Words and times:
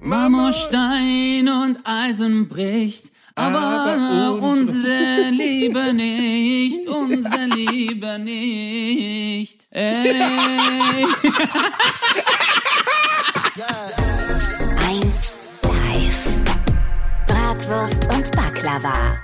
Marmorstein 0.00 1.48
und 1.48 1.78
Eisen 1.84 2.48
bricht, 2.48 3.12
aber, 3.34 3.58
Aber 3.58 4.42
unsere 4.42 5.30
Liebe 5.30 5.94
nicht, 5.94 6.88
unsere 6.88 7.46
Liebe 7.46 8.18
nicht. 8.18 9.68
Ey. 9.70 10.14
1 14.88 15.36
live. 15.62 16.26
Bratwurst 17.26 18.04
und 18.12 18.30
Baklava. 18.32 19.18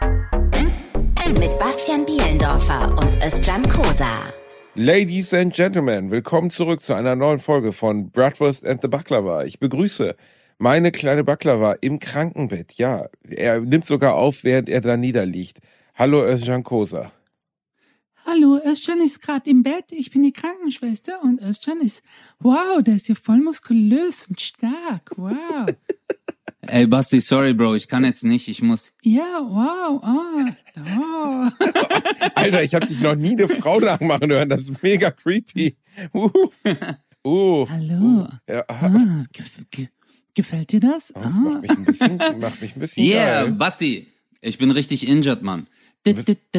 Mit 1.39 1.59
Bastian 1.59 2.05
Bielendorfer 2.07 2.91
und 2.91 3.23
Özcan 3.23 3.63
Kosa. 3.71 4.33
Ladies 4.81 5.35
and 5.35 5.53
Gentlemen, 5.53 6.13
willkommen 6.13 6.51
zurück 6.51 6.85
zu 6.85 6.95
einer 6.95 7.17
neuen 7.17 7.41
Folge 7.41 7.73
von 7.73 8.13
Bratwurst 8.13 8.65
and 8.65 8.81
the 8.81 8.87
Baklava. 8.87 9.43
Ich 9.43 9.59
begrüße 9.59 10.15
meine 10.59 10.93
kleine 10.93 11.25
Baklava 11.25 11.73
im 11.81 11.99
Krankenbett. 11.99 12.75
Ja, 12.75 13.09
er 13.29 13.61
nimmt 13.61 13.87
sogar 13.87 14.15
auf, 14.15 14.45
während 14.45 14.69
er 14.69 14.81
da 14.81 14.97
niederliegt. 14.97 15.59
Hallo 15.97 16.23
Özcan 16.25 16.63
Kosa. 16.63 17.11
Hallo, 18.25 18.61
Özcan 18.65 19.01
ist 19.01 19.21
gerade 19.21 19.51
im 19.51 19.65
Bett. 19.65 19.87
Ich 19.91 20.13
bin 20.13 20.23
die 20.23 20.33
Krankenschwester 20.33 21.25
und 21.25 21.43
Özcan 21.43 21.81
ist, 21.81 22.05
wow, 22.39 22.81
der 22.81 22.95
ist 22.95 23.09
ja 23.09 23.17
voll 23.17 23.39
muskulös 23.39 24.29
und 24.29 24.41
stark. 24.41 25.11
Wow. 25.17 25.67
Ey, 26.61 26.87
Basti, 26.87 27.21
sorry, 27.21 27.53
Bro, 27.53 27.75
ich 27.75 27.89
kann 27.89 28.05
jetzt 28.05 28.23
nicht, 28.23 28.47
ich 28.47 28.63
muss. 28.63 28.93
Ja, 29.03 29.41
wow, 29.43 30.01
oh, 30.05 30.53
Oh. 30.99 31.49
Alter, 32.35 32.63
ich 32.63 32.75
habe 32.75 32.87
dich 32.87 33.01
noch 33.01 33.15
nie 33.15 33.33
eine 33.33 33.49
Frau 33.49 33.81
nachmachen 33.81 34.31
hören. 34.31 34.49
Das 34.49 34.61
ist 34.61 34.83
mega 34.83 35.11
creepy. 35.11 35.77
Uh. 36.15 36.31
Uh. 37.25 37.69
Hallo. 37.69 37.95
Uh. 37.95 38.29
Ja. 38.49 38.65
Ah, 38.69 39.25
ge 39.71 39.89
gefällt 40.35 40.71
dir 40.71 40.81
das? 40.81 41.13
Oh, 41.17 41.21
das 41.21 41.33
ah. 41.33 41.39
macht, 41.39 41.63
mich 41.63 41.71
ein 41.71 41.85
bisschen, 41.85 42.17
macht 42.39 42.63
mich 42.63 42.77
ein 42.77 42.81
bisschen 42.81 43.05
Yeah, 43.05 43.45
geil. 43.45 43.53
Basti. 43.53 44.07
Ich 44.41 44.59
bin 44.59 44.71
richtig 44.71 45.09
injured, 45.09 45.43
Mann. 45.43 45.67
Du 46.05 46.15
bist, 46.15 46.29
du 46.29 46.59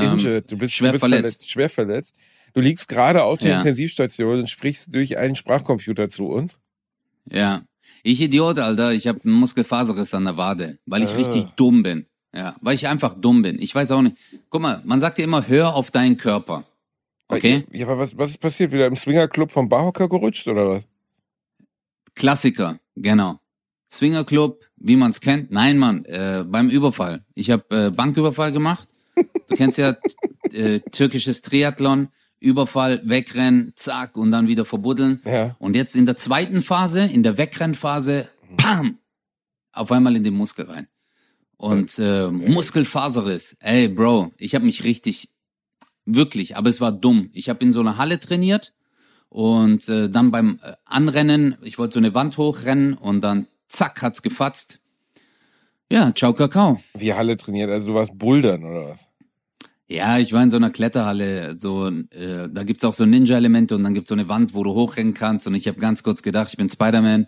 injured. 0.00 0.50
Du 0.50 0.56
bist 0.56 0.72
schwer 0.74 0.88
du 0.88 0.92
bist 0.92 1.00
verletzt. 1.00 1.00
verletzt. 1.02 1.50
Schwer 1.50 1.70
verletzt. 1.70 2.14
Du 2.54 2.60
liegst 2.60 2.88
gerade 2.88 3.22
auf 3.22 3.38
der 3.38 3.50
ja. 3.50 3.58
Intensivstation 3.58 4.40
und 4.40 4.50
sprichst 4.50 4.94
durch 4.94 5.18
einen 5.18 5.36
Sprachcomputer 5.36 6.10
zu 6.10 6.26
uns. 6.26 6.58
Ja. 7.30 7.62
Ich 8.02 8.20
Idiot, 8.20 8.58
Alter, 8.58 8.92
ich 8.92 9.06
habe 9.06 9.20
einen 9.24 9.34
Muskelfaserriss 9.34 10.14
an 10.14 10.24
der 10.24 10.36
Wade, 10.36 10.78
weil 10.86 11.02
ich 11.02 11.10
Ah. 11.10 11.16
richtig 11.16 11.44
dumm 11.56 11.82
bin. 11.82 12.06
Ja, 12.34 12.54
weil 12.60 12.74
ich 12.76 12.86
einfach 12.86 13.14
dumm 13.14 13.42
bin. 13.42 13.60
Ich 13.60 13.74
weiß 13.74 13.90
auch 13.90 14.02
nicht. 14.02 14.16
Guck 14.50 14.62
mal, 14.62 14.80
man 14.84 15.00
sagt 15.00 15.18
ja 15.18 15.24
immer, 15.24 15.48
hör 15.48 15.74
auf 15.74 15.90
deinen 15.90 16.16
Körper. 16.16 16.64
Okay? 17.28 17.64
Ja, 17.72 17.86
aber 17.86 17.98
was, 17.98 18.16
was 18.16 18.30
ist 18.30 18.38
passiert? 18.38 18.72
Wieder 18.72 18.86
im 18.86 18.96
Swingerclub 18.96 19.50
vom 19.50 19.68
Barhocker 19.68 20.08
gerutscht 20.08 20.46
oder 20.46 20.68
was? 20.70 20.84
Klassiker, 22.14 22.78
genau. 22.96 23.38
Swingerclub, 23.90 24.64
wie 24.76 24.96
man's 24.96 25.20
kennt. 25.20 25.50
Nein, 25.50 25.78
Mann, 25.78 26.04
äh, 26.04 26.44
beim 26.46 26.68
Überfall. 26.68 27.24
Ich 27.34 27.50
habe 27.50 27.64
äh, 27.86 27.90
Banküberfall 27.90 28.52
gemacht. 28.52 28.88
Du 29.48 29.56
kennst 29.56 29.78
ja 29.78 29.96
äh, 30.52 30.78
türkisches 30.80 31.42
Triathlon, 31.42 32.08
Überfall, 32.40 33.00
wegrennen, 33.04 33.72
zack 33.76 34.16
und 34.16 34.30
dann 34.30 34.48
wieder 34.48 34.64
verbuddeln. 34.64 35.20
Ja. 35.24 35.54
Und 35.58 35.76
jetzt 35.76 35.94
in 35.94 36.06
der 36.06 36.16
zweiten 36.16 36.62
Phase, 36.62 37.02
in 37.04 37.22
der 37.22 37.38
Wegrennphase, 37.38 38.28
pam, 38.56 38.98
auf 39.72 39.92
einmal 39.92 40.16
in 40.16 40.24
den 40.24 40.34
Muskel 40.34 40.66
rein. 40.66 40.88
Und 41.56 41.98
äh, 41.98 42.28
Muskelfaserriss. 42.28 43.56
Ey, 43.60 43.88
Bro, 43.88 44.32
ich 44.38 44.54
habe 44.54 44.64
mich 44.64 44.82
richtig, 44.82 45.28
wirklich, 46.06 46.56
aber 46.56 46.70
es 46.70 46.80
war 46.80 46.92
dumm. 46.92 47.28
Ich 47.34 47.50
habe 47.50 47.62
in 47.62 47.72
so 47.72 47.80
einer 47.80 47.98
Halle 47.98 48.18
trainiert 48.18 48.72
und 49.28 49.88
äh, 49.88 50.08
dann 50.08 50.30
beim 50.30 50.58
äh, 50.62 50.72
Anrennen, 50.86 51.56
ich 51.62 51.78
wollte 51.78 51.94
so 51.94 52.00
eine 52.00 52.14
Wand 52.14 52.38
hochrennen 52.38 52.94
und 52.94 53.20
dann 53.20 53.46
zack 53.68 54.00
hat's 54.02 54.22
gefatzt. 54.22 54.80
Ja, 55.92 56.12
ciao 56.14 56.32
Kakao. 56.32 56.80
Wie 56.94 57.12
Halle 57.12 57.36
trainiert, 57.36 57.70
also 57.70 57.88
du 57.88 57.94
warst 57.94 58.16
Bouldern 58.16 58.64
oder 58.64 58.90
was? 58.90 59.09
Ja, 59.90 60.18
ich 60.18 60.32
war 60.32 60.40
in 60.40 60.52
so 60.52 60.56
einer 60.56 60.70
Kletterhalle, 60.70 61.56
so 61.56 61.88
äh, 61.88 62.48
da 62.48 62.62
gibt's 62.62 62.84
auch 62.84 62.94
so 62.94 63.04
Ninja-Elemente 63.04 63.74
und 63.74 63.82
dann 63.82 63.92
gibt's 63.92 64.08
so 64.08 64.14
eine 64.14 64.28
Wand, 64.28 64.54
wo 64.54 64.62
du 64.62 64.72
hochrennen 64.72 65.14
kannst 65.14 65.48
und 65.48 65.54
ich 65.54 65.66
habe 65.66 65.80
ganz 65.80 66.04
kurz 66.04 66.22
gedacht, 66.22 66.48
ich 66.50 66.56
bin 66.56 66.68
Spider-Man 66.68 67.26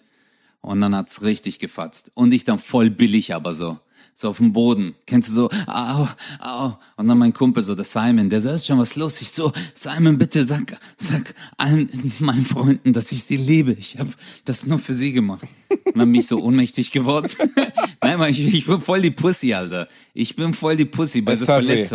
und 0.61 0.81
dann 0.81 0.95
hat's 0.95 1.23
richtig 1.23 1.59
gefatzt 1.59 2.13
und 2.15 2.33
ich 2.33 2.45
dann 2.45 2.61
voll 2.61 2.89
billig, 2.89 3.35
aber 3.35 3.53
so 3.55 3.81
so 4.15 4.29
auf 4.29 4.37
dem 4.37 4.53
Boden. 4.53 4.95
Kennst 5.07 5.31
du 5.31 5.35
so, 5.35 5.51
au, 5.67 6.07
au. 6.39 6.79
Und 6.97 7.09
dann 7.09 7.19
mein 7.19 7.33
Kumpel, 7.33 7.63
so 7.63 7.75
der 7.75 7.85
Simon, 7.85 8.29
der 8.29 8.41
so, 8.41 8.51
ist 8.51 8.67
schon 8.67 8.79
was 8.79 8.95
los? 8.95 9.21
Ich 9.23 9.31
so, 9.31 9.53
Simon, 9.75 10.19
bitte 10.19 10.45
sag, 10.45 10.77
sag 10.97 11.35
allen 11.57 11.89
meinen 12.19 12.45
Freunden, 12.45 12.93
dass 12.93 13.11
ich 13.13 13.25
sie 13.25 13.39
liebe. 13.39 13.73
Ich 13.73 13.99
habe 13.99 14.11
das 14.45 14.67
nur 14.67 14.79
für 14.79 14.95
sie 14.95 15.13
gemacht. 15.13 15.47
Und 15.71 15.97
dann 15.97 16.13
bin 16.13 16.21
ich 16.21 16.27
so 16.27 16.41
ohnmächtig 16.43 16.93
geworden. 16.93 17.31
Nein, 18.03 18.19
Mann, 18.19 18.31
ich, 18.31 18.41
ich 18.41 18.67
bin 18.67 18.81
voll 18.81 19.01
die 19.01 19.11
Pussy, 19.11 19.55
Alter. 19.55 19.89
Ich 20.15 20.37
bin 20.37 20.53
voll 20.55 20.77
die 20.77 20.85
Pussy 20.85 21.23
bei 21.23 21.33
Das 21.33 21.41
so 21.41 21.47
tat 21.47 21.67
weh. 21.67 21.89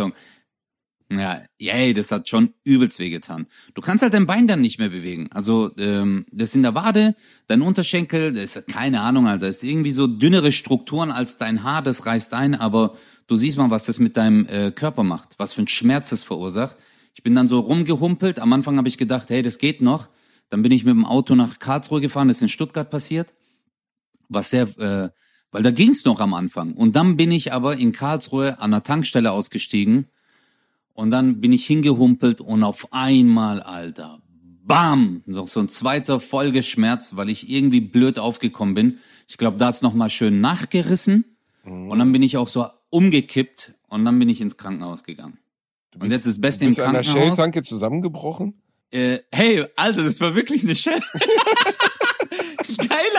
Ja, 1.10 1.42
yay, 1.56 1.94
das 1.94 2.12
hat 2.12 2.28
schon 2.28 2.52
übelst 2.64 2.98
wehgetan. 2.98 3.46
Du 3.72 3.80
kannst 3.80 4.02
halt 4.02 4.12
dein 4.12 4.26
Bein 4.26 4.46
dann 4.46 4.60
nicht 4.60 4.78
mehr 4.78 4.90
bewegen. 4.90 5.30
Also 5.32 5.70
ähm, 5.78 6.26
das 6.30 6.54
in 6.54 6.62
der 6.62 6.74
Wade, 6.74 7.16
dein 7.46 7.62
Unterschenkel, 7.62 8.34
das 8.34 8.56
ist 8.56 8.68
keine 8.68 9.00
Ahnung, 9.00 9.26
Alter. 9.26 9.46
Das 9.46 9.58
ist 9.58 9.64
irgendwie 9.64 9.90
so 9.90 10.06
dünnere 10.06 10.52
Strukturen 10.52 11.10
als 11.10 11.38
dein 11.38 11.62
Haar, 11.62 11.80
das 11.80 12.04
reißt 12.04 12.34
ein, 12.34 12.54
aber 12.54 12.94
du 13.26 13.36
siehst 13.36 13.56
mal, 13.56 13.70
was 13.70 13.84
das 13.84 14.00
mit 14.00 14.18
deinem 14.18 14.46
äh, 14.46 14.70
Körper 14.70 15.02
macht, 15.02 15.30
was 15.38 15.54
für 15.54 15.62
ein 15.62 15.68
Schmerz 15.68 16.10
das 16.10 16.24
verursacht. 16.24 16.76
Ich 17.14 17.22
bin 17.22 17.34
dann 17.34 17.48
so 17.48 17.60
rumgehumpelt. 17.60 18.38
Am 18.38 18.52
Anfang 18.52 18.76
habe 18.76 18.88
ich 18.88 18.98
gedacht, 18.98 19.30
hey, 19.30 19.42
das 19.42 19.56
geht 19.56 19.80
noch. 19.80 20.08
Dann 20.50 20.60
bin 20.62 20.72
ich 20.72 20.84
mit 20.84 20.94
dem 20.94 21.06
Auto 21.06 21.34
nach 21.34 21.58
Karlsruhe 21.58 22.02
gefahren, 22.02 22.28
das 22.28 22.38
ist 22.38 22.42
in 22.42 22.48
Stuttgart 22.50 22.90
passiert. 22.90 23.34
Was 24.28 24.50
sehr, 24.50 24.68
äh, 24.78 25.08
weil 25.52 25.62
da 25.62 25.70
ging's 25.70 26.04
noch 26.04 26.20
am 26.20 26.34
Anfang. 26.34 26.74
Und 26.74 26.96
dann 26.96 27.16
bin 27.16 27.32
ich 27.32 27.54
aber 27.54 27.78
in 27.78 27.92
Karlsruhe 27.92 28.58
an 28.58 28.72
der 28.72 28.82
Tankstelle 28.82 29.32
ausgestiegen 29.32 30.06
und 30.98 31.12
dann 31.12 31.40
bin 31.40 31.52
ich 31.52 31.64
hingehumpelt 31.64 32.40
und 32.40 32.64
auf 32.64 32.88
einmal, 32.92 33.62
Alter, 33.62 34.20
bam, 34.64 35.22
noch 35.26 35.46
so 35.46 35.60
ein 35.60 35.68
zweiter 35.68 36.18
Folgeschmerz, 36.18 37.14
weil 37.14 37.30
ich 37.30 37.48
irgendwie 37.48 37.80
blöd 37.80 38.18
aufgekommen 38.18 38.74
bin. 38.74 38.98
Ich 39.28 39.38
glaube, 39.38 39.58
da 39.58 39.68
hat's 39.68 39.80
noch 39.80 39.94
mal 39.94 40.10
schön 40.10 40.40
nachgerissen 40.40 41.36
und 41.62 41.96
dann 42.00 42.10
bin 42.10 42.24
ich 42.24 42.36
auch 42.36 42.48
so 42.48 42.66
umgekippt 42.90 43.74
und 43.86 44.04
dann 44.04 44.18
bin 44.18 44.28
ich 44.28 44.40
ins 44.40 44.56
Krankenhaus 44.56 45.04
gegangen. 45.04 45.38
Und 45.96 46.10
jetzt 46.10 46.26
das 46.26 46.40
Beste 46.40 46.64
Du 46.64 46.70
im 46.70 46.74
bist 46.74 46.84
an 46.84 46.94
der 46.94 47.02
Krankenhaus. 47.04 47.28
Shell-Tanke 47.28 47.62
zusammengebrochen? 47.62 48.60
Äh, 48.90 49.20
hey, 49.30 49.66
Alter, 49.76 50.02
das 50.02 50.20
war 50.20 50.34
wirklich 50.34 50.64
eine 50.64 50.74
Shell. 50.74 51.00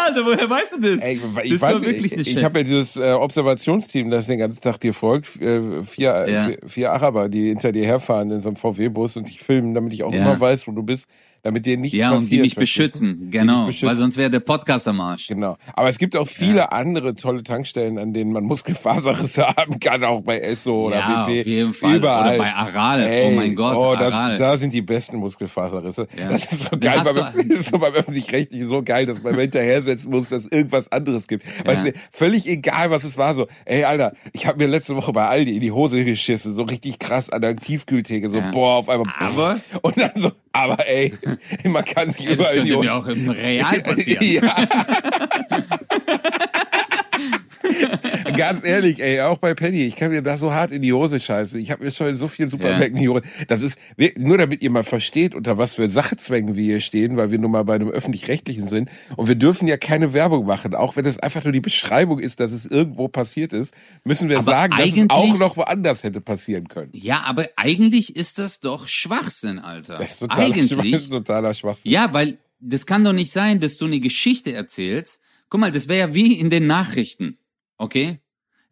Alter, 0.09 0.25
woher 0.25 0.49
weißt 0.49 0.73
du 0.77 0.81
das? 0.81 1.01
Ey, 1.01 1.15
ich 1.15 1.51
das 1.53 1.61
weiß, 1.61 1.73
war 1.75 1.81
wirklich 1.81 2.05
ich, 2.05 2.13
eine 2.13 2.21
ich 2.21 2.31
Shell. 2.33 2.43
habe 2.43 2.59
ja 2.59 2.63
dieses 2.63 2.95
äh, 2.97 3.11
Observationsteam, 3.13 4.09
das 4.09 4.27
den 4.27 4.39
ganzen 4.39 4.61
Tag 4.61 4.79
dir 4.79 4.93
folgt, 4.93 5.41
äh, 5.41 5.83
vier, 5.83 6.25
Ja. 6.29 6.45
vier, 6.45 6.57
vier 6.67 6.91
Araber, 6.91 7.29
die 7.29 7.49
hinter 7.49 7.71
dir 7.71 7.85
herfahren 7.85 8.31
in 8.31 8.41
so 8.41 8.49
einem 8.49 8.55
VW-Bus 8.57 9.17
und 9.17 9.27
dich 9.29 9.39
filmen, 9.41 9.73
damit 9.73 9.93
ich 9.93 10.03
auch 10.03 10.13
Ja. 10.13 10.21
immer 10.21 10.39
weiß, 10.39 10.67
wo 10.67 10.71
du 10.71 10.83
bist, 10.83 11.07
damit 11.43 11.65
dir 11.65 11.77
nichts 11.77 11.97
ja, 11.97 12.11
und 12.11 12.29
die 12.31 12.39
mich 12.39 12.55
beschützen, 12.55 13.29
genau, 13.31 13.67
beschützen. 13.67 13.87
weil 13.89 13.95
sonst 13.95 14.17
wäre 14.17 14.29
der 14.29 14.39
Podcast 14.41 14.87
am 14.87 14.99
Arsch. 15.01 15.27
Genau. 15.27 15.57
Aber 15.73 15.89
es 15.89 15.97
gibt 15.97 16.15
auch 16.15 16.27
viele 16.27 16.71
andere 16.71 17.15
tolle 17.15 17.43
Tankstellen, 17.43 17.97
an 17.97 18.13
denen 18.13 18.31
man 18.31 18.43
Muskelfaserrisse 18.43 19.47
haben 19.57 19.79
kann, 19.79 20.03
auch 20.03 20.21
bei 20.21 20.39
Esso 20.39 20.87
oder 20.87 20.97
Ja, 20.97 21.25
BP. 21.25 21.39
auf 21.41 21.45
jeden 21.47 21.73
Fall. 21.73 21.95
Überall. 21.97 22.35
Oder 22.35 22.37
bei 22.43 22.53
Aral. 22.53 23.01
Ey, 23.01 23.27
oh 23.27 23.35
mein 23.35 23.55
Gott, 23.55 23.75
oh, 23.75 23.95
das, 23.97 24.13
Aral. 24.13 24.37
da 24.37 24.57
sind 24.57 24.73
die 24.73 24.81
besten 24.81 25.17
Muskelfaserrisse. 25.17 26.07
Ja. 26.17 26.29
Das 26.29 26.51
ist 26.51 26.63
so 26.69 26.77
geil, 26.77 27.01
weil 27.03 27.13
man, 27.13 27.33
das 27.49 27.59
ist 27.59 27.69
so 27.69 27.79
beim 27.79 27.93
öffentlich-rechtlichen 27.93 28.67
so 28.67 28.83
geil, 28.83 29.05
dass 29.05 29.21
man 29.23 29.35
hinterher 29.39 29.81
setzen 29.81 30.09
muss, 30.11 30.29
dass 30.29 30.45
irgendwas 30.47 30.91
anderes 30.91 31.27
gibt. 31.27 31.45
Weißt 31.65 31.85
Ja. 31.85 31.91
du, 31.91 31.97
völlig 32.11 32.47
egal, 32.47 32.91
was 32.91 33.03
es 33.03 33.17
war, 33.17 33.33
so, 33.33 33.47
ey, 33.65 33.83
Alter, 33.83 34.13
ich 34.33 34.45
habe 34.45 34.57
mir 34.57 34.67
letzte 34.67 34.95
Woche 34.95 35.11
bei 35.13 35.27
Aldi 35.27 35.55
in 35.55 35.61
die 35.61 35.71
Hose 35.71 36.03
geschissen, 36.03 36.53
so 36.55 36.63
richtig 36.63 36.99
krass 36.99 37.29
an 37.29 37.41
der 37.41 37.55
Tiefkühltheke, 37.55 38.29
so, 38.29 38.37
Ja. 38.37 38.51
boah, 38.51 38.75
auf 38.77 38.89
einmal, 38.89 39.07
Aber- 39.19 39.59
und 39.81 39.99
dann 39.99 40.11
so, 40.15 40.31
aber 40.51 40.87
ey, 40.87 41.13
man 41.63 41.85
kann 41.85 42.11
sich 42.11 42.25
das 42.25 42.35
überall 42.35 42.61
die 42.61 42.69
könnte 42.69 42.85
mir 42.85 42.93
auch 42.93 43.05
im 43.07 43.29
Real 43.29 43.81
passieren. 43.83 44.25
ja. 44.25 44.55
Ganz 48.39 48.65
ehrlich, 48.65 49.01
ey, 49.01 49.21
auch 49.21 49.37
bei 49.37 49.53
Penny, 49.53 49.83
ich 49.83 49.95
kann 49.95 50.11
mir 50.11 50.21
da 50.21 50.37
so 50.37 50.53
hart 50.53 50.71
in 50.71 50.81
die 50.81 50.93
Hose 50.93 51.19
scheißen. 51.19 51.59
Ich 51.59 51.71
habe 51.71 51.83
mir 51.83 51.91
schon 51.91 52.15
so 52.15 52.27
vielen 52.27 52.49
Supermärkten 52.49 52.95
in 52.95 53.03
die 53.03 53.09
Hose. 53.09 53.23
Das 53.47 53.61
ist 53.61 53.77
nur 54.17 54.37
damit 54.37 54.61
ihr 54.61 54.69
mal 54.69 54.83
versteht, 54.83 55.35
unter 55.35 55.57
was 55.57 55.73
für 55.73 55.89
Sachzwängen 55.89 56.55
wir 56.55 56.63
hier 56.63 56.81
stehen, 56.81 57.17
weil 57.17 57.31
wir 57.31 57.37
nun 57.37 57.51
mal 57.51 57.63
bei 57.63 57.75
einem 57.75 57.89
öffentlich-rechtlichen 57.89 58.69
sind. 58.69 58.89
Und 59.17 59.27
wir 59.27 59.35
dürfen 59.35 59.67
ja 59.67 59.77
keine 59.77 60.13
Werbung 60.13 60.45
machen, 60.45 60.73
auch 60.73 60.95
wenn 60.95 61.05
es 61.05 61.19
einfach 61.19 61.43
nur 61.43 61.51
die 61.51 61.59
Beschreibung 61.59 62.19
ist, 62.19 62.39
dass 62.39 62.51
es 62.51 62.65
irgendwo 62.65 63.09
passiert 63.09 63.51
ist, 63.51 63.73
müssen 64.05 64.29
wir 64.29 64.37
Aber 64.37 64.45
sagen, 64.45 64.75
dass 64.77 64.89
es 64.89 65.09
auch 65.09 65.37
noch 65.37 65.57
woanders 65.57 66.03
hätte 66.03 66.21
passieren 66.21 66.69
können. 66.69 66.91
Ja, 66.93 67.23
aber 67.25 67.47
eigentlich 67.57 68.15
ist 68.15 68.37
das 68.37 68.61
doch 68.61 68.87
Schwachsinn, 68.87 69.59
Alter. 69.59 69.97
Das 69.97 70.11
ist 70.11 70.19
totaler, 70.19 70.45
eigentlich. 70.45 70.91
das 70.91 71.01
ist 71.03 71.11
totaler 71.11 71.53
Schwachsinn. 71.53 71.91
Ja, 71.91 72.13
weil 72.13 72.37
das 72.59 72.85
kann 72.85 73.03
doch 73.03 73.13
nicht 73.13 73.31
sein, 73.31 73.59
dass 73.59 73.77
du 73.77 73.85
eine 73.85 73.99
Geschichte 73.99 74.53
erzählst. 74.53 75.21
Guck 75.49 75.61
mal, 75.61 75.71
das 75.71 75.87
wäre 75.87 76.09
ja 76.09 76.13
wie 76.13 76.33
in 76.33 76.49
den 76.49 76.67
Nachrichten. 76.67 77.37
Okay? 77.77 78.19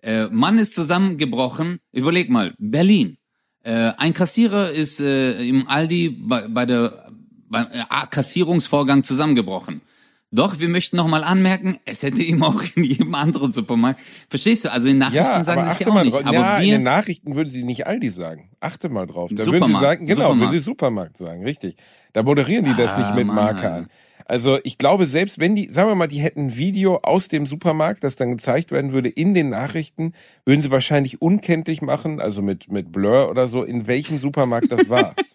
Äh, 0.01 0.27
Mann 0.27 0.57
ist 0.57 0.75
zusammengebrochen. 0.75 1.79
Überleg 1.91 2.29
mal, 2.29 2.53
Berlin. 2.59 3.17
Äh, 3.63 3.91
ein 3.97 4.13
Kassierer 4.13 4.71
ist 4.71 4.99
äh, 4.99 5.41
im 5.47 5.67
Aldi 5.67 6.09
bei, 6.09 6.47
bei 6.47 6.65
der 6.65 7.09
beim 7.49 7.67
äh, 7.71 7.83
Kassierungsvorgang 8.09 9.03
zusammengebrochen. 9.03 9.81
Doch, 10.29 10.59
wir 10.59 10.67
möchten 10.67 10.97
nochmal 10.97 11.23
anmerken, 11.23 11.77
es 11.85 12.03
hätte 12.03 12.21
ihm 12.21 12.43
auch 12.43 12.61
in 12.75 12.83
jedem 12.83 13.15
anderen 13.15 13.53
Supermarkt. 13.53 14.01
Verstehst 14.29 14.65
du? 14.65 14.71
Also 14.71 14.89
in 14.89 14.97
Nachrichten 14.97 15.23
Ja, 15.25 15.41
sagen 15.43 15.63
sie 15.63 15.71
es 15.71 15.79
ja 15.79 15.87
auch 15.87 16.03
nicht. 16.03 16.13
drauf. 16.13 16.25
Aber 16.25 16.33
ja, 16.37 16.57
in 16.59 16.69
den 16.71 16.83
Nachrichten 16.83 17.35
würden 17.35 17.49
sie 17.49 17.63
nicht 17.63 17.87
Aldi 17.87 18.09
sagen. 18.09 18.49
Achte 18.59 18.89
mal 18.89 19.07
drauf. 19.07 19.31
Da 19.33 19.45
würden 19.45 19.63
sie 19.67 19.71
sagen, 19.71 20.05
genau, 20.05 20.15
Supermarkt. 20.23 20.39
würden 20.41 20.51
sie 20.51 20.59
Supermarkt 20.65 21.17
sagen, 21.17 21.43
richtig. 21.43 21.77
Da 22.11 22.23
moderieren 22.23 22.65
die 22.65 22.73
das 22.75 22.95
Ah, 22.95 22.99
nicht 22.99 23.15
mit 23.15 23.25
Mann. 23.27 23.35
Marke 23.37 23.71
an. 23.71 23.87
Also 24.27 24.59
ich 24.63 24.77
glaube, 24.77 25.07
selbst 25.07 25.39
wenn 25.39 25.55
die, 25.55 25.69
sagen 25.69 25.89
wir 25.89 25.95
mal, 25.95 26.07
die 26.07 26.19
hätten 26.19 26.47
ein 26.47 26.57
Video 26.57 26.99
aus 27.03 27.29
dem 27.29 27.47
Supermarkt, 27.47 28.03
das 28.03 28.17
dann 28.17 28.31
gezeigt 28.31 28.71
werden 28.71 28.91
würde 28.91 29.09
in 29.09 29.33
den 29.33 29.49
Nachrichten, 29.49 30.13
würden 30.45 30.61
sie 30.61 30.69
wahrscheinlich 30.69 31.21
unkenntlich 31.21 31.81
machen, 31.81 32.19
also 32.19 32.41
mit, 32.41 32.69
mit 32.69 32.91
Blur 32.91 33.29
oder 33.29 33.47
so, 33.47 33.63
in 33.63 33.87
welchem 33.87 34.19
Supermarkt 34.19 34.71
das 34.71 34.89
war. 34.89 35.15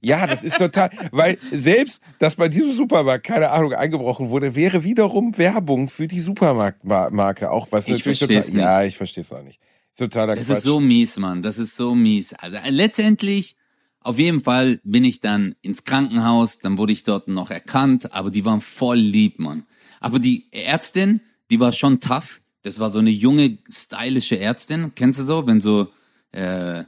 Ja, 0.00 0.28
das 0.28 0.44
ist 0.44 0.58
total, 0.58 0.90
weil 1.10 1.38
selbst, 1.50 2.00
dass 2.20 2.36
bei 2.36 2.48
diesem 2.48 2.76
Supermarkt, 2.76 3.26
keine 3.26 3.50
Ahnung, 3.50 3.72
eingebrochen 3.72 4.30
wurde, 4.30 4.54
wäre 4.54 4.84
wiederum 4.84 5.36
Werbung 5.36 5.88
für 5.88 6.06
die 6.06 6.20
Supermarktmarke, 6.20 7.50
auch 7.50 7.66
was 7.72 7.88
Ich 7.88 7.94
natürlich 7.94 8.18
versteh's 8.18 8.52
total, 8.52 8.60
ja, 8.60 8.84
ich 8.84 8.96
verstehe 8.96 9.24
es 9.24 9.32
auch 9.32 9.42
nicht. 9.42 9.58
Totaler 9.96 10.36
das 10.36 10.46
Quatsch. 10.46 10.58
ist 10.58 10.62
so 10.62 10.78
mies, 10.78 11.16
Mann. 11.16 11.42
Das 11.42 11.58
ist 11.58 11.74
so 11.74 11.96
mies. 11.96 12.32
Also 12.34 12.58
letztendlich, 12.68 13.56
auf 14.00 14.18
jeden 14.18 14.40
Fall 14.40 14.80
bin 14.84 15.04
ich 15.04 15.20
dann 15.20 15.54
ins 15.60 15.84
Krankenhaus, 15.84 16.58
dann 16.58 16.78
wurde 16.78 16.92
ich 16.92 17.02
dort 17.02 17.28
noch 17.28 17.50
erkannt, 17.50 18.14
aber 18.14 18.30
die 18.30 18.44
waren 18.44 18.60
voll 18.60 18.98
lieb, 18.98 19.38
Mann. 19.38 19.64
Aber 20.00 20.18
die 20.18 20.46
Ärztin, 20.52 21.20
die 21.50 21.60
war 21.60 21.72
schon 21.72 22.00
tough. 22.00 22.40
Das 22.62 22.78
war 22.78 22.90
so 22.90 22.98
eine 22.98 23.10
junge, 23.10 23.58
stylische 23.70 24.38
Ärztin. 24.38 24.92
Kennst 24.94 25.20
du 25.20 25.24
so, 25.24 25.46
wenn 25.46 25.60
so, 25.60 25.88
äh, 26.32 26.84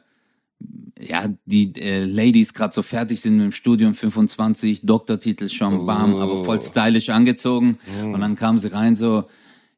ja, 1.00 1.28
die 1.46 1.74
äh, 1.76 2.04
Ladies 2.04 2.52
gerade 2.54 2.74
so 2.74 2.82
fertig 2.82 3.20
sind 3.20 3.36
mit 3.36 3.44
dem 3.44 3.52
Studium, 3.52 3.94
25, 3.94 4.82
Doktortitel 4.82 5.48
schon, 5.48 5.86
bam, 5.86 6.16
aber 6.16 6.44
voll 6.44 6.60
stylisch 6.62 7.08
angezogen. 7.08 7.78
Und 8.14 8.20
dann 8.20 8.36
kam 8.36 8.58
sie 8.58 8.72
rein 8.72 8.94
so, 8.94 9.24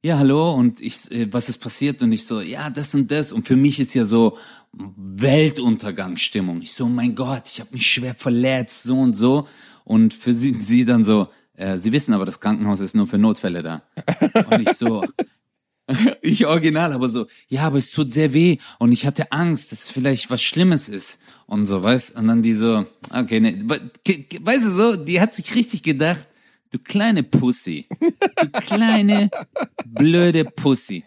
ja, 0.02 0.18
hallo, 0.18 0.52
und 0.52 0.80
ich, 0.80 1.10
äh, 1.12 1.32
was 1.32 1.48
ist 1.48 1.58
passiert? 1.58 2.02
Und 2.02 2.10
ich 2.10 2.26
so, 2.26 2.40
ja, 2.40 2.70
das 2.70 2.94
und 2.94 3.10
das. 3.10 3.32
Und 3.32 3.46
für 3.46 3.56
mich 3.56 3.78
ist 3.78 3.94
ja 3.94 4.04
so 4.04 4.36
Weltuntergangsstimmung. 4.72 6.62
Ich 6.62 6.72
so, 6.72 6.86
mein 6.86 7.14
Gott, 7.14 7.44
ich 7.52 7.60
habe 7.60 7.70
mich 7.72 7.86
schwer 7.86 8.14
verletzt, 8.14 8.82
so 8.84 8.98
und 8.98 9.14
so. 9.14 9.46
Und 9.84 10.14
für 10.14 10.32
sie, 10.32 10.54
sie 10.60 10.84
dann 10.84 11.04
so, 11.04 11.28
äh, 11.54 11.76
sie 11.78 11.92
wissen 11.92 12.14
aber, 12.14 12.24
das 12.24 12.40
Krankenhaus 12.40 12.80
ist 12.80 12.94
nur 12.94 13.06
für 13.06 13.18
Notfälle 13.18 13.62
da. 13.62 13.82
Und 14.50 14.60
ich 14.60 14.76
so, 14.76 15.04
ich 16.22 16.46
original, 16.46 16.92
aber 16.92 17.08
so, 17.08 17.26
ja, 17.48 17.62
aber 17.62 17.78
es 17.78 17.90
tut 17.90 18.10
sehr 18.10 18.32
weh 18.32 18.58
und 18.78 18.92
ich 18.92 19.06
hatte 19.06 19.32
Angst, 19.32 19.72
dass 19.72 19.90
vielleicht 19.90 20.30
was 20.30 20.42
Schlimmes 20.42 20.88
ist 20.88 21.18
und 21.46 21.66
so, 21.66 21.82
weißt 21.82 22.16
Und 22.16 22.28
dann 22.28 22.42
die 22.42 22.54
so, 22.54 22.86
okay, 23.10 23.40
ne, 23.40 23.64
weißt 23.66 24.64
du 24.64 24.70
so, 24.70 24.96
die 24.96 25.20
hat 25.20 25.34
sich 25.34 25.54
richtig 25.54 25.82
gedacht, 25.82 26.28
du 26.70 26.78
kleine 26.78 27.22
Pussy, 27.22 27.86
du 28.00 28.50
kleine, 28.60 29.30
blöde 29.84 30.44
Pussy. 30.44 31.04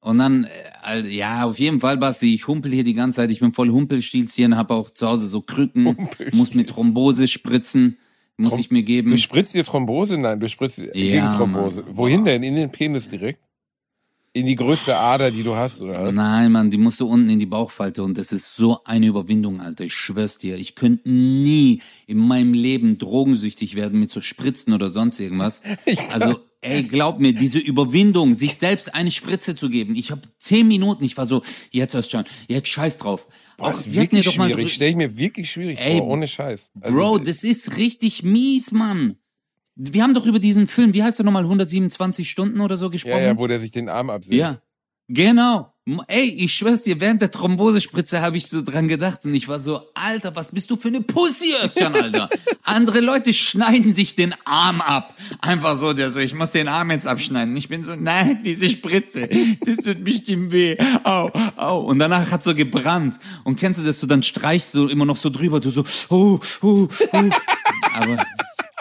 Und 0.00 0.18
dann, 0.18 0.46
äh, 0.88 1.00
ja, 1.08 1.44
auf 1.44 1.58
jeden 1.58 1.80
Fall, 1.80 1.96
Basti, 1.96 2.34
ich 2.34 2.46
humpel 2.46 2.72
hier 2.72 2.84
die 2.84 2.94
ganze 2.94 3.16
Zeit, 3.16 3.30
ich 3.30 3.40
bin 3.40 3.52
voll 3.52 3.70
Humpelstilzchen, 3.70 4.56
habe 4.56 4.74
auch 4.74 4.90
zu 4.90 5.08
Hause 5.08 5.26
so 5.26 5.40
Krücken, 5.42 6.08
muss 6.32 6.54
mit 6.54 6.68
Thrombose 6.70 7.26
spritzen, 7.26 7.98
muss 8.36 8.52
Throm- 8.52 8.60
ich 8.60 8.70
mir 8.70 8.82
geben. 8.84 9.10
Du 9.10 9.18
spritzt 9.18 9.54
dir 9.54 9.64
Thrombose? 9.64 10.16
Nein, 10.16 10.38
du 10.38 10.48
spritzt 10.48 10.80
gegen 10.92 11.28
Thrombose. 11.30 11.82
Mann. 11.82 11.96
Wohin 11.96 12.24
denn? 12.24 12.42
In 12.44 12.54
den 12.54 12.70
Penis 12.70 13.08
direkt? 13.08 13.40
In 14.34 14.46
die 14.46 14.54
größte 14.54 14.96
Ader, 14.96 15.32
die 15.32 15.42
du 15.42 15.56
hast, 15.56 15.80
oder 15.80 16.04
was? 16.04 16.14
Nein, 16.14 16.52
Mann, 16.52 16.70
die 16.70 16.78
musst 16.78 17.00
du 17.00 17.08
unten 17.08 17.28
in 17.28 17.40
die 17.40 17.46
Bauchfalte 17.46 18.04
und 18.04 18.16
das 18.16 18.30
ist 18.30 18.54
so 18.54 18.84
eine 18.84 19.06
Überwindung, 19.06 19.60
Alter. 19.60 19.82
Ich 19.84 19.94
schwör's 19.94 20.38
dir. 20.38 20.56
Ich 20.58 20.76
könnte 20.76 21.10
nie 21.10 21.82
in 22.06 22.18
meinem 22.18 22.52
Leben 22.52 22.98
drogensüchtig 22.98 23.74
werden 23.74 23.98
mit 23.98 24.10
so 24.10 24.20
Spritzen 24.20 24.72
oder 24.74 24.90
sonst 24.90 25.18
irgendwas. 25.18 25.62
Also, 26.10 26.38
ey, 26.60 26.82
glaub 26.82 27.20
mir, 27.20 27.32
diese 27.32 27.58
Überwindung, 27.58 28.34
sich 28.34 28.54
selbst 28.56 28.94
eine 28.94 29.10
Spritze 29.10 29.54
zu 29.54 29.68
geben. 29.68 29.94
Ich 29.94 30.10
habe 30.10 30.22
zehn 30.38 30.66
Minuten, 30.66 31.04
ich 31.04 31.16
war 31.16 31.26
so, 31.26 31.42
jetzt 31.70 32.10
schon, 32.10 32.24
jetzt 32.48 32.68
scheiß 32.68 32.98
drauf. 32.98 33.26
Boah, 33.56 33.68
Auch, 33.74 33.86
ja 33.86 33.92
wirklich 33.92 34.24
doch 34.26 34.36
mal 34.36 34.48
schwierig. 34.50 34.66
drü- 34.68 34.74
Stell 34.74 34.90
ich 34.90 34.96
mir 34.96 35.16
wirklich 35.18 35.50
schwierig 35.50 35.78
Ey, 35.80 35.98
vor, 35.98 36.08
ohne 36.08 36.28
Scheiß. 36.28 36.70
Also, 36.80 36.96
Bro, 36.96 37.18
das 37.18 37.42
ist 37.44 37.76
richtig 37.76 38.22
mies, 38.22 38.70
Mann. 38.72 39.16
Wir 39.74 40.02
haben 40.02 40.14
doch 40.14 40.26
über 40.26 40.38
diesen 40.40 40.66
Film, 40.66 40.94
wie 40.94 41.02
heißt 41.02 41.18
der 41.18 41.24
nochmal, 41.24 41.44
127 41.44 42.28
Stunden 42.28 42.60
oder 42.60 42.76
so 42.76 42.86
ja, 42.86 42.90
gesprochen? 42.90 43.22
ja, 43.22 43.38
wo 43.38 43.46
der 43.46 43.60
sich 43.60 43.70
den 43.70 43.88
Arm 43.88 44.10
absägt. 44.10 44.34
Ja, 44.34 44.60
genau. 45.08 45.72
Ey, 46.06 46.28
ich 46.38 46.54
schwör's 46.54 46.82
dir, 46.82 47.00
während 47.00 47.22
der 47.22 47.30
Thrombosespritze 47.30 48.20
habe 48.20 48.36
ich 48.36 48.46
so 48.48 48.60
dran 48.60 48.88
gedacht 48.88 49.24
und 49.24 49.32
ich 49.32 49.48
war 49.48 49.58
so, 49.58 49.88
Alter, 49.94 50.36
was 50.36 50.48
bist 50.48 50.70
du 50.70 50.76
für 50.76 50.88
eine 50.88 51.00
Pussy, 51.00 51.54
Özcan, 51.62 51.94
Alter? 51.94 52.28
Andere 52.62 53.00
Leute 53.00 53.32
schneiden 53.32 53.94
sich 53.94 54.14
den 54.14 54.34
Arm 54.44 54.82
ab. 54.82 55.14
Einfach 55.40 55.78
so, 55.78 55.94
der 55.94 56.10
so, 56.10 56.20
ich 56.20 56.34
muss 56.34 56.50
den 56.50 56.68
Arm 56.68 56.90
jetzt 56.90 57.06
abschneiden. 57.06 57.56
Ich 57.56 57.70
bin 57.70 57.84
so, 57.84 57.94
nein, 57.96 58.42
diese 58.44 58.68
Spritze, 58.68 59.30
das 59.64 59.76
tut 59.76 60.04
bestimmt 60.04 60.52
weh. 60.52 60.76
Au, 61.04 61.30
au. 61.56 61.78
Und 61.78 61.98
danach 61.98 62.30
hat 62.30 62.44
so 62.44 62.54
gebrannt. 62.54 63.16
Und 63.44 63.58
kennst 63.58 63.80
du 63.80 63.84
das, 63.84 63.98
du 64.00 64.06
dann 64.06 64.22
streichst 64.22 64.72
so 64.72 64.88
immer 64.88 65.06
noch 65.06 65.16
so 65.16 65.30
drüber, 65.30 65.58
du 65.58 65.70
so, 65.70 65.84
oh, 66.10 66.38
oh, 66.60 66.86
oh. 66.86 66.88
Aber 67.94 68.18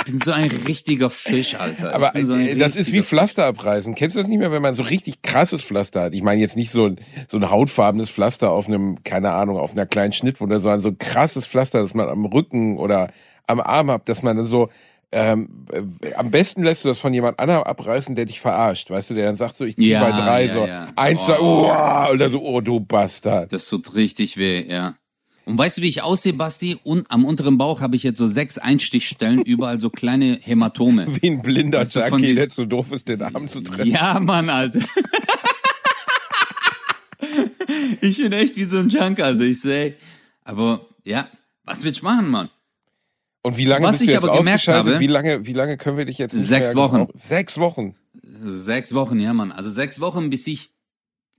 ich 0.07 0.13
bin 0.13 0.21
so 0.21 0.31
ein 0.31 0.49
richtiger 0.49 1.09
Fisch, 1.09 1.55
Alter. 1.55 1.93
Aber 1.93 2.11
so 2.19 2.33
äh, 2.33 2.55
das 2.55 2.75
ist 2.75 2.91
wie 2.93 3.01
Pflaster 3.01 3.45
abreißen. 3.45 3.93
Kennst 3.95 4.15
du 4.15 4.19
das 4.19 4.29
nicht 4.29 4.39
mehr, 4.39 4.51
wenn 4.51 4.61
man 4.61 4.75
so 4.75 4.83
richtig 4.83 5.21
krasses 5.21 5.61
Pflaster 5.61 6.03
hat? 6.03 6.13
Ich 6.13 6.23
meine 6.23 6.39
jetzt 6.39 6.55
nicht 6.55 6.71
so 6.71 6.85
ein, 6.85 6.97
so 7.27 7.37
ein 7.37 7.49
hautfarbenes 7.49 8.09
Pflaster 8.09 8.51
auf 8.51 8.67
einem, 8.67 9.03
keine 9.03 9.33
Ahnung, 9.33 9.57
auf 9.57 9.73
einer 9.73 9.85
kleinen 9.85 10.13
Schnittwunde, 10.13 10.59
sondern 10.59 10.79
so 10.79 10.89
ein 10.89 10.97
krasses 10.97 11.45
Pflaster, 11.45 11.81
das 11.81 11.93
man 11.93 12.07
am 12.07 12.25
Rücken 12.25 12.77
oder 12.77 13.09
am 13.47 13.59
Arm 13.59 13.91
hat, 13.91 14.07
dass 14.07 14.23
man 14.23 14.37
dann 14.37 14.47
so 14.47 14.69
ähm, 15.11 15.65
äh, 15.71 16.13
am 16.13 16.31
besten 16.31 16.63
lässt 16.63 16.83
du 16.83 16.89
das 16.89 16.99
von 16.99 17.13
jemand 17.13 17.39
anderem 17.39 17.63
abreißen, 17.63 18.15
der 18.15 18.25
dich 18.25 18.41
verarscht, 18.41 18.89
weißt 18.89 19.09
du, 19.09 19.13
der 19.13 19.25
dann 19.25 19.37
sagt 19.37 19.55
so, 19.55 19.63
ich 19.63 19.77
zieh 19.77 19.89
Ja, 19.89 20.03
bei 20.03 20.11
drei, 20.11 20.45
ja, 20.45 20.51
so 20.51 20.65
ja. 20.65 20.87
eins, 20.97 21.25
zwei, 21.25 21.39
oh, 21.39 22.11
und 22.11 22.19
dann 22.19 22.31
so, 22.31 22.41
oh 22.41 22.59
du 22.59 22.81
Bastard. 22.81 23.53
Das 23.53 23.67
tut 23.67 23.95
richtig 23.95 24.35
weh, 24.35 24.65
ja. 24.67 24.95
Und 25.47 25.57
weißt 25.57 25.77
du, 25.77 25.81
wie 25.81 25.87
ich 25.87 26.01
aussehe, 26.03 26.33
Basti? 26.33 26.77
Und 26.83 27.09
am 27.09 27.23
unteren 27.23 27.57
Bauch 27.57 27.79
habe 27.79 27.95
ich 27.95 28.03
jetzt 28.03 28.17
so 28.17 28.27
sechs 28.27 28.57
Einstichstellen, 28.57 29.41
überall 29.45 29.79
so 29.79 29.89
kleine 29.89 30.37
Hämatome. 30.41 31.07
Wie 31.21 31.29
ein 31.29 31.41
blinder 31.41 31.79
Weißt 31.79 31.95
Jackie, 31.95 32.21
die- 32.21 32.35
der 32.35 32.49
zu 32.49 32.65
doof 32.65 32.91
ist, 32.91 33.07
den 33.07 33.21
Arm 33.21 33.47
zu 33.47 33.61
treffen. 33.61 33.87
Ja, 33.89 34.19
Mann, 34.19 34.49
Alter. 34.49 34.81
Ich 38.01 38.17
bin 38.17 38.31
echt 38.31 38.55
wie 38.55 38.63
so 38.63 38.77
ein 38.79 38.89
Junk, 38.89 39.19
Alter. 39.19 39.41
Ich 39.41 39.61
seh. 39.61 39.95
Aber 40.43 40.85
ja, 41.03 41.27
was 41.63 41.83
willst 41.83 42.01
du 42.01 42.05
machen, 42.05 42.29
Mann? 42.29 42.49
Und 43.41 43.57
wie 43.57 43.65
lange 43.65 43.85
Was 43.85 43.91
bist 43.93 44.01
ich 44.03 44.07
du 44.09 44.13
jetzt 44.13 44.23
aber 44.23 44.37
gemerkt 44.37 44.67
habe- 44.67 44.99
wie 44.99 45.07
lange, 45.07 45.45
wie 45.45 45.53
lange 45.53 45.77
können 45.77 45.97
wir 45.97 46.05
dich 46.05 46.17
jetzt 46.17 46.33
Sechs 46.33 46.75
Wochen. 46.75 47.07
Sechs 47.15 47.57
Wochen. 47.57 47.95
Sechs 48.23 48.93
Wochen, 48.93 49.19
ja, 49.19 49.33
Mann. 49.33 49.51
Also 49.51 49.69
sechs 49.69 49.99
Wochen, 49.99 50.29
bis 50.29 50.45
ich 50.47 50.69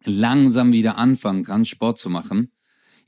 langsam 0.05 0.73
wieder 0.73 0.97
anfangen 0.99 1.45
kann, 1.45 1.65
Sport 1.65 1.99
zu 1.99 2.11
machen. 2.11 2.51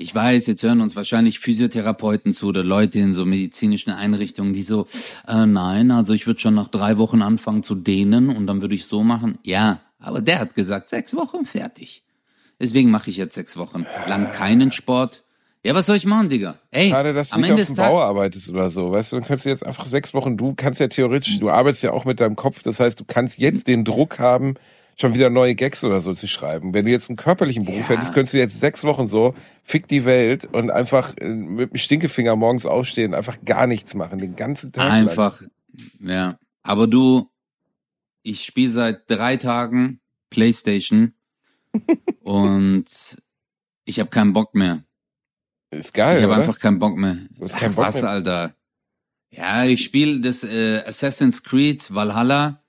Ich 0.03 0.15
weiß, 0.15 0.47
jetzt 0.47 0.63
hören 0.63 0.81
uns 0.81 0.97
wahrscheinlich 0.97 1.41
Physiotherapeuten 1.41 2.33
zu 2.33 2.47
oder 2.47 2.65
Leute 2.65 2.99
in 2.99 3.13
so 3.13 3.27
medizinischen 3.27 3.91
Einrichtungen, 3.91 4.55
die 4.55 4.63
so, 4.63 4.87
äh, 5.29 5.45
nein, 5.45 5.91
also 5.91 6.15
ich 6.15 6.27
würde 6.27 6.41
schon 6.41 6.55
nach 6.55 6.69
drei 6.69 6.97
Wochen 6.97 7.21
anfangen 7.21 7.63
zu 7.63 7.75
dehnen 7.75 8.31
und 8.31 8.47
dann 8.47 8.63
würde 8.63 8.75
ich 8.75 8.87
so 8.87 9.03
machen. 9.03 9.39
Ja, 9.43 9.81
aber 9.99 10.23
der 10.23 10.39
hat 10.39 10.55
gesagt, 10.55 10.89
sechs 10.89 11.15
Wochen 11.15 11.45
fertig. 11.45 12.03
Deswegen 12.59 12.91
mache 12.91 13.11
ich 13.11 13.19
jetzt 13.19 13.35
sechs 13.35 13.59
Wochen 13.59 13.85
lang 14.09 14.33
keinen 14.33 14.73
Sport. 14.73 15.23
Ja, 15.63 15.75
was 15.75 15.85
soll 15.85 15.97
ich 15.97 16.07
machen, 16.07 16.31
Digga? 16.31 16.59
Ey, 16.71 16.89
Schade, 16.89 17.13
dass 17.13 17.29
du 17.29 17.35
am 17.35 17.43
nicht 17.43 17.51
Ende 17.51 17.63
auf 17.63 17.69
dem. 17.69 17.77
Bau 17.77 18.01
arbeitest 18.01 18.49
oder 18.49 18.71
so. 18.71 18.93
Weißt 18.93 19.13
du, 19.13 19.17
dann 19.17 19.27
könntest 19.27 19.45
du 19.45 19.51
jetzt 19.51 19.67
einfach 19.67 19.85
sechs 19.85 20.15
Wochen, 20.15 20.39
du 20.39 20.55
kannst 20.55 20.81
ja 20.81 20.89
theoretisch, 20.89 21.39
du 21.39 21.51
arbeitest 21.51 21.83
ja 21.83 21.93
auch 21.93 22.07
mit 22.07 22.21
deinem 22.21 22.37
Kopf, 22.37 22.63
das 22.63 22.81
heißt, 22.81 22.99
du 22.99 23.05
kannst 23.05 23.37
jetzt 23.37 23.67
den 23.67 23.85
Druck 23.85 24.19
haben, 24.19 24.55
schon 25.01 25.15
wieder 25.15 25.31
neue 25.31 25.55
Gags 25.55 25.83
oder 25.83 26.01
so 26.01 26.15
zu 26.15 26.27
schreiben. 26.29 26.75
Wenn 26.75 26.85
du 26.85 26.91
jetzt 26.91 27.09
einen 27.09 27.17
körperlichen 27.17 27.65
Beruf 27.65 27.89
Ja. 27.89 27.97
hättest, 27.97 28.13
könntest 28.13 28.35
du 28.35 28.39
jetzt 28.39 28.61
sechs 28.61 28.85
Wochen 28.85 29.07
so, 29.07 29.35
fick 29.63 29.89
die 29.89 30.05
Welt 30.05 30.45
und 30.45 30.71
einfach 30.71 31.17
äh, 31.17 31.29
mit 31.29 31.73
dem 31.73 31.79
Stinkefinger 31.79 32.37
morgens 32.37 32.67
aufstehen, 32.67 33.15
einfach 33.15 33.39
gar 33.45 33.67
nichts 33.67 33.95
machen, 33.95 34.19
den 34.19 34.37
ganzen 34.37 34.73
Tag 34.73 34.89
lang. 34.89 35.09
Einfach, 35.09 35.43
ja. 36.01 36.39
Aber 36.63 36.87
du, 36.87 37.31
ich 38.23 38.45
spiele 38.45 38.71
seit 38.71 39.11
drei 39.11 39.37
Tagen 39.39 40.01
Playstation 40.29 41.15
und 42.23 43.23
ich 43.85 44.01
habe 44.01 44.11
keinen 44.11 44.33
Bock 44.35 44.55
mehr. 44.55 44.85
Ist 45.71 45.95
geil, 45.95 46.19
ich 46.19 46.25
habe 46.25 46.35
einfach 46.35 46.59
keinen 46.59 46.79
Bock 46.79 46.97
mehr. 46.99 47.17
Du 47.39 47.45
hast 47.45 47.57
keinen 47.57 47.71
Ach, 47.73 47.77
Bock 47.77 47.87
was, 47.87 48.03
mehr? 48.03 48.11
Alter. 48.11 48.55
Ja, 49.31 49.65
ich 49.65 49.85
spiele 49.85 50.21
das 50.21 50.45
äh, 50.45 50.83
Assassin's 50.85 51.43
Creed 51.43 51.95
Valhalla. 51.95 52.63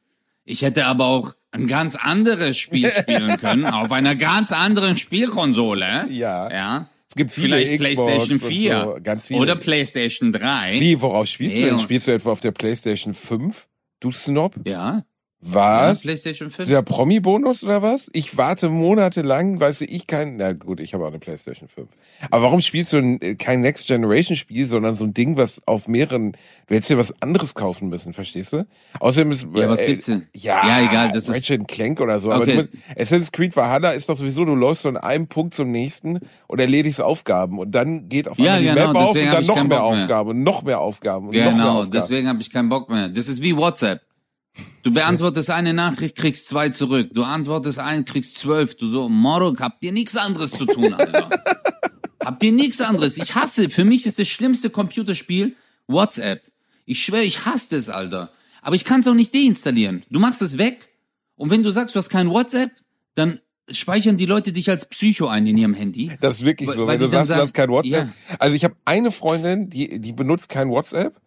Ich 0.45 0.61
hätte 0.61 0.85
aber 0.85 1.05
auch 1.07 1.33
ein 1.51 1.67
ganz 1.67 1.95
anderes 1.95 2.57
Spiel 2.57 2.89
spielen 2.91 3.37
können, 3.37 3.65
auf 3.65 3.91
einer 3.91 4.15
ganz 4.15 4.51
anderen 4.51 4.97
Spielkonsole. 4.97 6.07
Ja. 6.09 6.51
Ja. 6.51 6.87
Es 7.09 7.15
gibt 7.15 7.31
viele 7.31 7.57
Vielleicht 7.57 7.81
Xbox 7.81 8.05
PlayStation 8.07 8.39
und 8.41 8.47
4 8.47 8.81
So, 8.81 8.97
ganz 9.03 9.27
viele. 9.27 9.39
oder 9.41 9.55
PlayStation 9.57 10.31
3. 10.31 10.79
Wie, 10.79 11.01
worauf 11.01 11.27
spielst 11.27 11.55
du 11.55 11.59
Nee, 11.59 11.65
denn? 11.65 11.73
und- 11.75 11.81
Spielst 11.81 12.07
du 12.07 12.11
etwa 12.11 12.31
auf 12.31 12.39
der 12.39 12.51
PlayStation 12.51 13.13
5? 13.13 13.67
Du 13.99 14.11
Snob? 14.13 14.55
Ja. 14.65 15.03
Was? 15.43 16.03
Ja, 16.03 16.07
PlayStation 16.09 16.51
5. 16.51 16.69
Der 16.69 16.83
Promi-Bonus 16.83 17.63
oder 17.63 17.81
was? 17.81 18.09
Ich 18.13 18.37
warte 18.37 18.69
monatelang, 18.69 19.59
weißt 19.59 19.81
du, 19.81 19.85
ich 19.85 20.05
kann, 20.05 20.37
na 20.37 20.53
gut, 20.53 20.79
ich 20.79 20.93
habe 20.93 21.03
auch 21.03 21.07
eine 21.09 21.17
PlayStation 21.17 21.67
5. 21.67 21.89
Aber 22.29 22.43
warum 22.43 22.59
spielst 22.59 22.93
du 22.93 22.97
ein, 22.97 23.19
äh, 23.21 23.33
kein 23.35 23.61
Next 23.61 23.87
Generation 23.87 24.35
Spiel, 24.35 24.67
sondern 24.67 24.93
so 24.93 25.03
ein 25.03 25.15
Ding, 25.15 25.37
was 25.37 25.59
auf 25.65 25.87
mehreren, 25.87 26.33
du 26.67 26.75
hättest 26.75 26.91
dir 26.91 26.97
was 26.99 27.19
anderes 27.23 27.55
kaufen 27.55 27.89
müssen, 27.89 28.13
verstehst 28.13 28.53
du? 28.53 28.67
Außerdem 28.99 29.31
ist, 29.31 29.47
Ja, 29.55 29.67
was 29.67 29.83
gibt's 29.83 30.05
denn? 30.05 30.27
Ja, 30.35 30.61
Ja, 30.67 30.87
egal, 30.87 31.11
das 31.11 31.27
ist- 31.27 31.35
Ratchet 31.35 31.67
Clank 31.67 31.99
oder 32.01 32.19
so. 32.19 32.31
Aber 32.31 32.45
du 32.45 32.53
musst, 32.53 32.69
Assassin's 32.95 33.31
Creed 33.31 33.55
Valhalla 33.55 33.91
ist 33.91 34.09
doch 34.09 34.17
sowieso, 34.17 34.45
du 34.45 34.53
läufst 34.53 34.83
von 34.83 34.95
einem 34.95 35.25
Punkt 35.27 35.55
zum 35.55 35.71
nächsten 35.71 36.19
und 36.47 36.59
erlegst 36.59 37.01
Aufgaben 37.01 37.57
und 37.57 37.71
dann 37.71 38.09
geht 38.09 38.27
auf 38.27 38.37
Ja, 38.37 38.53
einmal 38.55 38.61
die 38.61 38.79
genau, 38.79 38.93
Map 38.93 38.95
auf 39.09 39.15
und 39.15 39.25
dann 39.25 39.45
noch 39.45 39.55
mehr 39.55 39.65
mehr. 39.65 39.83
Aufgaben 39.83 40.29
und 40.29 40.43
noch 40.43 40.61
mehr 40.63 40.79
Aufgaben 40.81 41.27
und 41.29 41.35
noch 41.35 41.41
mehr 41.43 41.51
Genau, 41.51 41.69
Aufgaben. 41.79 41.91
deswegen 41.91 42.27
habe 42.27 42.41
ich 42.41 42.51
keinen 42.51 42.69
Bock 42.69 42.89
mehr. 42.91 43.09
Das 43.09 43.27
ist 43.27 43.41
wie 43.41 43.57
WhatsApp. 43.57 44.01
Du 44.83 44.91
beantwortest 44.91 45.49
eine 45.49 45.73
Nachricht, 45.73 46.15
kriegst 46.15 46.47
zwei 46.47 46.69
zurück. 46.69 47.09
Du 47.13 47.23
antwortest 47.23 47.79
einen, 47.79 48.05
kriegst 48.05 48.39
zwölf. 48.39 48.75
Du 48.75 48.87
so, 48.87 49.09
Morok, 49.09 49.59
habt 49.61 49.83
ihr 49.83 49.91
nichts 49.91 50.17
anderes 50.17 50.51
zu 50.51 50.65
tun, 50.65 50.93
Alter. 50.93 51.29
habt 52.19 52.43
ihr 52.43 52.51
nichts 52.51 52.81
anderes? 52.81 53.17
Ich 53.17 53.35
hasse, 53.35 53.69
für 53.69 53.85
mich 53.85 54.05
ist 54.05 54.17
das 54.17 54.27
schlimmste 54.27 54.69
Computerspiel 54.69 55.55
WhatsApp. 55.87 56.41
Ich 56.85 57.03
schwöre, 57.03 57.23
ich 57.23 57.45
hasse 57.45 57.77
es, 57.77 57.89
Alter. 57.89 58.31
Aber 58.61 58.75
ich 58.75 58.83
kann 58.83 59.01
es 59.01 59.07
auch 59.07 59.13
nicht 59.13 59.33
deinstallieren. 59.33 60.03
Du 60.09 60.19
machst 60.19 60.41
es 60.41 60.57
weg 60.57 60.89
und 61.35 61.49
wenn 61.49 61.63
du 61.63 61.69
sagst, 61.69 61.95
du 61.95 61.99
hast 61.99 62.09
kein 62.09 62.29
WhatsApp, 62.29 62.71
dann 63.15 63.39
speichern 63.69 64.17
die 64.17 64.25
Leute 64.25 64.51
dich 64.51 64.69
als 64.69 64.87
Psycho 64.87 65.27
ein 65.27 65.47
in 65.47 65.57
ihrem 65.57 65.73
Handy. 65.73 66.11
Das 66.21 66.35
ist 66.35 66.45
wirklich 66.45 66.69
so. 66.71 66.87
weil 66.87 66.99
Wenn 66.99 66.99
du 66.99 67.09
sagst, 67.09 67.31
du 67.31 67.35
hast 67.35 67.53
kein 67.53 67.69
sagen, 67.69 67.73
WhatsApp. 67.73 68.09
Also 68.39 68.55
ich 68.55 68.63
habe 68.63 68.75
eine 68.85 69.11
Freundin, 69.11 69.69
die, 69.69 69.99
die 69.99 70.13
benutzt 70.13 70.49
kein 70.49 70.69
WhatsApp, 70.69 71.19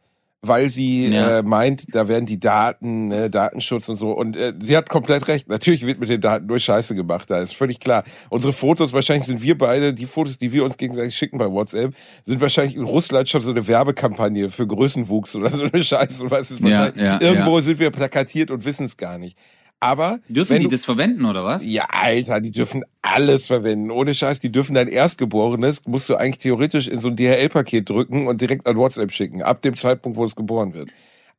weil 0.47 0.71
sie 0.71 1.09
Ja. 1.09 1.39
äh, 1.39 1.43
meint, 1.43 1.95
da 1.95 2.09
werden 2.09 2.27
die 2.27 2.39
Daten, 2.41 3.11
äh, 3.11 3.31
Datenschutz 3.31 3.89
und 3.89 3.97
so. 3.97 4.11
Und 4.13 4.37
äh, 4.37 4.53
sie 4.61 4.77
hat 4.77 4.89
komplett 4.89 5.29
recht. 5.29 5.49
Natürlich 5.49 5.87
wird 5.87 6.01
mit 6.01 6.09
den 6.09 6.21
Daten 6.21 6.47
nur 6.47 6.59
Scheiße 6.59 6.95
gemacht, 6.95 7.31
da 7.31 7.39
ist 7.39 7.55
völlig 7.55 7.81
klar. 7.81 8.05
Unsere 8.31 8.53
Fotos, 8.53 8.93
wahrscheinlich 8.93 9.27
sind 9.27 9.43
wir 9.43 9.57
beide, 9.59 9.95
die 9.95 10.07
Fotos, 10.07 10.39
die 10.39 10.53
wir 10.53 10.65
uns 10.65 10.77
gegenseitig 10.77 11.15
schicken 11.17 11.39
bei 11.39 11.51
WhatsApp, 11.51 11.95
sind 12.25 12.41
wahrscheinlich 12.41 12.77
in 12.77 12.85
Russland 12.85 13.29
schon 13.29 13.43
so 13.43 13.51
eine 13.51 13.67
Werbekampagne 13.67 14.51
für 14.51 14.67
Größenwuchs 14.67 15.35
oder 15.37 15.51
so 15.51 15.65
eine 15.65 15.83
Scheiße. 15.85 16.31
Weißt 16.31 16.53
du, 16.61 16.67
Ja, 16.69 16.91
ja, 16.95 17.21
Irgendwo 17.21 17.61
sind 17.61 17.79
wir 17.79 17.91
plakatiert 17.91 18.51
und 18.51 18.65
wissen 18.65 18.87
es 18.87 18.97
gar 18.97 19.19
nicht. 19.19 19.37
Aber 19.81 20.21
Dürfen 20.29 20.59
die 20.59 20.65
du- 20.65 20.71
das 20.71 20.85
verwenden 20.85 21.25
oder 21.27 21.45
was? 21.45 21.67
ja, 21.67 21.87
Alter, 21.91 22.41
die 22.41 22.51
dürfen 22.51 22.85
alles 23.03 23.47
verwenden. 23.47 23.91
Ohne 23.91 24.15
Scheiß, 24.15 24.41
die 24.41 24.51
dürfen 24.51 24.75
dein 24.75 24.89
Erstgeborenes, 24.89 25.83
musst 25.87 26.09
du 26.09 26.17
eigentlich 26.17 26.39
theoretisch 26.39 26.89
in 26.89 27.01
so 27.01 27.09
ein 27.09 27.17
DHL-Paket 27.17 27.89
drücken 27.89 28.27
und 28.27 28.41
direkt 28.41 28.67
an 28.67 28.77
WhatsApp 28.77 29.13
schicken, 29.13 29.43
ab 29.43 29.61
dem 29.63 29.77
Zeitpunkt, 29.77 30.17
wo 30.17 30.25
es 30.25 30.37
geboren 30.37 30.73
wird. 30.73 30.91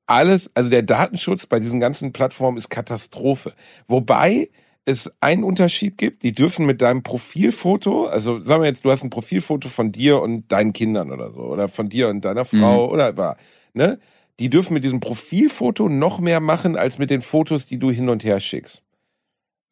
Alles, 0.07 0.51
also 0.53 0.69
der 0.69 0.83
Datenschutz 0.83 1.47
bei 1.47 1.59
diesen 1.59 1.79
ganzen 1.79 2.13
Plattformen 2.13 2.57
ist 2.57 2.69
Katastrophe. 2.69 3.53
Wobei 3.87 4.49
es 4.87 5.11
einen 5.19 5.43
Unterschied 5.43 5.97
gibt, 5.97 6.21
die 6.21 6.31
dürfen 6.31 6.67
mit 6.67 6.81
deinem 6.83 7.01
Profilfoto, 7.01 8.05
also 8.05 8.39
sagen 8.41 8.61
wir 8.61 8.67
jetzt, 8.69 8.85
du 8.85 8.91
hast 8.91 9.03
ein 9.03 9.09
Profilfoto 9.09 9.67
von 9.69 9.91
dir 9.91 10.21
und 10.21 10.51
deinen 10.51 10.73
Kindern 10.73 11.11
oder 11.11 11.31
so, 11.31 11.39
oder 11.39 11.67
von 11.67 11.89
dir 11.89 12.09
und 12.09 12.23
deiner 12.23 12.45
Frau 12.45 12.91
oder 12.91 13.17
war, 13.17 13.37
ne? 13.73 13.97
Die 14.39 14.49
dürfen 14.49 14.73
mit 14.73 14.83
diesem 14.83 14.99
Profilfoto 14.99 15.87
noch 15.87 16.19
mehr 16.19 16.39
machen 16.39 16.75
als 16.75 16.97
mit 16.97 17.09
den 17.09 17.21
Fotos, 17.21 17.65
die 17.65 17.79
du 17.79 17.91
hin 17.91 18.09
und 18.09 18.23
her 18.23 18.39
schickst. 18.39 18.81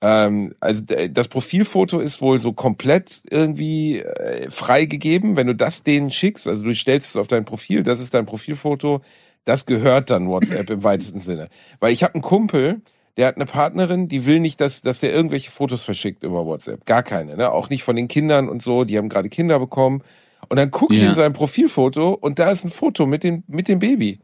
Ähm, 0.02 0.54
also 0.60 0.84
das 0.84 1.28
Profilfoto 1.28 2.00
ist 2.00 2.22
wohl 2.22 2.38
so 2.40 2.54
komplett 2.54 3.22
irgendwie 3.30 4.00
äh, 4.00 4.50
freigegeben. 4.52 5.36
Wenn 5.36 5.48
du 5.48 5.56
das 5.56 5.84
denen 5.84 6.12
schickst, 6.12 6.48
also 6.48 6.64
du 6.64 6.74
stellst 6.76 7.10
es 7.10 7.16
auf 7.18 7.28
dein 7.28 7.46
Profil, 7.46 7.84
das 7.84 8.00
ist 8.00 8.14
dein 8.14 8.26
Profilfoto, 8.26 9.02
das 9.46 9.66
gehört 9.66 10.10
dann 10.10 10.28
WhatsApp 10.30 10.70
im 10.70 10.84
weitesten 10.84 11.20
Sinne. 11.20 11.50
Weil 11.80 11.94
ich 11.94 12.04
habe 12.04 12.16
einen 12.16 12.22
Kumpel, 12.24 12.82
der 13.18 13.28
hat 13.28 13.36
eine 13.36 13.46
Partnerin, 13.46 14.08
die 14.08 14.26
will 14.26 14.40
nicht, 14.40 14.60
dass, 14.62 14.82
dass 14.82 15.00
der 15.00 15.14
irgendwelche 15.14 15.52
Fotos 15.52 15.84
verschickt 15.84 16.24
über 16.24 16.46
WhatsApp. 16.46 16.86
Gar 16.86 17.04
keine, 17.04 17.36
ne? 17.36 17.52
Auch 17.52 17.70
nicht 17.70 17.84
von 17.84 17.96
den 17.96 18.08
Kindern 18.08 18.50
und 18.50 18.62
so, 18.62 18.86
die 18.86 18.98
haben 18.98 19.10
gerade 19.10 19.30
Kinder 19.30 19.60
bekommen. 19.60 20.02
Und 20.50 20.58
dann 20.58 20.72
gucke 20.72 20.96
ich 20.96 21.02
Ja. 21.02 21.10
in 21.10 21.16
sein 21.16 21.34
Profilfoto 21.34 22.14
und 22.14 22.40
da 22.40 22.52
ist 22.52 22.64
ein 22.66 22.72
Foto 22.72 23.06
mit 23.06 23.24
dem, 23.24 23.44
mit 23.48 23.68
dem 23.68 23.80
Baby. 23.80 24.20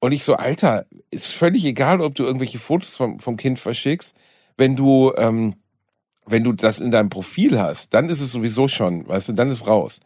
Und 0.00 0.12
ich 0.12 0.22
so, 0.22 0.34
Alter, 0.34 0.86
ist 1.10 1.28
völlig 1.28 1.64
egal, 1.64 2.00
ob 2.00 2.14
du 2.14 2.24
irgendwelche 2.24 2.58
Fotos 2.58 2.94
vom, 2.94 3.18
vom 3.18 3.36
Kind 3.36 3.58
verschickst. 3.58 4.14
Wenn 4.56 4.76
du, 4.76 5.12
ähm, 5.16 5.54
wenn 6.26 6.44
du 6.44 6.52
das 6.52 6.78
in 6.78 6.90
deinem 6.90 7.08
Profil 7.08 7.60
hast, 7.60 7.94
dann 7.94 8.08
ist 8.10 8.20
es 8.20 8.30
sowieso 8.30 8.68
schon, 8.68 9.08
weißt 9.08 9.30
du, 9.30 9.32
dann 9.32 9.50
ist 9.50 9.66
raus. 9.66 10.00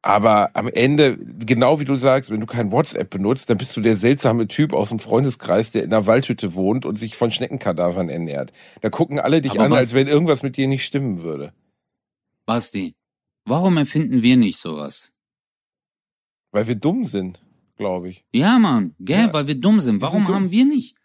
Aber 0.00 0.50
am 0.54 0.68
Ende, 0.68 1.18
genau 1.18 1.80
wie 1.80 1.84
du 1.84 1.96
sagst, 1.96 2.30
wenn 2.30 2.40
du 2.40 2.46
kein 2.46 2.70
WhatsApp 2.70 3.10
benutzt, 3.10 3.50
dann 3.50 3.58
bist 3.58 3.76
du 3.76 3.80
der 3.80 3.96
seltsame 3.96 4.46
Typ 4.46 4.72
aus 4.72 4.90
dem 4.90 5.00
Freundeskreis, 5.00 5.72
der 5.72 5.82
in 5.82 5.92
einer 5.92 6.06
Waldhütte 6.06 6.54
wohnt 6.54 6.86
und 6.86 6.96
sich 6.96 7.16
von 7.16 7.32
Schneckenkadavern 7.32 8.08
ernährt. 8.08 8.52
Da 8.80 8.90
gucken 8.90 9.18
alle 9.18 9.40
dich 9.42 9.52
Aber 9.52 9.64
an, 9.64 9.72
als 9.72 9.94
wenn 9.94 10.06
irgendwas 10.06 10.42
mit 10.42 10.56
dir 10.56 10.68
nicht 10.68 10.84
stimmen 10.84 11.22
würde. 11.22 11.52
Basti, 12.46 12.94
warum 13.44 13.76
erfinden 13.76 14.22
wir 14.22 14.36
nicht 14.36 14.58
sowas? 14.58 15.12
Weil 16.52 16.68
wir 16.68 16.76
dumm 16.76 17.04
sind, 17.04 17.40
glaube 17.78 18.10
ich. 18.10 18.24
Ja, 18.32 18.58
Mann, 18.58 18.94
gell, 19.00 19.26
Ja. 19.26 19.32
weil 19.32 19.46
wir 19.46 19.54
dumm 19.54 19.80
sind. 19.80 20.02
Warum 20.02 20.18
sind 20.20 20.28
dumm. 20.28 20.34
haben 20.34 20.50
wir 20.50 20.64
nicht 20.66 20.96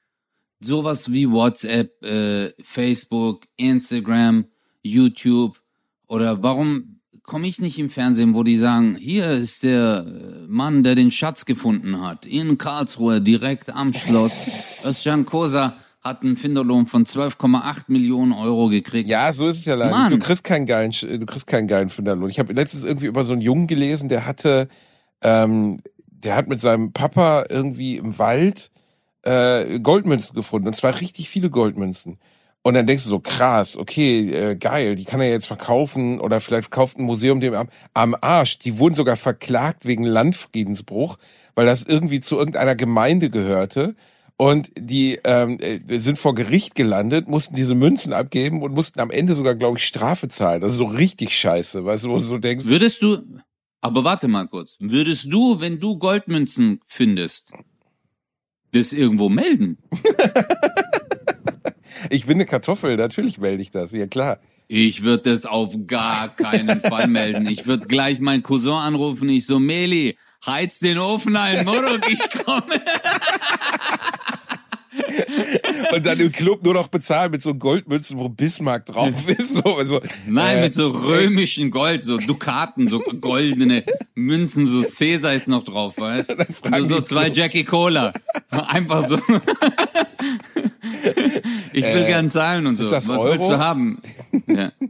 sowas 0.60 1.12
wie 1.12 1.30
WhatsApp, 1.32 2.02
äh, 2.04 2.52
Facebook, 2.64 3.46
Instagram, 3.58 4.46
YouTube? 4.82 5.60
Oder 6.08 6.44
warum 6.44 7.00
komme 7.24 7.48
ich 7.48 7.62
nicht 7.62 7.80
im 7.80 7.90
Fernsehen, 7.90 8.36
wo 8.36 8.44
die 8.44 8.58
sagen, 8.58 8.96
hier 8.96 9.30
ist 9.32 9.64
der 9.64 10.06
äh, 10.06 10.48
Mann, 10.48 10.84
der 10.84 10.96
den 10.96 11.12
Schatz 11.12 11.46
gefunden 11.46 12.02
hat, 12.02 12.26
in 12.26 12.58
Karlsruhe, 12.58 13.22
direkt 13.22 13.74
am 13.74 13.94
Schloss. 13.94 14.84
Özcan 14.86 15.26
Kosa 15.26 15.78
hat 16.02 16.22
einen 16.24 16.36
Finderlohn 16.36 16.86
von 16.86 17.06
12,8 17.06 17.84
Millionen 17.88 18.34
Euro 18.34 18.68
gekriegt. 18.68 19.08
Ja, 19.08 19.32
so 19.32 19.48
ist 19.48 19.60
es 19.60 19.66
ja 19.66 19.76
leider. 19.76 20.10
Du 20.10 20.18
kriegst 20.20 20.44
keinen 20.44 20.66
geilen, 20.66 20.92
du 20.92 21.26
kriegst 21.26 21.48
keinen 21.48 21.68
geilen 21.68 21.88
Finderlohn. 21.88 22.30
Ich 22.30 22.40
habe 22.40 22.52
letztens 22.52 22.84
irgendwie 22.84 23.06
über 23.08 23.24
so 23.24 23.32
einen 23.32 23.42
Jungen 23.42 23.68
gelesen, 23.68 24.10
der 24.10 24.26
hatte, 24.26 24.68
ähm, 25.22 25.80
der 26.24 26.36
hat 26.36 26.48
mit 26.48 26.62
seinem 26.62 26.94
Papa 26.94 27.46
irgendwie 27.50 27.98
im 27.98 28.18
Wald 28.18 28.72
äh, 29.24 29.80
Goldmünzen 29.80 30.36
gefunden 30.36 30.68
und 30.68 30.76
zwar 30.76 31.00
richtig 31.00 31.30
viele 31.30 31.50
Goldmünzen. 31.50 32.18
Und 32.66 32.76
dann 32.76 32.88
denkst 32.88 33.04
du 33.04 33.10
so, 33.10 33.20
krass, 33.20 33.76
okay, 33.76 34.32
äh, 34.32 34.56
geil, 34.56 34.96
die 34.96 35.04
kann 35.04 35.20
er 35.20 35.30
jetzt 35.30 35.48
verkaufen 35.48 36.22
oder 36.22 36.40
vielleicht 36.40 36.72
kauft 36.72 36.98
ein 36.98 37.04
Museum 37.04 37.42
dem 37.42 37.54
am, 37.54 37.68
am 37.94 38.16
Arsch. 38.22 38.58
Die 38.60 38.80
wurden 38.80 38.96
sogar 38.96 39.18
verklagt 39.18 39.86
wegen 39.86 40.06
Landfriedensbruch, 40.06 41.18
weil 41.56 41.66
das 41.66 41.84
irgendwie 41.84 42.22
zu 42.22 42.38
irgendeiner 42.38 42.76
Gemeinde 42.76 43.30
gehörte. 43.30 43.96
Und 44.38 44.72
die 44.80 45.20
ähm, 45.26 45.60
äh, 45.60 46.00
sind 46.00 46.18
vor 46.18 46.36
Gericht 46.36 46.74
gelandet, 46.74 47.28
mussten 47.28 47.56
diese 47.56 47.76
Münzen 47.76 48.14
abgeben 48.14 48.62
und 48.62 48.74
mussten 48.74 49.00
am 49.02 49.12
Ende 49.12 49.36
sogar, 49.36 49.56
glaube 49.56 49.78
ich, 49.78 49.86
Strafe 49.86 50.30
zahlen. 50.30 50.62
Das 50.62 50.72
ist 50.72 50.78
so 50.78 50.86
richtig 50.86 51.38
scheiße, 51.38 51.84
weißt 51.84 52.06
du, 52.06 52.10
wo 52.10 52.18
du 52.18 52.24
so 52.24 52.38
denkst, 52.38 52.66
Würdest 52.66 53.02
du, 53.02 53.18
aber 53.84 54.04
warte 54.06 54.30
mal 54.30 54.48
kurz, 54.48 54.78
würdest 54.80 55.32
du, 55.32 55.60
wenn 55.60 55.82
du 55.82 55.98
Goldmünzen 55.98 56.80
findest, 56.86 57.52
das 58.72 58.94
irgendwo 58.94 59.28
melden? 59.28 59.78
ich 62.10 62.26
bin 62.26 62.38
eine 62.38 62.46
Kartoffel, 62.46 62.96
natürlich 62.96 63.40
melde 63.40 63.62
ich 63.62 63.72
das, 63.72 63.92
ja 63.92 64.08
klar. 64.08 64.40
Ich 64.70 65.04
würde 65.04 65.32
das 65.32 65.46
auf 65.46 65.76
gar 65.86 66.30
keinen 66.30 66.80
Fall 66.80 67.08
melden. 67.08 67.46
Ich 67.46 67.68
würde 67.68 67.86
gleich 67.86 68.22
meinen 68.22 68.42
Cousin 68.42 68.72
anrufen. 68.72 69.28
Ich 69.28 69.46
so, 69.46 69.60
Meli, 69.60 70.18
heiz 70.46 70.80
den 70.80 70.98
Ofen 70.98 71.36
ein, 71.36 71.66
Morok, 71.66 72.10
ich 72.10 72.22
komme. 72.46 72.64
Und 75.96 76.06
dann 76.06 76.20
im 76.20 76.32
Club 76.32 76.64
nur 76.64 76.74
noch 76.74 76.88
bezahlen 76.88 77.32
mit 77.32 77.42
so 77.42 77.54
Goldmünzen, 77.54 78.18
wo 78.18 78.30
Bismarck 78.30 78.86
drauf 78.86 79.12
ist. 79.28 79.54
So, 79.56 79.78
also, 79.78 80.02
Nein, 80.28 80.58
äh, 80.58 80.62
mit 80.62 80.74
so 80.74 80.90
römischen 80.90 81.72
Gold, 81.72 82.02
so 82.04 82.18
Dukaten, 82.18 82.88
so 82.88 83.00
goldene 83.00 83.84
Münzen, 84.16 84.66
so 84.66 84.82
Caesar 84.84 85.34
ist 85.34 85.48
noch 85.48 85.64
drauf, 85.64 85.96
weißt 85.98 86.30
du? 86.30 86.84
So 86.84 87.02
zwei 87.02 87.30
Jackie 87.30 87.64
Cola. 87.64 88.12
Einfach 88.50 89.08
so. 89.08 89.18
Ich 91.74 91.84
will 91.84 92.04
Äh, 92.04 92.08
gern 92.08 92.30
zahlen 92.30 92.68
und 92.68 92.76
so. 92.76 92.90
das 92.90 93.08
Was 93.08 93.22
willst 93.24 93.40
Euro? 93.42 93.52
du 93.52 93.58
haben? 93.60 94.02
Ja. 94.48 94.72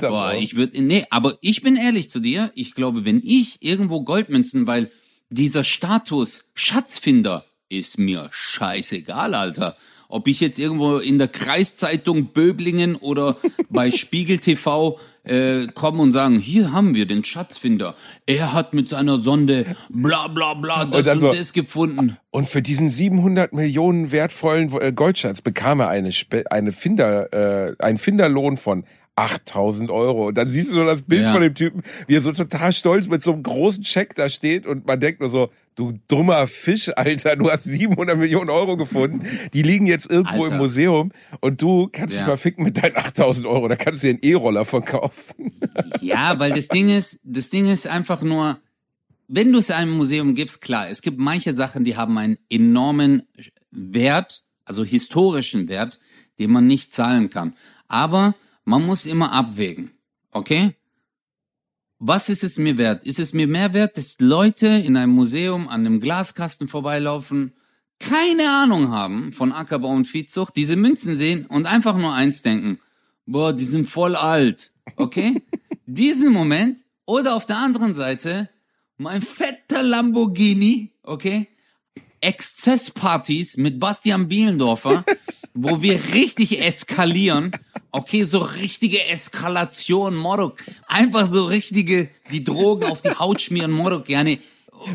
Boah, 0.00 0.30
auch. 0.30 0.40
ich 0.40 0.56
würde, 0.56 0.80
nee, 0.82 1.04
aber 1.10 1.34
ich 1.42 1.62
bin 1.62 1.76
ehrlich 1.76 2.08
zu 2.08 2.20
dir. 2.20 2.50
Ich 2.54 2.74
glaube, 2.74 3.04
wenn 3.04 3.20
ich 3.22 3.58
irgendwo 3.60 4.02
Goldmünzen, 4.02 4.66
weil 4.66 4.90
dieser 5.28 5.64
Status 5.64 6.44
Schatzfinder 6.54 7.44
ist 7.68 7.98
mir 7.98 8.28
scheißegal, 8.32 9.34
Alter. 9.34 9.76
Ob 10.12 10.28
ich 10.28 10.40
jetzt 10.40 10.58
irgendwo 10.58 10.98
in 10.98 11.18
der 11.18 11.28
Kreiszeitung 11.28 12.26
Böblingen 12.26 12.96
oder 12.96 13.38
bei 13.70 13.90
Spiegel 13.90 14.38
TV 14.38 14.98
äh, 15.24 15.66
kommen 15.74 16.00
und 16.00 16.12
sagen, 16.12 16.38
hier 16.38 16.72
haben 16.72 16.94
wir 16.94 17.06
den 17.06 17.24
Schatzfinder. 17.24 17.94
Er 18.26 18.52
hat 18.52 18.74
mit 18.74 18.88
seiner 18.88 19.18
Sonde 19.18 19.74
bla 19.88 20.28
bla 20.28 20.54
bla 20.54 20.84
das 20.84 21.06
und, 21.06 21.20
so- 21.20 21.32
das 21.32 21.52
gefunden. 21.52 22.16
Und 22.30 22.46
für 22.46 22.60
diesen 22.60 22.90
700 22.90 23.52
Millionen 23.52 24.12
wertvollen 24.12 24.70
äh, 24.80 24.92
Goldschatz 24.92 25.40
bekam 25.40 25.80
er 25.80 25.88
eine, 25.88 26.12
Spe 26.12 26.44
eine 26.50 26.72
Finder, 26.72 27.32
äh, 27.32 27.74
einen 27.78 27.98
Finderlohn 27.98 28.56
von 28.58 28.84
8000 29.16 29.90
Euro. 29.90 30.28
Und 30.28 30.38
dann 30.38 30.48
siehst 30.48 30.70
du 30.70 30.74
so 30.74 30.84
das 30.84 31.02
Bild 31.02 31.22
Ja. 31.22 31.32
von 31.32 31.40
dem 31.42 31.54
Typen, 31.54 31.82
wie 32.06 32.16
er 32.16 32.20
so 32.22 32.32
total 32.32 32.72
stolz 32.72 33.06
mit 33.06 33.22
so 33.22 33.32
einem 33.32 33.42
großen 33.42 33.84
Scheck 33.84 34.14
da 34.14 34.28
steht 34.28 34.66
und 34.66 34.86
man 34.86 35.00
denkt 35.00 35.20
nur 35.20 35.30
so, 35.30 35.50
du 35.74 35.92
dummer 36.08 36.46
Fisch, 36.46 36.90
Alter, 36.96 37.36
du 37.36 37.50
hast 37.50 37.64
700 37.64 38.16
Millionen 38.16 38.50
Euro 38.50 38.76
gefunden. 38.76 39.26
Die 39.52 39.62
liegen 39.62 39.86
jetzt 39.86 40.10
irgendwo 40.10 40.42
Alter. 40.44 40.54
im 40.54 40.58
Museum 40.60 41.12
und 41.40 41.62
du 41.62 41.88
kannst 41.90 42.14
dich 42.14 42.20
Ja. 42.20 42.26
mal 42.26 42.36
ficken 42.36 42.64
mit 42.64 42.82
deinen 42.82 42.96
8000 42.96 43.46
Euro. 43.46 43.68
Da 43.68 43.76
kannst 43.76 44.02
du 44.02 44.06
dir 44.08 44.10
einen 44.14 44.18
E-Roller 44.22 44.64
von 44.64 44.84
kaufen. 44.84 45.52
Ja, 46.00 46.38
weil 46.38 46.52
das 46.52 46.68
Ding 46.68 46.88
ist, 46.88 47.20
das 47.24 47.50
Ding 47.50 47.66
ist 47.70 47.86
einfach 47.86 48.22
nur, 48.22 48.58
wenn 49.28 49.52
du 49.52 49.58
es 49.58 49.70
einem 49.70 49.92
Museum 49.96 50.34
gibst, 50.34 50.60
klar, 50.60 50.88
es 50.90 51.00
gibt 51.02 51.18
manche 51.18 51.52
Sachen, 51.54 51.84
die 51.84 51.96
haben 51.96 52.18
einen 52.18 52.36
enormen 52.50 53.22
Wert, 53.70 54.42
also 54.64 54.84
historischen 54.84 55.68
Wert, 55.68 55.98
den 56.38 56.50
man 56.50 56.66
nicht 56.66 56.92
zahlen 56.92 57.30
kann. 57.30 57.54
Aber 57.88 58.34
man 58.64 58.84
muss 58.84 59.06
immer 59.06 59.32
abwägen, 59.32 59.90
okay? 60.32 60.72
Was 62.04 62.28
ist 62.28 62.42
es 62.42 62.58
mir 62.58 62.78
wert? 62.78 63.04
Ist 63.04 63.20
es 63.20 63.32
mir 63.32 63.46
mehr 63.46 63.74
wert, 63.74 63.96
dass 63.96 64.16
Leute 64.18 64.66
in 64.66 64.96
einem 64.96 65.12
Museum 65.12 65.68
an 65.68 65.86
einem 65.86 66.00
Glaskasten 66.00 66.66
vorbeilaufen, 66.66 67.52
keine 68.00 68.50
Ahnung 68.50 68.90
haben 68.90 69.30
von 69.30 69.52
Ackerbau 69.52 69.90
und 69.90 70.08
Viehzucht, 70.08 70.56
diese 70.56 70.74
Münzen 70.74 71.14
sehen 71.14 71.46
und 71.46 71.66
einfach 71.66 71.96
nur 71.96 72.12
eins 72.12 72.42
denken, 72.42 72.80
boah, 73.24 73.52
die 73.52 73.64
sind 73.64 73.88
voll 73.88 74.16
alt, 74.16 74.72
okay? 74.96 75.44
Diesen 75.86 76.32
Moment 76.32 76.80
oder 77.06 77.36
auf 77.36 77.46
der 77.46 77.58
anderen 77.58 77.94
Seite 77.94 78.50
mein 78.96 79.22
fetter 79.22 79.84
Lamborghini, 79.84 80.90
okay? 81.04 81.46
Exzesspartys 82.20 83.56
mit 83.58 83.78
Bastian 83.78 84.26
Bielendorfer, 84.26 85.04
wo 85.54 85.82
wir 85.82 86.00
richtig 86.12 86.60
eskalieren. 86.64 87.52
Okay, 87.94 88.24
so 88.24 88.38
richtige 88.38 89.06
Eskalation, 89.08 90.16
Motto. 90.16 90.54
Einfach 90.86 91.26
so 91.26 91.44
richtige, 91.44 92.08
die 92.30 92.42
Drogen 92.42 92.84
auf 92.84 93.02
die 93.02 93.10
Haut 93.10 93.42
schmieren, 93.42 93.70
Motto, 93.70 94.00
gerne. 94.00 94.38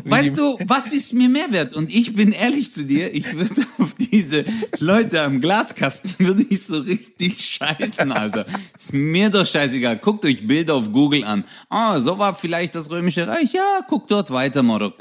Weißt 0.04 0.36
du, 0.38 0.58
was 0.66 0.92
ist 0.92 1.12
mir 1.14 1.28
mehr 1.28 1.50
wert? 1.50 1.74
Und 1.74 1.94
ich 1.94 2.14
bin 2.14 2.32
ehrlich 2.32 2.72
zu 2.72 2.84
dir, 2.84 3.14
ich 3.14 3.32
würde 3.34 3.62
auf 3.78 3.94
diese 3.94 4.44
Leute 4.78 5.22
am 5.22 5.40
Glaskasten, 5.40 6.14
würde 6.18 6.44
ich 6.48 6.64
so 6.64 6.78
richtig 6.80 7.44
scheißen, 7.44 8.12
Alter. 8.12 8.46
Ist 8.76 8.92
mir 8.92 9.30
doch 9.30 9.46
scheißegal. 9.46 9.98
Guckt 9.98 10.24
euch 10.24 10.46
Bilder 10.46 10.74
auf 10.74 10.92
Google 10.92 11.24
an. 11.24 11.44
Ah, 11.68 12.00
so 12.00 12.18
war 12.18 12.34
vielleicht 12.34 12.74
das 12.74 12.90
Römische 12.90 13.26
Reich. 13.26 13.52
Ja, 13.52 13.80
guckt 13.88 14.10
dort 14.10 14.30
weiter, 14.30 14.62
Motto. 14.62 14.92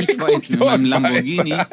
Ich 0.00 0.18
war 0.20 0.30
jetzt 0.30 0.50
mit 0.50 0.60
meinem 0.60 0.84
Lamborghini. 0.84 1.50
Ja, 1.50 1.66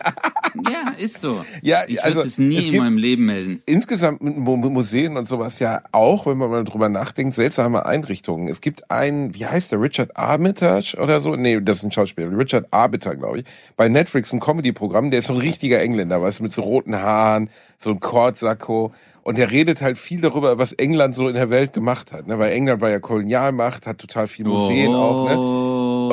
ist 1.00 1.20
so. 1.20 1.44
Ja, 1.62 1.82
ich 1.88 2.04
also, 2.04 2.16
würde 2.18 2.28
es 2.28 2.38
nie 2.38 2.58
es 2.58 2.68
in 2.68 2.78
meinem 2.78 2.98
Leben 2.98 3.26
melden. 3.26 3.62
insgesamt 3.66 4.22
mit 4.22 4.38
Mu- 4.38 4.58
Museen 4.58 5.18
und 5.18 5.28
sowas 5.28 5.60
ja 5.60 5.82
auch, 5.92 6.26
wenn 6.26 6.38
man 6.38 6.50
mal 6.50 6.64
drüber 6.64 6.90
nachdenkt, 6.90 7.34
seltsame 7.36 7.86
Einrichtungen. 7.86 8.48
Es 8.48 8.62
gibt 8.62 8.90
einen, 8.92 9.34
wie 9.36 9.46
heißt 9.46 9.72
der, 9.72 9.82
Richard 9.82 10.16
Armitage 10.18 10.96
oder 11.02 11.22
so? 11.22 11.36
Nee, 11.36 11.60
das 11.62 11.80
ist 11.80 11.84
ein 11.84 11.92
Schauspieler. 11.92 12.38
Richard 12.38 12.63
Arbiter, 12.72 13.16
glaube 13.16 13.40
ich. 13.40 13.46
Bei 13.76 13.90
Netflix 13.90 14.34
ein 14.34 14.40
Comedy-Programm, 14.40 15.12
der 15.12 15.20
ist 15.20 15.28
so 15.28 15.34
ein 15.34 15.40
richtiger 15.40 15.82
Engländer, 15.82 16.22
weißt 16.22 16.40
du, 16.40 16.44
mit 16.44 16.54
so 16.54 16.62
roten 16.62 16.96
Haaren, 16.96 17.50
so 17.80 17.92
ein 17.92 18.00
Kordsacko. 18.00 18.94
Und 19.24 19.38
der 19.38 19.52
redet 19.52 19.82
halt 19.82 19.98
viel 19.98 20.20
darüber, 20.20 20.58
was 20.58 20.74
England 20.74 21.16
so 21.16 21.28
in 21.28 21.36
der 21.36 21.50
Welt 21.50 21.72
gemacht 21.74 22.12
hat. 22.12 22.28
Ne? 22.28 22.40
Weil 22.40 22.52
England 22.52 22.82
war 22.82 22.90
ja 22.90 23.00
Kolonialmacht, 23.00 23.88
hat 23.88 24.00
total 24.00 24.28
viel 24.28 24.46
Museen 24.46 24.94
auch. 24.94 25.30
Ne? 25.30 25.38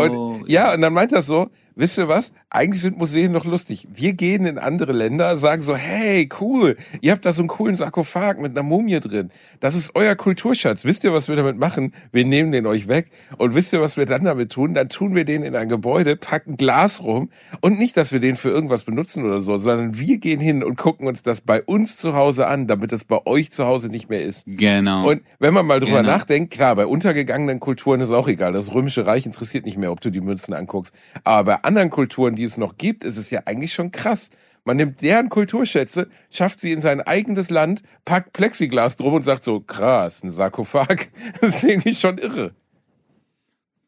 Und, 0.03 0.49
ja, 0.49 0.75
und 0.75 0.81
dann 0.81 0.93
meint 0.93 1.13
er 1.13 1.23
so, 1.23 1.51
wisst 1.75 1.99
ihr 1.99 2.09
was? 2.09 2.33
Eigentlich 2.51 2.81
sind 2.83 2.99
Museen 2.99 3.33
doch 3.33 3.45
lustig. 3.45 3.87
Wir 3.93 4.13
gehen 4.13 4.45
in 4.45 4.59
andere 4.59 4.93
Länder, 4.93 5.37
sagen 5.37 5.63
so, 5.63 5.77
hey, 5.77 6.29
cool, 6.41 6.77
ihr 7.01 7.13
habt 7.13 7.25
da 7.25 7.33
so 7.33 7.43
einen 7.43 7.49
coolen 7.49 7.77
Sarkophag 7.77 8.39
mit 8.41 8.53
einer 8.53 8.63
Mumie 8.65 8.99
drin. 9.01 9.31
Das 9.61 9.75
ist 9.77 9.93
euer 9.95 10.17
Kulturschatz. 10.17 10.85
Wisst 10.85 11.05
ihr, 11.05 11.13
was 11.13 11.29
wir 11.29 11.37
damit 11.37 11.59
machen? 11.59 11.95
Wir 12.13 12.25
nehmen 12.25 12.51
den 12.53 12.67
euch 12.67 12.89
weg. 12.89 13.11
Und 13.39 13.55
wisst 13.55 13.73
ihr, 13.73 13.81
was 13.81 13.97
wir 13.97 14.07
dann 14.07 14.25
damit 14.25 14.51
tun? 14.53 14.75
Dann 14.75 14.89
tun 14.89 15.15
wir 15.15 15.25
den 15.25 15.43
in 15.45 15.55
ein 15.55 15.69
Gebäude, 15.69 16.17
packen 16.17 16.57
Glas 16.57 17.03
rum. 17.03 17.31
Und 17.61 17.79
nicht, 17.79 17.97
dass 17.97 18.11
wir 18.13 18.21
den 18.21 18.35
für 18.35 18.49
irgendwas 18.51 18.83
benutzen 18.83 19.25
oder 19.25 19.41
so, 19.43 19.57
sondern 19.59 19.99
wir 19.99 20.19
gehen 20.19 20.41
hin 20.41 20.65
und 20.65 20.77
gucken 20.77 21.07
uns 21.07 21.23
das 21.23 21.41
bei 21.41 21.63
uns 21.63 21.97
zu 21.99 22.15
Hause 22.15 22.47
an, 22.49 22.67
damit 22.67 22.93
es 22.93 23.05
bei 23.05 23.25
euch 23.27 23.53
zu 23.53 23.65
Hause 23.65 23.89
nicht 23.89 24.09
mehr 24.09 24.25
ist. 24.25 24.45
Genau. 24.47 25.09
Und 25.09 25.23
wenn 25.39 25.55
man 25.55 25.67
mal 25.67 25.79
drüber 25.81 26.01
Genau. 26.01 26.11
nachdenkt, 26.11 26.53
klar, 26.53 26.75
bei 26.77 26.87
untergegangenen 26.87 27.61
Kulturen 27.61 28.01
ist 28.01 28.11
auch 28.11 28.27
egal. 28.29 28.53
Das 28.53 28.73
Römische 28.75 29.07
Reich 29.07 29.25
interessiert 29.27 29.65
nicht 29.67 29.79
mehr, 29.79 29.93
ob 29.93 30.01
du 30.01 30.11
die 30.11 30.21
Münzen 30.21 30.53
anguckst. 30.55 30.93
Aber 31.25 31.60
anderen 31.65 31.91
Kulturen, 31.91 32.35
die 32.35 32.45
es 32.45 32.57
noch 32.57 32.77
gibt, 32.77 33.05
ist 33.05 33.17
es 33.17 33.31
ja 33.31 33.43
eigentlich 33.47 33.73
schon 33.73 33.91
krass. 33.91 34.31
Man 34.65 34.77
nimmt 34.77 35.01
deren 35.01 35.31
Kulturschätze, 35.31 36.09
schafft 36.31 36.61
sie 36.61 36.73
in 36.73 36.81
sein 36.81 37.01
eigenes 37.01 37.51
Land, 37.51 37.83
packt 38.05 38.33
Plexiglas 38.33 38.97
drum 38.97 39.15
und 39.15 39.23
sagt 39.23 39.43
so, 39.43 39.61
krass, 39.61 40.23
ein 40.23 40.31
Sarkophag. 40.31 41.09
Das 41.41 41.57
ist 41.57 41.65
irgendwie 41.65 41.95
schon 41.95 42.19
irre. 42.19 42.55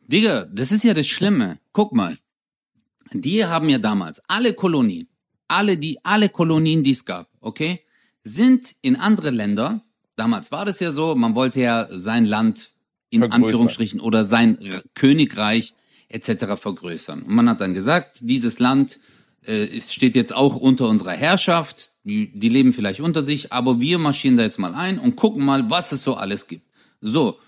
Digga, 0.06 0.46
das 0.52 0.72
ist 0.72 0.84
ja 0.84 0.94
das 0.94 1.06
Schlimme. 1.06 1.58
Guck 1.72 1.92
mal. 1.92 2.18
Die 3.12 3.44
haben 3.44 3.68
ja 3.68 3.78
damals 3.78 4.22
alle 4.26 4.54
Kolonien, 4.54 5.08
alle 5.48 5.76
die, 5.76 5.98
alle 6.02 6.30
Kolonien, 6.30 6.82
die 6.82 6.92
es 6.92 7.04
gab, 7.04 7.28
okay, 7.40 7.80
sind 8.24 8.74
in 8.80 8.96
andere 8.96 9.30
Länder. 9.30 9.84
Damals 10.16 10.50
war 10.50 10.64
das 10.64 10.80
ja 10.80 10.92
so, 10.92 11.14
man 11.14 11.34
wollte 11.34 11.60
ja 11.60 11.88
sein 11.90 12.24
Land 12.24 12.72
in 13.10 13.20
Vergrößern. 13.20 13.44
Anführungsstrichen 13.44 14.00
oder 14.00 14.24
sein 14.24 14.58
Königreich 14.94 15.74
etc. 16.12 16.56
vergrößern. 16.56 17.22
Und 17.22 17.34
man 17.34 17.48
hat 17.48 17.60
dann 17.60 17.74
gesagt, 17.74 18.18
dieses 18.22 18.58
Land 18.58 19.00
äh, 19.46 19.64
es 19.76 19.92
steht 19.92 20.14
jetzt 20.14 20.34
auch 20.34 20.56
unter 20.56 20.88
unserer 20.88 21.12
Herrschaft, 21.12 21.90
die, 22.04 22.30
die 22.38 22.48
leben 22.48 22.72
vielleicht 22.72 23.00
unter 23.00 23.22
sich, 23.22 23.52
aber 23.52 23.80
wir 23.80 23.98
marschieren 23.98 24.36
da 24.36 24.42
jetzt 24.42 24.58
mal 24.58 24.74
ein 24.74 24.98
und 24.98 25.16
gucken 25.16 25.44
mal, 25.44 25.68
was 25.70 25.92
es 25.92 26.02
so 26.02 26.14
alles 26.14 26.46
gibt. 26.46 26.66
So, 27.00 27.38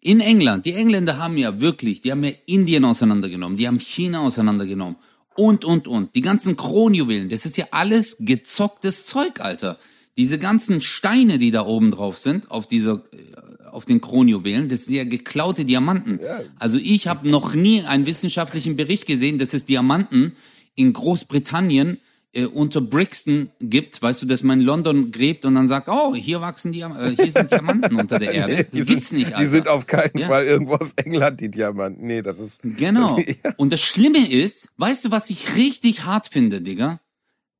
in 0.00 0.20
England, 0.20 0.66
die 0.66 0.72
Engländer 0.72 1.18
haben 1.18 1.36
ja 1.36 1.60
wirklich, 1.60 2.00
die 2.00 2.10
haben 2.10 2.24
ja 2.24 2.32
Indien 2.46 2.84
auseinandergenommen, 2.84 3.56
die 3.56 3.68
haben 3.68 3.78
China 3.78 4.20
auseinandergenommen 4.20 4.96
und, 5.36 5.64
und, 5.64 5.86
und. 5.86 6.14
Die 6.14 6.22
ganzen 6.22 6.56
Kronjuwelen, 6.56 7.28
das 7.28 7.44
ist 7.46 7.56
ja 7.56 7.66
alles 7.70 8.16
gezocktes 8.18 9.06
Zeug, 9.06 9.40
Alter. 9.40 9.78
Diese 10.18 10.38
ganzen 10.38 10.80
Steine, 10.82 11.38
die 11.38 11.50
da 11.50 11.64
oben 11.64 11.90
drauf 11.90 12.18
sind, 12.18 12.50
auf 12.50 12.66
dieser, 12.66 13.04
äh, 13.12 13.41
auf 13.72 13.84
den 13.84 14.00
Kronjuwelen, 14.00 14.68
das 14.68 14.84
sind 14.86 14.94
ja 14.94 15.04
geklaute 15.04 15.64
Diamanten. 15.64 16.20
Also 16.58 16.78
ich 16.78 17.08
habe 17.08 17.28
noch 17.28 17.54
nie 17.54 17.82
einen 17.82 18.06
wissenschaftlichen 18.06 18.76
Bericht 18.76 19.06
gesehen, 19.06 19.38
dass 19.38 19.54
es 19.54 19.64
Diamanten 19.64 20.32
in 20.74 20.92
Großbritannien 20.92 21.98
äh, 22.34 22.46
unter 22.46 22.80
Brixton 22.80 23.50
gibt, 23.60 24.00
weißt 24.00 24.22
du, 24.22 24.26
dass 24.26 24.42
man 24.42 24.60
in 24.60 24.66
London 24.66 25.10
gräbt 25.12 25.44
und 25.44 25.54
dann 25.54 25.68
sagt, 25.68 25.88
oh, 25.88 26.14
hier 26.14 26.40
wachsen 26.40 26.72
Diam 26.72 26.96
äh, 26.96 27.14
hier 27.14 27.30
sind 27.30 27.50
Diamanten 27.50 27.94
unter 27.96 28.18
der 28.18 28.32
Erde. 28.34 28.64
Die 28.72 28.78
Das 28.78 28.86
gibt's 28.86 29.08
sind, 29.10 29.18
nicht, 29.18 29.32
Alter. 29.34 29.40
Die 29.40 29.46
sind 29.50 29.68
auf 29.68 29.86
keinen 29.86 30.16
Ja. 30.16 30.28
Fall 30.28 30.46
irgendwo 30.46 30.74
aus 30.76 30.92
England, 30.96 31.40
die 31.42 31.50
Diamanten. 31.50 32.06
Nee, 32.06 32.22
das 32.22 32.38
ist. 32.38 32.60
Genau. 32.62 33.16
Das, 33.42 33.54
Und 33.58 33.72
das 33.72 33.80
Schlimme 33.82 34.30
ist, 34.32 34.70
weißt 34.78 35.04
du, 35.04 35.10
was 35.10 35.28
ich 35.28 35.54
richtig 35.56 36.04
hart 36.04 36.28
finde, 36.28 36.62
Digga? 36.62 37.00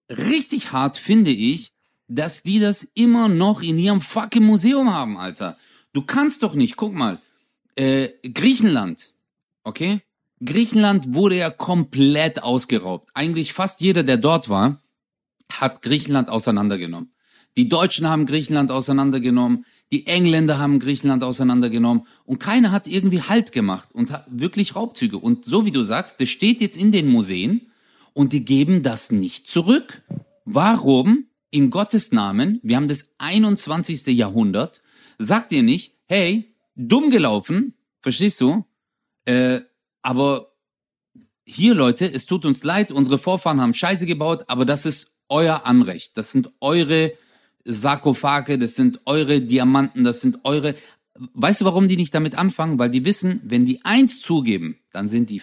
Richtig 0.08 0.72
hart 0.72 0.96
finde 0.96 1.30
ich, 1.30 1.72
dass 2.08 2.42
die 2.42 2.58
das 2.58 2.86
immer 2.94 3.28
noch 3.28 3.62
in 3.62 3.78
ihrem 3.78 4.00
fucking 4.00 4.42
Museum 4.42 4.92
haben, 4.92 5.16
Alter. 5.18 5.56
Du 5.92 6.02
kannst 6.02 6.42
doch 6.42 6.54
nicht, 6.54 6.76
guck 6.76 6.94
mal, 6.94 7.20
äh, 7.76 8.08
Griechenland, 8.22 9.12
okay? 9.64 10.00
Griechenland 10.44 11.14
wurde 11.14 11.36
ja 11.36 11.50
komplett 11.50 12.42
ausgeraubt. 12.42 13.10
Eigentlich 13.14 13.52
fast 13.52 13.80
jeder, 13.80 14.02
der 14.02 14.16
dort 14.16 14.48
war, 14.48 14.80
hat 15.50 15.82
Griechenland 15.82 16.30
auseinandergenommen. 16.30 17.12
Die 17.56 17.68
Deutschen 17.68 18.08
haben 18.08 18.24
Griechenland 18.24 18.70
auseinandergenommen, 18.70 19.66
die 19.92 20.06
Engländer 20.06 20.58
haben 20.58 20.80
Griechenland 20.80 21.22
auseinandergenommen 21.22 22.06
und 22.24 22.38
keiner 22.38 22.72
hat 22.72 22.86
irgendwie 22.86 23.20
Halt 23.20 23.52
gemacht 23.52 23.90
und 23.92 24.10
wirklich 24.26 24.74
Raubzüge. 24.74 25.18
Und 25.18 25.44
so 25.44 25.66
wie 25.66 25.70
du 25.70 25.82
sagst, 25.82 26.20
das 26.20 26.30
steht 26.30 26.62
jetzt 26.62 26.78
in 26.78 26.92
den 26.92 27.08
Museen 27.08 27.70
und 28.14 28.32
die 28.32 28.46
geben 28.46 28.82
das 28.82 29.10
nicht 29.10 29.46
zurück. 29.48 30.00
Warum? 30.46 31.26
In 31.50 31.68
Gottes 31.68 32.12
Namen, 32.12 32.58
wir 32.62 32.76
haben 32.76 32.88
das 32.88 33.10
21. 33.18 34.06
Jahrhundert, 34.06 34.80
sagt 35.22 35.52
ihr 35.52 35.62
nicht, 35.62 35.94
hey, 36.06 36.54
dumm 36.74 37.10
gelaufen, 37.10 37.74
verstehst 38.00 38.40
du? 38.40 38.64
Äh, 39.24 39.60
aber 40.02 40.52
hier, 41.44 41.74
Leute, 41.74 42.12
es 42.12 42.26
tut 42.26 42.44
uns 42.44 42.64
leid, 42.64 42.92
unsere 42.92 43.18
Vorfahren 43.18 43.60
haben 43.60 43.74
Scheiße 43.74 44.06
gebaut, 44.06 44.44
aber 44.48 44.64
das 44.64 44.86
ist 44.86 45.12
euer 45.28 45.64
Anrecht. 45.66 46.16
Das 46.16 46.32
sind 46.32 46.52
eure 46.60 47.12
Sarkophage, 47.64 48.58
das 48.58 48.74
sind 48.74 49.00
eure 49.06 49.40
Diamanten, 49.40 50.04
das 50.04 50.20
sind 50.20 50.40
eure. 50.44 50.74
Weißt 51.14 51.60
du, 51.60 51.64
warum 51.64 51.88
die 51.88 51.96
nicht 51.96 52.14
damit 52.14 52.36
anfangen? 52.36 52.78
Weil 52.78 52.90
die 52.90 53.04
wissen, 53.04 53.40
wenn 53.44 53.64
die 53.64 53.84
eins 53.84 54.20
zugeben, 54.20 54.78
dann 54.92 55.08
sind 55.08 55.30
die, 55.30 55.42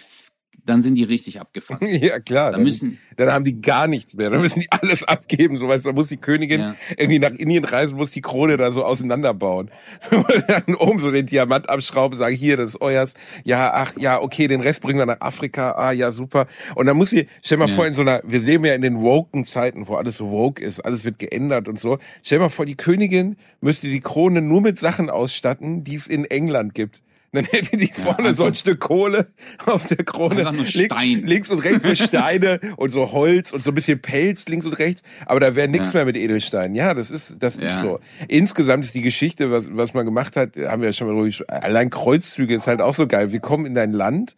dann 0.70 0.80
sind 0.82 0.94
die 0.94 1.04
richtig 1.04 1.40
abgefuckt. 1.40 1.82
Ja, 1.86 2.18
klar. 2.20 2.46
Da 2.52 2.56
dann, 2.56 2.62
müssen- 2.64 2.98
dann 3.16 3.30
haben 3.30 3.44
die 3.44 3.60
gar 3.60 3.86
nichts 3.86 4.14
mehr. 4.14 4.30
Dann 4.30 4.40
müssen 4.40 4.60
die 4.60 4.70
alles 4.70 5.02
abgeben. 5.04 5.56
So 5.58 5.68
weißt 5.68 5.84
du, 5.84 5.90
da 5.90 5.94
muss 5.94 6.08
die 6.08 6.16
Königin 6.16 6.60
Ja. 6.60 6.74
irgendwie 6.96 7.18
nach 7.18 7.32
Indien 7.32 7.64
reisen, 7.64 7.96
muss 7.96 8.12
die 8.12 8.22
Krone 8.22 8.56
da 8.56 8.72
so 8.72 8.84
auseinanderbauen. 8.84 9.70
Dann 10.48 10.74
oben 10.76 10.98
so 11.00 11.10
den 11.10 11.26
Diamant 11.26 11.68
abschrauben, 11.68 12.16
sagen, 12.18 12.34
hier, 12.34 12.56
das 12.56 12.70
ist 12.70 12.80
euers. 12.80 13.14
Ja, 13.44 13.72
ach, 13.74 13.92
ja, 13.98 14.20
okay, 14.22 14.48
den 14.48 14.60
Rest 14.62 14.80
bringen 14.80 14.98
wir 14.98 15.06
nach 15.06 15.20
Afrika. 15.20 15.72
Ah, 15.72 15.92
ja, 15.92 16.12
super. 16.12 16.46
Und 16.74 16.86
dann 16.86 16.96
muss 16.96 17.10
sie, 17.10 17.26
stell 17.42 17.58
mal 17.58 17.68
Ja. 17.68 17.74
vor, 17.74 17.86
in 17.86 17.92
so 17.92 18.02
einer, 18.02 18.22
wir 18.24 18.38
leben 18.40 18.64
ja 18.64 18.74
in 18.74 18.82
den 18.82 19.00
woken 19.00 19.44
Zeiten, 19.44 19.88
wo 19.88 19.96
alles 19.96 20.16
so 20.16 20.30
woke 20.30 20.62
ist, 20.62 20.80
alles 20.80 21.04
wird 21.04 21.18
geändert 21.18 21.68
und 21.68 21.78
so. 21.78 21.98
Stell 22.22 22.38
mal 22.38 22.48
vor, 22.48 22.64
die 22.66 22.76
Königin 22.76 23.36
müsste 23.60 23.88
die 23.88 24.00
Krone 24.00 24.40
nur 24.40 24.60
mit 24.60 24.78
Sachen 24.78 25.10
ausstatten, 25.10 25.84
die 25.84 25.96
es 25.96 26.06
in 26.06 26.24
England 26.24 26.74
gibt. 26.74 27.02
Dann 27.32 27.44
hätte 27.44 27.76
die 27.76 27.86
vorne 27.86 28.34
so 28.34 28.44
ein 28.44 28.56
Stück 28.56 28.80
Kohle 28.80 29.28
auf 29.64 29.86
der 29.86 29.98
Krone. 30.04 30.52
Nur 30.52 30.66
Stein. 30.66 31.22
Links 31.24 31.48
und 31.50 31.60
rechts 31.60 31.84
so 31.86 31.94
Steine 31.94 32.58
und 32.76 32.90
so 32.90 33.12
Holz 33.12 33.52
und 33.52 33.62
so 33.62 33.70
ein 33.70 33.74
bisschen 33.74 34.02
Pelz 34.02 34.48
links 34.48 34.66
und 34.66 34.72
rechts. 34.80 35.02
Aber 35.26 35.38
da 35.38 35.54
wäre 35.54 35.68
nichts 35.68 35.90
Ja. 35.90 35.98
mehr 35.98 36.04
mit 36.06 36.16
Edelsteinen. 36.16 36.74
Ja, 36.74 36.92
das 36.92 37.10
ist, 37.12 37.36
das 37.38 37.54
ist 37.56 37.70
Ja. 37.70 37.80
so. 37.82 38.00
Insgesamt 38.26 38.84
ist 38.84 38.94
die 38.96 39.00
Geschichte, 39.02 39.52
was, 39.52 39.66
was 39.70 39.94
man 39.94 40.06
gemacht 40.06 40.34
hat, 40.36 40.56
haben 40.56 40.82
wir 40.82 40.88
ja 40.88 40.92
schon 40.92 41.06
mal 41.14 41.24
gesprochen. 41.24 41.50
Allein 41.50 41.88
Kreuzzüge 41.90 42.52
ist 42.54 42.66
halt 42.66 42.80
auch 42.80 42.94
so 42.94 43.06
geil. 43.06 43.30
Wir 43.30 43.38
kommen 43.40 43.64
in 43.64 43.74
dein 43.74 43.92
Land. 43.92 44.34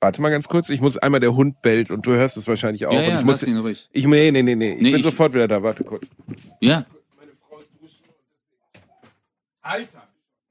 Warte 0.00 0.20
mal 0.20 0.28
ganz 0.30 0.48
kurz. 0.48 0.68
Ich 0.68 0.82
muss 0.82 0.98
einmal, 0.98 1.20
der 1.20 1.34
Hund 1.34 1.62
bellt 1.62 1.90
und 1.90 2.04
du 2.06 2.10
hörst 2.10 2.36
es 2.36 2.46
wahrscheinlich 2.46 2.84
auch. 2.84 2.92
Ja, 2.92 3.00
ja, 3.00 3.18
ich 3.18 3.24
muss, 3.24 3.42
ihn 3.42 3.56
ruhig. 3.56 3.88
ich, 3.90 4.04
nee, 4.06 4.30
nee, 4.30 4.42
nee, 4.42 4.54
nee. 4.54 4.72
Ich 4.74 4.82
Nee, 4.82 4.90
bin 4.90 5.00
ich- 5.00 5.04
sofort 5.06 5.32
wieder 5.32 5.48
da. 5.48 5.62
Warte 5.62 5.82
kurz. 5.82 6.08
Ja. 6.60 6.84
Alter. 9.62 10.03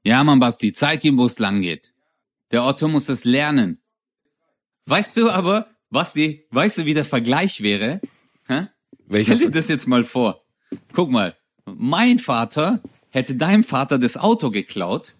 Ja, 0.04 0.22
Mann, 0.22 0.38
Basti, 0.38 0.72
zeig 0.72 1.02
ihm, 1.04 1.16
wo 1.16 1.24
es 1.24 1.38
lang 1.38 1.62
geht. 1.62 1.94
Der 2.50 2.64
Otto 2.64 2.88
muss 2.88 3.06
das 3.06 3.24
lernen. 3.24 3.82
Weißt 4.86 5.16
du 5.16 5.30
aber, 5.30 5.68
Basti, 5.88 6.46
weißt 6.50 6.78
du, 6.78 6.84
wie 6.84 6.92
der 6.92 7.06
Vergleich 7.06 7.62
wäre? 7.62 8.02
Hä? 8.46 8.66
Welcher 9.06 9.36
Stell 9.36 9.46
dir 9.46 9.50
das 9.50 9.68
jetzt 9.68 9.88
mal 9.88 10.04
vor. 10.04 10.44
Guck 10.92 11.10
mal, 11.10 11.36
mein 11.64 12.18
Vater 12.18 12.82
hätte 13.08 13.34
deinem 13.34 13.64
Vater 13.64 13.98
das 13.98 14.18
Auto 14.18 14.50
geklaut 14.50 15.16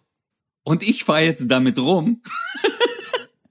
und 0.64 0.82
ich 0.82 1.04
fahre 1.04 1.24
jetzt 1.24 1.50
damit 1.50 1.78
rum 1.78 2.22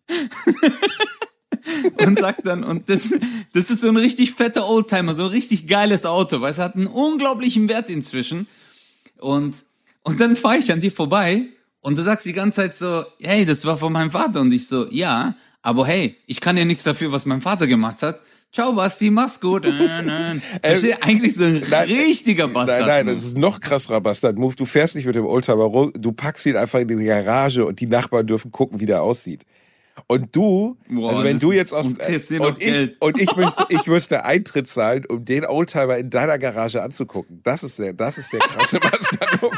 und 2.05 2.19
sag 2.19 2.43
dann, 2.43 2.63
und 2.63 2.89
das, 2.89 3.09
das 3.53 3.71
ist 3.71 3.81
so 3.81 3.87
ein 3.87 3.97
richtig 3.97 4.33
fetter 4.33 4.67
Oldtimer, 4.67 5.15
so 5.15 5.23
ein 5.23 5.29
richtig 5.29 5.65
geiles 5.65 6.05
Auto, 6.05 6.41
weil 6.41 6.51
es 6.51 6.59
hat 6.59 6.75
einen 6.75 6.87
unglaublichen 6.87 7.69
Wert 7.69 7.89
inzwischen. 7.89 8.47
Und, 9.17 9.63
und 10.03 10.19
dann 10.19 10.35
fahre 10.35 10.57
ich 10.57 10.71
an 10.71 10.81
dir 10.81 10.91
vorbei 10.91 11.47
und 11.81 11.97
du 11.97 12.01
sagst 12.01 12.25
die 12.25 12.33
ganze 12.33 12.61
Zeit 12.61 12.75
so, 12.75 13.03
hey, 13.21 13.45
das 13.45 13.65
war 13.65 13.77
von 13.77 13.91
meinem 13.91 14.11
Vater. 14.11 14.41
Und 14.41 14.53
ich 14.53 14.67
so, 14.67 14.87
ja, 14.89 15.35
aber 15.61 15.85
hey, 15.85 16.15
ich 16.27 16.39
kann 16.41 16.57
ja 16.57 16.65
nichts 16.65 16.83
dafür, 16.83 17.11
was 17.11 17.25
mein 17.25 17.41
Vater 17.41 17.67
gemacht 17.67 18.01
hat. 18.01 18.19
Ciao, 18.53 18.71
Basti, 18.73 19.09
mach's 19.09 19.39
gut. 19.39 19.65
Äh, 19.65 19.69
äh. 19.69 20.39
Das 20.61 20.83
ist 20.83 21.01
eigentlich 21.01 21.35
so 21.35 21.43
ein 21.43 21.63
Nein, 21.69 21.89
richtiger 21.89 22.47
Bastard. 22.47 22.81
Nein, 22.81 23.05
nein, 23.05 23.15
das 23.15 23.25
ist 23.25 23.37
noch 23.37 23.59
krasserer 23.59 23.99
Bastard-Move. 23.99 24.55
Du 24.55 24.65
fährst 24.65 24.95
nicht 24.95 25.05
mit 25.05 25.15
dem 25.15 25.25
Oldtimer 25.25 25.63
rum, 25.63 25.91
du 25.97 26.11
packst 26.11 26.45
ihn 26.45 26.55
einfach 26.55 26.79
in 26.79 26.87
die 26.87 27.03
Garage 27.03 27.65
und 27.65 27.79
die 27.79 27.87
Nachbarn 27.87 28.27
dürfen 28.27 28.51
gucken, 28.51 28.79
wie 28.79 28.85
der 28.85 29.01
aussieht. 29.01 29.43
Und 30.07 30.35
du, 30.35 30.77
Boah, 30.89 31.11
also 31.11 31.23
wenn 31.23 31.39
du 31.39 31.51
jetzt 31.51 31.73
aus 31.73 31.85
und 31.85 31.97
noch 31.97 32.47
und 32.47 32.57
ich 32.57 32.65
Geld. 32.65 32.97
und 32.99 33.21
ich 33.21 33.35
müsste 33.35 33.65
ich 33.69 33.87
müsste 33.87 34.25
Eintritt 34.25 34.67
zahlen, 34.67 35.05
um 35.05 35.23
den 35.23 35.45
Oldtimer 35.45 35.97
in 35.97 36.09
deiner 36.09 36.39
Garage 36.39 36.81
anzugucken. 36.81 37.41
Das 37.43 37.63
ist 37.63 37.79
der 37.79 37.93
das 37.93 38.17
ist 38.17 38.33
der 38.33 38.39
krasse 38.39 38.79
Bastard. 38.81 39.51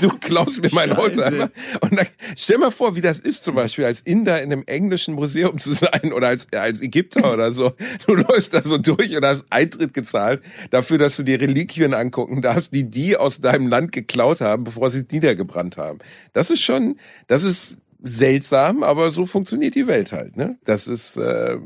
Du 0.00 0.10
klaust 0.18 0.62
mir 0.62 0.70
meinen. 0.72 0.98
Oldtimer 0.98 1.50
und 1.80 1.96
dann 1.96 2.06
stell 2.36 2.58
mal 2.58 2.70
vor, 2.70 2.96
wie 2.96 3.00
das 3.00 3.20
ist 3.20 3.44
zum 3.44 3.54
Beispiel 3.54 3.84
als 3.84 4.00
Inder 4.00 4.42
in 4.42 4.52
einem 4.52 4.64
englischen 4.66 5.14
Museum 5.14 5.58
zu 5.58 5.72
sein 5.72 6.12
oder 6.12 6.28
als 6.28 6.48
als 6.52 6.80
Ägypter 6.80 7.32
oder 7.32 7.52
so. 7.52 7.72
Du 8.06 8.14
läufst 8.14 8.54
da 8.54 8.62
so 8.62 8.78
durch 8.78 9.16
und 9.16 9.24
hast 9.24 9.44
Eintritt 9.50 9.94
gezahlt 9.94 10.42
dafür, 10.70 10.98
dass 10.98 11.16
du 11.16 11.22
dir 11.22 11.40
Reliquien 11.40 11.94
angucken 11.94 12.42
darfst, 12.42 12.74
die 12.74 12.90
die 12.90 13.16
aus 13.16 13.40
deinem 13.40 13.68
Land 13.68 13.92
geklaut 13.92 14.40
haben, 14.40 14.64
bevor 14.64 14.90
sie 14.90 15.00
es 15.00 15.06
niedergebrannt 15.10 15.76
haben. 15.76 16.00
Das 16.32 16.50
ist 16.50 16.62
schon, 16.62 16.98
das 17.28 17.44
ist 17.44 17.78
seltsam, 18.02 18.82
aber 18.82 19.10
so 19.10 19.26
funktioniert 19.26 19.74
die 19.74 19.86
Welt 19.86 20.12
halt. 20.12 20.36
Ne? 20.36 20.58
Das 20.64 20.86
ist, 20.86 21.16
äh, 21.16 21.58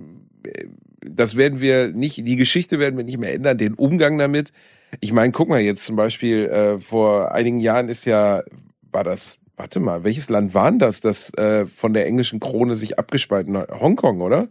das 1.01 1.37
werden 1.37 1.61
wir 1.61 1.93
nicht, 1.93 2.27
die 2.27 2.37
Geschichte 2.37 2.79
werden 2.79 2.97
wir 2.97 3.05
nicht 3.05 3.19
mehr 3.19 3.35
ändern, 3.35 3.59
den 3.59 3.75
Umgang 3.75 4.19
damit. 4.19 4.53
Ich 5.01 5.13
meine, 5.13 5.33
guck 5.33 5.49
mal 5.49 5.61
jetzt 5.61 5.85
zum 5.85 5.97
Beispiel, 5.97 6.47
äh, 6.47 6.81
vor 6.81 7.33
einigen 7.33 7.61
Jahren 7.61 7.89
ist 7.89 8.05
ja, 8.05 8.43
war 8.91 9.05
das, 9.05 9.39
warte 9.57 9.81
mal, 9.81 10.05
welches 10.05 10.29
Land 10.29 10.55
war 10.55 10.71
denn 10.71 10.79
das, 10.79 11.01
das 11.01 11.33
äh, 11.35 11.67
von 11.67 11.93
der 11.95 12.07
englischen 12.07 12.41
Krone 12.41 12.77
sich 12.77 12.99
abgespalten 12.99 13.57
hat? 13.57 13.71
Hongkong, 13.81 14.21
oder? 14.21 14.49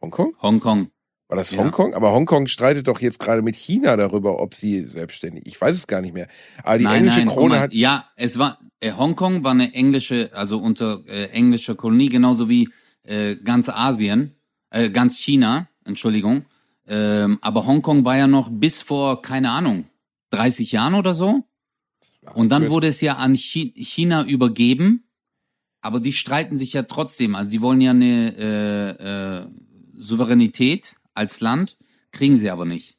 Hongkong? 0.00 0.34
Hongkong. 0.42 0.88
War 1.34 1.40
das 1.40 1.50
Ja. 1.50 1.58
Hongkong? 1.58 1.94
Aber 1.94 2.12
Hongkong 2.12 2.46
streitet 2.46 2.86
doch 2.86 3.00
jetzt 3.00 3.18
gerade 3.18 3.42
mit 3.42 3.56
China 3.56 3.96
darüber, 3.96 4.40
ob 4.40 4.54
sie 4.54 4.84
selbstständig. 4.84 5.46
Ich 5.46 5.60
weiß 5.60 5.76
es 5.76 5.88
gar 5.88 6.00
nicht 6.00 6.14
mehr. 6.14 6.28
Aber 6.62 6.78
die 6.78 6.84
nein, 6.84 6.98
englische 6.98 7.18
nein, 7.18 7.28
Krone 7.28 7.48
mal, 7.54 7.60
hat. 7.60 7.74
ja, 7.74 8.04
es 8.14 8.38
war 8.38 8.60
äh, 8.78 8.92
Hongkong 8.92 9.42
war 9.42 9.50
eine 9.50 9.74
englische, 9.74 10.30
also 10.32 10.58
unter 10.58 11.02
äh, 11.08 11.30
englischer 11.30 11.74
Kolonie, 11.74 12.08
genauso 12.08 12.48
wie 12.48 12.68
äh, 13.02 13.34
ganz 13.34 13.68
Asien, 13.68 14.36
äh, 14.70 14.90
ganz 14.90 15.18
China, 15.18 15.68
Entschuldigung. 15.84 16.44
Ähm, 16.86 17.38
aber 17.40 17.66
Hongkong 17.66 18.04
war 18.04 18.16
ja 18.16 18.28
noch 18.28 18.48
bis 18.48 18.80
vor, 18.80 19.20
keine 19.20 19.50
Ahnung, 19.50 19.86
30 20.30 20.70
Jahren 20.70 20.94
oder 20.94 21.14
so. 21.14 21.42
Und 22.34 22.50
dann 22.52 22.70
wurde 22.70 22.86
es 22.86 23.00
ja 23.00 23.16
an 23.16 23.34
Chi 23.34 23.72
China 23.76 24.24
übergeben, 24.24 25.08
aber 25.80 25.98
die 25.98 26.12
streiten 26.12 26.54
sich 26.56 26.74
ja 26.74 26.84
trotzdem. 26.84 27.34
Also 27.34 27.50
sie 27.50 27.60
wollen 27.60 27.80
ja 27.80 27.90
eine 27.90 28.36
äh, 28.38 29.42
äh, 29.42 29.46
Souveränität 29.96 30.96
als 31.14 31.40
Land, 31.40 31.76
kriegen 32.12 32.36
sie 32.36 32.50
aber 32.50 32.64
nicht. 32.64 32.96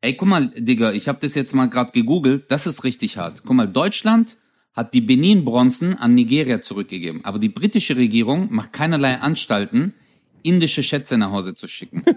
Ey, 0.00 0.14
guck 0.14 0.28
mal, 0.28 0.50
Digga, 0.56 0.92
ich 0.92 1.06
habe 1.08 1.18
das 1.20 1.34
jetzt 1.34 1.54
mal 1.54 1.66
gerade 1.70 1.92
gegoogelt, 1.92 2.50
das 2.50 2.66
ist 2.66 2.82
richtig 2.84 3.18
hart. 3.18 3.42
Guck 3.44 3.54
mal, 3.54 3.68
Deutschland 3.68 4.36
hat 4.72 4.94
die 4.94 5.00
Benin-Bronzen 5.00 5.96
an 5.96 6.14
Nigeria 6.14 6.60
zurückgegeben, 6.60 7.24
aber 7.24 7.38
die 7.38 7.48
britische 7.50 7.96
Regierung 7.96 8.48
macht 8.50 8.72
keinerlei 8.72 9.16
Anstalten, 9.16 9.94
indische 10.42 10.82
Schätze 10.82 11.18
nach 11.18 11.30
Hause 11.30 11.54
zu 11.54 11.68
schicken. 11.68 12.02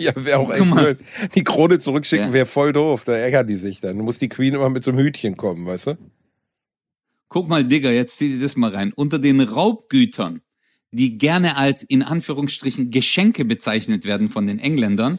Ja, 0.00 0.12
wäre 0.16 0.38
auch 0.40 0.50
echt 0.52 0.68
blöd. 0.68 0.98
Die 1.36 1.44
Krone 1.44 1.78
zurückschicken 1.78 2.26
Ja. 2.28 2.32
wäre 2.32 2.46
voll 2.46 2.72
doof. 2.72 3.04
Da 3.04 3.12
ärgern 3.12 3.46
die 3.46 3.54
sich 3.54 3.80
dann. 3.80 3.96
Du 3.96 4.02
musst 4.02 4.20
die 4.20 4.28
Queen 4.28 4.52
immer 4.52 4.68
mit 4.68 4.82
so 4.82 4.90
einem 4.90 4.98
Hütchen 4.98 5.36
kommen, 5.36 5.64
weißt 5.66 5.86
du? 5.86 5.98
Guck 7.28 7.48
mal, 7.48 7.64
Digga, 7.64 7.90
jetzt 7.90 8.18
zieh 8.18 8.28
dir 8.34 8.40
das 8.40 8.56
mal 8.56 8.74
rein. 8.74 8.92
Unter 8.94 9.20
den 9.20 9.40
Raubgütern, 9.40 10.40
die 10.94 11.18
gerne 11.18 11.56
als 11.56 11.82
in 11.82 12.02
Anführungsstrichen 12.02 12.90
Geschenke 12.90 13.44
bezeichnet 13.44 14.04
werden 14.04 14.28
von 14.28 14.46
den 14.46 14.58
Engländern, 14.58 15.18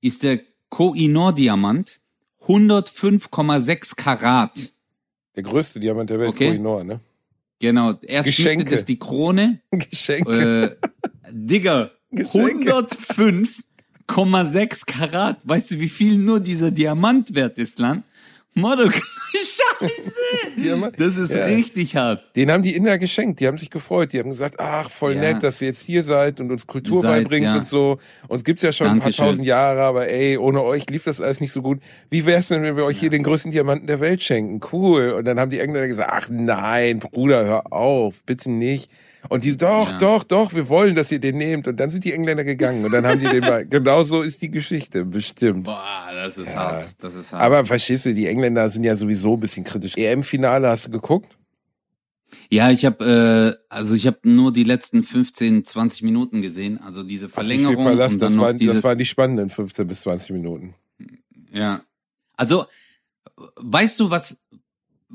ist 0.00 0.22
der 0.22 0.40
Koh-i-Noor-Diamant 0.68 2.00
105,6 2.46 3.96
Karat. 3.96 4.72
Der 5.34 5.42
größte 5.42 5.80
Diamant 5.80 6.10
der 6.10 6.18
Welt, 6.20 6.28
Okay. 6.28 6.48
Koh-i-Noor, 6.48 6.84
ne? 6.84 7.00
Genau, 7.60 7.94
erst 8.02 8.26
Geschenke. 8.26 8.70
das 8.70 8.84
die 8.84 8.98
Krone. 8.98 9.60
Geschenke. 9.70 10.76
Äh, 10.82 10.88
Digga, 11.30 11.90
Geschenke. 12.10 12.70
105,6 14.08 14.86
Karat. 14.86 15.48
Weißt 15.48 15.70
du, 15.70 15.80
wie 15.80 15.88
viel 15.88 16.18
nur 16.18 16.40
dieser 16.40 16.70
Diamant 16.70 17.34
wert 17.34 17.58
ist, 17.58 17.78
Lan? 17.78 18.02
Motto, 18.56 18.88
Scheiße! 19.34 20.12
Diamant. 20.56 20.98
Das 21.00 21.16
ist 21.16 21.34
Ja. 21.34 21.46
richtig 21.46 21.96
hart. 21.96 22.36
Den 22.36 22.52
haben 22.52 22.62
die 22.62 22.76
Inder 22.76 22.98
geschenkt. 22.98 23.40
Die 23.40 23.48
haben 23.48 23.58
sich 23.58 23.68
gefreut. 23.68 24.12
Die 24.12 24.20
haben 24.20 24.30
gesagt, 24.30 24.60
ach, 24.60 24.88
voll 24.90 25.14
Ja. 25.16 25.20
nett, 25.22 25.42
dass 25.42 25.60
ihr 25.60 25.68
jetzt 25.68 25.82
hier 25.82 26.04
seid 26.04 26.38
und 26.38 26.52
uns 26.52 26.64
Kultur 26.66 27.02
Seid, 27.02 27.24
beibringt 27.24 27.46
ja. 27.46 27.56
und 27.56 27.66
so. 27.66 27.98
Uns 28.28 28.44
gibt's 28.44 28.62
ja 28.62 28.70
schon 28.70 28.86
ein 28.86 29.00
Dankeschön. 29.00 29.16
paar 29.24 29.30
tausend 29.32 29.46
Jahre, 29.46 29.82
aber 29.82 30.08
ey, 30.08 30.38
ohne 30.38 30.62
euch 30.62 30.88
lief 30.88 31.02
das 31.02 31.20
alles 31.20 31.40
nicht 31.40 31.50
so 31.50 31.62
gut. 31.62 31.80
Wie 32.10 32.26
wär's 32.26 32.46
denn, 32.48 32.62
wenn 32.62 32.76
wir 32.76 32.84
euch 32.84 32.98
hier 33.00 33.10
den 33.10 33.24
größten 33.24 33.50
Diamanten 33.50 33.88
der 33.88 33.98
Welt 33.98 34.22
schenken? 34.22 34.60
Cool. 34.72 35.10
Und 35.12 35.24
dann 35.24 35.40
haben 35.40 35.50
die 35.50 35.58
Engländer 35.58 35.88
gesagt, 35.88 36.10
ach 36.12 36.28
nein, 36.30 37.00
Bruder, 37.00 37.44
hör 37.44 37.72
auf, 37.72 38.22
bitte 38.24 38.52
nicht. 38.52 38.88
Und 39.28 39.44
die, 39.44 39.56
doch, 39.56 39.90
Ja. 39.90 39.98
doch, 39.98 40.24
doch, 40.24 40.52
wir 40.52 40.68
wollen, 40.68 40.94
dass 40.94 41.10
ihr 41.12 41.18
den 41.18 41.38
nehmt. 41.38 41.66
Und 41.68 41.78
dann 41.80 41.90
sind 41.90 42.04
die 42.04 42.12
Engländer 42.12 42.44
gegangen 42.44 42.84
und 42.84 42.92
dann 42.92 43.06
haben 43.06 43.18
die 43.18 43.26
den 43.26 43.40
mal, 43.40 43.66
genau 43.70 44.04
so 44.04 44.22
ist 44.22 44.42
die 44.42 44.50
Geschichte, 44.50 45.04
bestimmt. 45.04 45.64
Boah, 45.64 46.10
das 46.12 46.38
ist 46.38 46.54
hart. 46.54 47.02
Das 47.02 47.14
ist 47.14 47.32
hart. 47.32 47.42
Aber 47.42 47.64
verstehst 47.64 48.06
du, 48.06 48.14
die 48.14 48.26
Engländer 48.26 48.68
sind 48.70 48.84
ja 48.84 48.96
sowieso 48.96 49.34
ein 49.34 49.40
bisschen 49.40 49.64
kritisch. 49.64 49.96
EM-Finale 49.96 50.68
hast 50.68 50.86
du 50.86 50.90
geguckt? 50.90 51.36
ja, 52.50 52.70
ich 52.70 52.84
habe 52.84 53.58
äh, 53.60 53.64
also 53.68 53.94
ich 53.94 54.06
habe 54.06 54.18
nur 54.24 54.52
die 54.52 54.64
letzten 54.64 55.04
15, 55.04 55.64
20 55.64 56.02
Minuten 56.02 56.42
gesehen, 56.42 56.78
also 56.78 57.02
diese 57.02 57.28
Verlängerung 57.28 57.84
Palast, 57.84 58.14
und 58.14 58.22
dann 58.22 58.28
das, 58.28 58.36
noch 58.36 58.42
waren, 58.44 58.56
dieses 58.56 58.76
das 58.76 58.84
waren 58.84 58.98
die 58.98 59.06
spannenden 59.06 59.48
15 59.48 59.86
bis 59.86 60.02
20 60.02 60.30
Minuten. 60.30 60.74
Ja. 61.52 61.82
Also, 62.36 62.64
weißt 63.56 64.00
du, 64.00 64.10
was, 64.10 64.42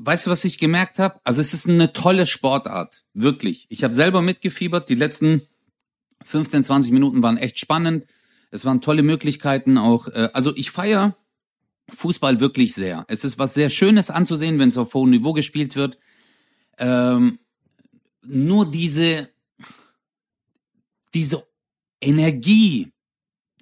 weißt 0.02 0.26
du, 0.26 0.30
was 0.30 0.44
ich 0.44 0.58
gemerkt 0.58 0.98
habe? 0.98 1.20
Also, 1.24 1.40
es 1.40 1.54
ist 1.54 1.68
eine 1.68 1.92
tolle 1.92 2.26
Sportart. 2.26 3.04
Wirklich. 3.14 3.66
Ich 3.68 3.84
habe 3.84 3.94
selber 3.94 4.22
mitgefiebert. 4.22 4.88
Die 4.88 4.94
letzten 4.94 5.42
15, 6.24 6.64
20 6.64 6.92
Minuten 6.92 7.22
waren 7.22 7.36
echt 7.36 7.58
spannend. 7.58 8.06
Es 8.50 8.64
waren 8.64 8.80
tolle 8.80 9.02
Möglichkeiten 9.02 9.78
auch. 9.78 10.08
Äh, 10.08 10.30
also, 10.32 10.54
ich 10.56 10.70
feier 10.70 11.16
Fußball 11.90 12.40
wirklich 12.40 12.74
sehr. 12.74 13.04
Es 13.08 13.24
ist 13.24 13.38
was 13.38 13.54
sehr 13.54 13.70
Schönes 13.70 14.10
anzusehen, 14.10 14.58
wenn 14.58 14.70
es 14.70 14.78
auf 14.78 14.94
hohem 14.94 15.10
Niveau 15.10 15.32
gespielt 15.32 15.76
wird. 15.76 15.98
Ähm, 16.78 17.38
nur 18.22 18.70
diese, 18.70 19.28
diese 21.14 21.46
Energie, 22.00 22.92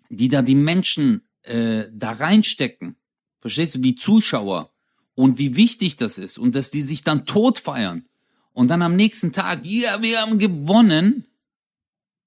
die 0.08 0.28
da 0.28 0.42
die 0.42 0.54
Menschen 0.54 1.22
äh, 1.42 1.84
da 1.92 2.12
reinstecken, 2.12 2.96
verstehst 3.40 3.74
du, 3.74 3.78
die 3.78 3.94
Zuschauer 3.94 4.72
und 5.18 5.36
wie 5.36 5.56
wichtig 5.56 5.96
das 5.96 6.16
ist 6.16 6.38
und 6.38 6.54
dass 6.54 6.70
die 6.70 6.80
sich 6.80 7.02
dann 7.02 7.26
tot 7.26 7.58
feiern 7.58 8.04
und 8.52 8.68
dann 8.68 8.82
am 8.82 8.94
nächsten 8.94 9.32
Tag, 9.32 9.58
ja, 9.64 10.00
wir 10.00 10.20
haben 10.20 10.38
gewonnen, 10.38 11.26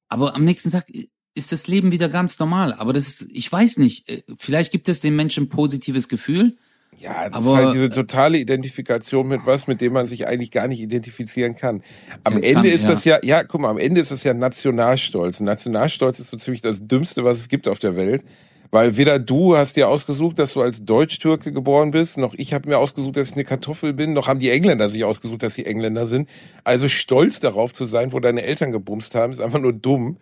aber 0.10 0.36
am 0.36 0.44
nächsten 0.44 0.72
Tag 0.72 0.92
ist 1.34 1.54
das 1.54 1.68
Leben 1.68 1.94
wieder 1.94 2.10
ganz 2.10 2.38
normal. 2.38 2.74
Aber 2.74 2.92
das 2.92 3.08
ist, 3.08 3.30
ich 3.32 3.50
weiß 3.50 3.78
nicht, 3.78 4.10
äh, 4.10 4.24
vielleicht 4.38 4.74
gibt 4.74 4.90
es 4.90 5.00
den 5.00 5.16
Menschen 5.16 5.46
ein 5.46 5.50
positives 5.50 6.10
Gefühl. 6.10 6.58
Ja, 7.00 7.30
das 7.30 7.38
Aber- 7.38 7.46
ist 7.48 7.56
halt 7.56 7.76
diese 7.76 7.90
totale 7.92 8.38
Identifikation 8.38 9.26
mit 9.26 9.46
was, 9.46 9.68
mit 9.68 9.80
dem 9.80 9.94
man 9.94 10.08
sich 10.08 10.28
eigentlich 10.28 10.52
gar 10.52 10.68
nicht 10.68 10.82
identifizieren 10.82 11.56
kann. 11.56 11.84
Am 12.26 12.34
Kann, 12.34 12.44
Ende 12.44 12.70
ist 12.72 12.84
ja. 12.84 12.90
das 12.90 13.06
ja, 13.06 13.20
ja, 13.24 13.46
guck 13.46 13.62
mal, 13.62 13.70
am 13.70 13.78
Ende 13.78 14.02
ist 14.02 14.12
das 14.12 14.26
ja 14.26 14.34
Nationalstolz. 14.34 15.40
Und 15.40 15.46
Nationalstolz 15.46 16.20
ist 16.20 16.30
so 16.30 16.36
ziemlich 16.36 16.60
das 16.60 16.86
Dümmste, 16.86 17.24
was 17.24 17.40
es 17.40 17.48
gibt 17.48 17.70
auf 17.70 17.80
der 17.80 17.96
Welt. 17.96 18.26
Weil 18.72 18.96
weder 18.96 19.20
du 19.20 19.58
hast 19.58 19.76
dir 19.76 19.90
ausgesucht, 19.90 20.40
dass 20.40 20.54
du 20.54 20.62
als 20.62 20.84
Deutsch-Türke 20.86 21.52
geboren 21.52 21.92
bist, 21.92 22.18
noch 22.18 22.34
ich 22.34 22.54
habe 22.54 22.70
mir 22.70 22.78
ausgesucht, 22.78 23.18
dass 23.18 23.30
ich 23.30 23.36
eine 23.36 23.44
Kartoffel 23.44 23.92
bin, 23.92 24.14
noch 24.14 24.28
haben 24.28 24.40
die 24.40 24.50
Engländer 24.50 24.90
sich 24.90 25.04
ausgesucht, 25.04 25.44
dass 25.44 25.56
sie 25.56 25.66
Engländer 25.66 26.08
sind. 26.08 26.30
Also 26.64 26.88
stolz 26.88 27.42
darauf 27.42 27.74
zu 27.74 27.86
sein, 27.86 28.14
wo 28.14 28.22
deine 28.22 28.44
Eltern 28.44 28.72
gebumst 28.72 29.14
haben, 29.14 29.34
ist 29.34 29.42
einfach 29.42 29.60
nur 29.60 29.74
dumm. 29.74 30.18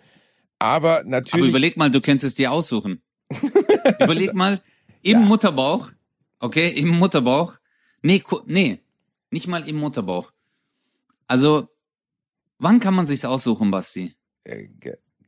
Aber 0.57 1.03
natürlich. 1.05 1.43
Aber 1.43 1.49
überleg 1.49 1.77
mal, 1.77 1.91
du 1.91 2.01
könntest 2.01 2.31
es 2.31 2.35
dir 2.35 2.51
aussuchen. 2.51 3.03
überleg 3.99 4.33
mal, 4.33 4.59
im 5.03 5.25
Mutterbauch, 5.25 5.91
okay, 6.39 6.69
im 6.69 6.89
Mutterbauch, 6.89 7.53
nee, 8.01 8.23
nee, 8.47 8.79
nicht 9.29 9.47
mal 9.47 9.67
im 9.69 9.77
Mutterbauch. 9.77 10.31
Also, 11.27 11.69
wann 12.57 12.79
kann 12.79 12.95
man 12.95 13.05
sich's 13.05 13.25
aussuchen, 13.25 13.69
Basti? 13.69 14.15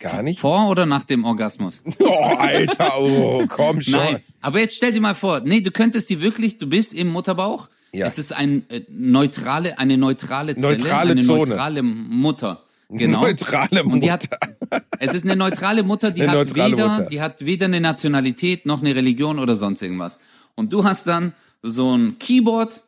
Gar 0.01 0.21
nicht. 0.23 0.39
Vor 0.39 0.69
oder 0.69 0.85
nach 0.85 1.03
dem 1.05 1.23
Orgasmus? 1.23 1.83
Oh, 1.99 2.35
Alter, 2.37 2.99
oh, 2.99 3.45
komm 3.47 3.79
schon. 3.81 3.99
Nein, 3.99 4.23
aber 4.41 4.59
jetzt 4.59 4.75
stell 4.75 4.91
dir 4.91 5.01
mal 5.01 5.15
vor, 5.15 5.39
nee, 5.41 5.61
du 5.61 5.71
könntest 5.71 6.09
die 6.09 6.21
wirklich, 6.21 6.57
du 6.57 6.67
bist 6.67 6.93
im 6.93 7.07
Mutterbauch, 7.09 7.69
Ja. 7.93 8.07
es 8.07 8.17
ist 8.17 8.33
ein 8.33 8.63
äh, 8.69 8.81
neutrale, 8.89 9.77
eine 9.79 9.97
neutrale 9.97 10.55
Zelle, 10.55 10.77
Neutrale 10.77 11.11
eine 11.11 11.21
Zone. 11.21 11.49
neutrale 11.51 11.83
Mutter. 11.83 12.63
Genau. 12.89 13.21
Neutrale 13.21 13.83
Mutter. 13.83 13.93
Und 13.93 14.01
die 14.03 14.11
hat, 14.11 14.27
es 14.99 15.13
ist 15.13 15.23
eine 15.23 15.37
neutrale 15.37 15.83
Mutter, 15.83 16.11
die 16.11 16.23
Eine 16.23 16.39
hat 16.39 16.55
weder, 16.55 16.67
Mutter. 16.89 17.05
die 17.09 17.21
hat 17.21 17.45
weder 17.45 17.65
eine 17.67 17.79
Nationalität 17.79 18.65
noch 18.65 18.81
eine 18.81 18.93
Religion 18.95 19.39
oder 19.39 19.55
sonst 19.55 19.81
irgendwas. 19.81 20.19
Und 20.55 20.73
du 20.73 20.83
hast 20.83 21.07
dann 21.07 21.33
so 21.61 21.95
ein 21.95 22.17
Keyboard 22.19 22.81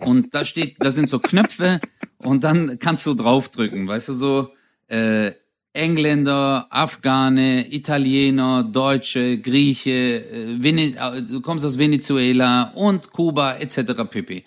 und 0.00 0.34
da 0.34 0.44
steht, 0.46 0.76
da 0.80 0.90
sind 0.90 1.10
so 1.10 1.18
Knöpfe 1.18 1.80
und 2.18 2.42
dann 2.44 2.78
kannst 2.78 3.04
du 3.06 3.12
draufdrücken, 3.14 3.86
weißt 3.86 4.08
du 4.08 4.12
so 4.14 4.48
äh, 4.88 5.32
Engländer, 5.74 6.66
Afghane, 6.70 7.66
Italiener, 7.72 8.64
Deutsche, 8.64 9.38
Grieche, 9.38 9.90
äh, 10.30 10.62
Vene 10.62 10.94
äh, 10.96 11.22
du 11.22 11.40
kommst 11.40 11.64
aus 11.64 11.78
Venezuela 11.78 12.72
und 12.74 13.12
Kuba 13.12 13.54
etc. 13.56 14.04
pp. 14.10 14.44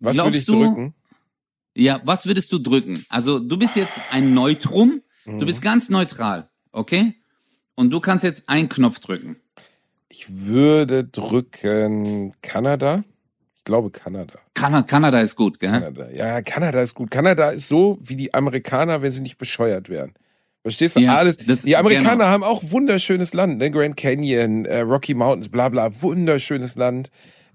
Was 0.00 0.14
glaubst 0.14 0.48
du- 0.48 0.52
drücken? 0.64 0.94
Ja, 1.76 2.00
was 2.04 2.26
würdest 2.26 2.52
du 2.52 2.58
drücken? 2.58 3.04
Also 3.08 3.38
du 3.40 3.56
bist 3.58 3.74
jetzt 3.76 4.00
ein 4.10 4.32
Neutrum, 4.34 5.02
Mhm. 5.26 5.40
du 5.40 5.46
bist 5.46 5.60
ganz 5.62 5.88
neutral, 5.90 6.48
okay? 6.72 7.14
Und 7.74 7.90
du 7.90 7.98
kannst 8.00 8.22
jetzt 8.24 8.48
einen 8.48 8.68
Knopf 8.68 9.00
drücken. 9.00 9.36
Ich 10.08 10.26
würde 10.28 11.02
drücken 11.04 12.34
Kanada. 12.40 13.02
Ich 13.64 13.66
glaube 13.66 13.90
Kanada. 13.90 14.34
Kanada, 14.52 14.82
Kanada 14.86 15.20
ist 15.20 15.36
gut, 15.36 15.58
gell? 15.58 15.70
Kanada. 15.70 16.10
Ja, 16.12 16.42
Kanada 16.42 16.82
ist 16.82 16.94
gut. 16.94 17.10
Kanada 17.10 17.48
ist 17.48 17.66
so 17.66 17.98
wie 18.02 18.14
die 18.14 18.34
Amerikaner, 18.34 19.00
wenn 19.00 19.10
sie 19.10 19.22
nicht 19.22 19.38
bescheuert 19.38 19.88
wären. 19.88 20.12
Verstehst 20.60 20.96
du? 20.96 21.00
Ja, 21.00 21.16
Alles. 21.16 21.38
das- 21.38 21.62
die 21.62 21.74
Amerikaner 21.74 22.10
genau. 22.10 22.24
haben 22.26 22.44
auch 22.44 22.62
wunderschönes 22.62 23.32
Land, 23.32 23.56
ne? 23.56 23.70
Grand 23.70 23.96
Canyon, 23.96 24.66
äh, 24.66 24.80
Rocky 24.80 25.14
Mountains, 25.14 25.48
bla 25.48 25.70
bla, 25.70 25.90
wunderschönes 26.02 26.76
Land. 26.76 27.08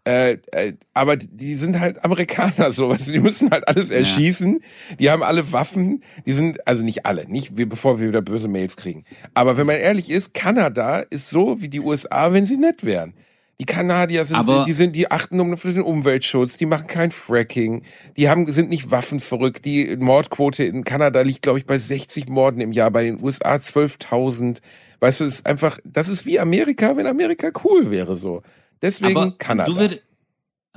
Äh, 0.03 0.37
äh, 0.51 0.73
aber 0.95 1.15
die 1.15 1.53
sind 1.53 1.79
halt 1.79 2.03
Amerikaner, 2.03 2.71
so 2.71 2.89
was. 2.89 3.05
Die 3.05 3.19
müssen 3.19 3.51
halt 3.51 3.67
alles 3.67 3.91
erschießen. 3.91 4.61
Die 4.99 5.11
haben 5.11 5.21
alle 5.21 5.51
Waffen. 5.51 6.03
Die 6.25 6.33
sind, 6.33 6.67
also 6.67 6.83
nicht 6.83 7.05
alle, 7.05 7.29
nicht 7.29 7.55
wie, 7.55 7.65
bevor 7.65 7.99
wir 7.99 8.07
wieder 8.07 8.23
böse 8.23 8.47
Mails 8.47 8.77
kriegen. 8.77 9.03
Aber 9.35 9.57
wenn 9.57 9.67
man 9.67 9.75
ehrlich 9.75 10.09
ist, 10.09 10.33
Kanada 10.33 11.01
ist 11.01 11.29
so 11.29 11.61
wie 11.61 11.69
die 11.69 11.81
USA, 11.81 12.33
wenn 12.33 12.47
sie 12.47 12.57
nett 12.57 12.83
wären. 12.83 13.13
Die 13.61 13.65
Kanadier 13.65 14.25
sind, 14.25 14.37
Aber- 14.37 14.63
die 14.63 14.73
sind, 14.73 14.95
die 14.95 15.11
achten 15.11 15.39
um 15.39 15.57
für 15.57 15.73
den 15.73 15.81
Umweltschutz, 15.81 16.55
die 16.55 16.65
machen 16.65 16.87
kein 16.87 17.11
Fracking, 17.11 17.83
die 18.15 18.29
haben, 18.29 18.49
sind 18.51 18.69
nicht 18.69 18.89
waffenverrückt. 18.89 19.65
Die 19.65 19.97
Mordquote 19.97 20.63
in 20.63 20.85
Kanada 20.85 21.21
liegt, 21.21 21.41
glaube 21.41 21.59
ich, 21.59 21.65
bei 21.65 21.77
60 21.77 22.29
Morden 22.29 22.61
im 22.61 22.71
Jahr, 22.71 22.89
bei 22.89 23.03
den 23.03 23.21
USA 23.21 23.55
12.000. 23.55 24.61
Weißt 25.01 25.19
du, 25.19 25.25
es 25.25 25.35
ist 25.35 25.45
einfach, 25.45 25.77
das 25.83 26.07
ist 26.07 26.25
wie 26.25 26.39
Amerika, 26.39 26.95
wenn 26.95 27.05
Amerika 27.05 27.51
cool 27.65 27.91
wäre, 27.91 28.15
so. 28.15 28.43
Deswegen 28.81 29.17
aber 29.17 29.31
Kanada. 29.37 29.69
du 29.69 29.77
würd, 29.77 30.03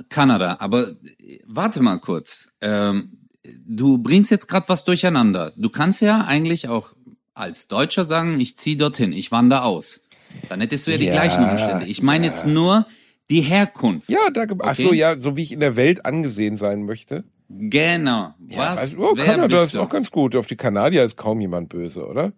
Kanada, 0.09 0.57
aber 0.59 0.91
warte 1.45 1.81
mal 1.81 1.99
kurz. 1.99 2.49
Ähm, 2.59 3.29
du 3.65 3.97
bringst 3.97 4.29
jetzt 4.29 4.49
gerade 4.49 4.67
was 4.67 4.83
durcheinander. 4.83 5.53
Du 5.55 5.69
kannst 5.69 6.01
ja 6.01 6.25
eigentlich 6.25 6.67
auch 6.67 6.93
als 7.33 7.67
Deutscher 7.67 8.05
sagen, 8.05 8.39
ich 8.39 8.57
zieh 8.57 8.75
dorthin, 8.77 9.13
ich 9.13 9.31
wandere 9.31 9.63
aus. 9.63 10.02
Dann 10.49 10.59
hättest 10.61 10.87
du 10.87 10.91
ja 10.91 10.97
die 10.97 11.05
Ja, 11.05 11.13
gleichen 11.13 11.43
Umstände. 11.49 11.85
Ich 11.85 12.01
meine 12.01 12.27
jetzt 12.27 12.45
nur 12.45 12.85
die 13.29 13.41
Herkunft. 13.41 14.09
ja, 14.09 14.29
da, 14.33 14.45
ach 14.59 14.75
so, 14.75 14.87
Okay. 14.87 14.95
ja, 14.97 15.17
so 15.17 15.35
wie 15.37 15.43
ich 15.43 15.51
in 15.51 15.59
der 15.59 15.75
Welt 15.75 16.05
angesehen 16.05 16.57
sein 16.57 16.83
möchte. 16.83 17.23
Genau. 17.49 18.33
Was? 18.39 18.79
also, 18.79 19.11
oh, 19.11 19.13
Kanada 19.13 19.63
ist 19.63 19.75
auch 19.75 19.89
ganz 19.89 20.09
gut. 20.11 20.35
Auf 20.35 20.47
die 20.47 20.55
Kanadier 20.55 21.03
ist 21.03 21.17
kaum 21.17 21.39
jemand 21.39 21.69
böse, 21.69 22.05
oder? 22.05 22.33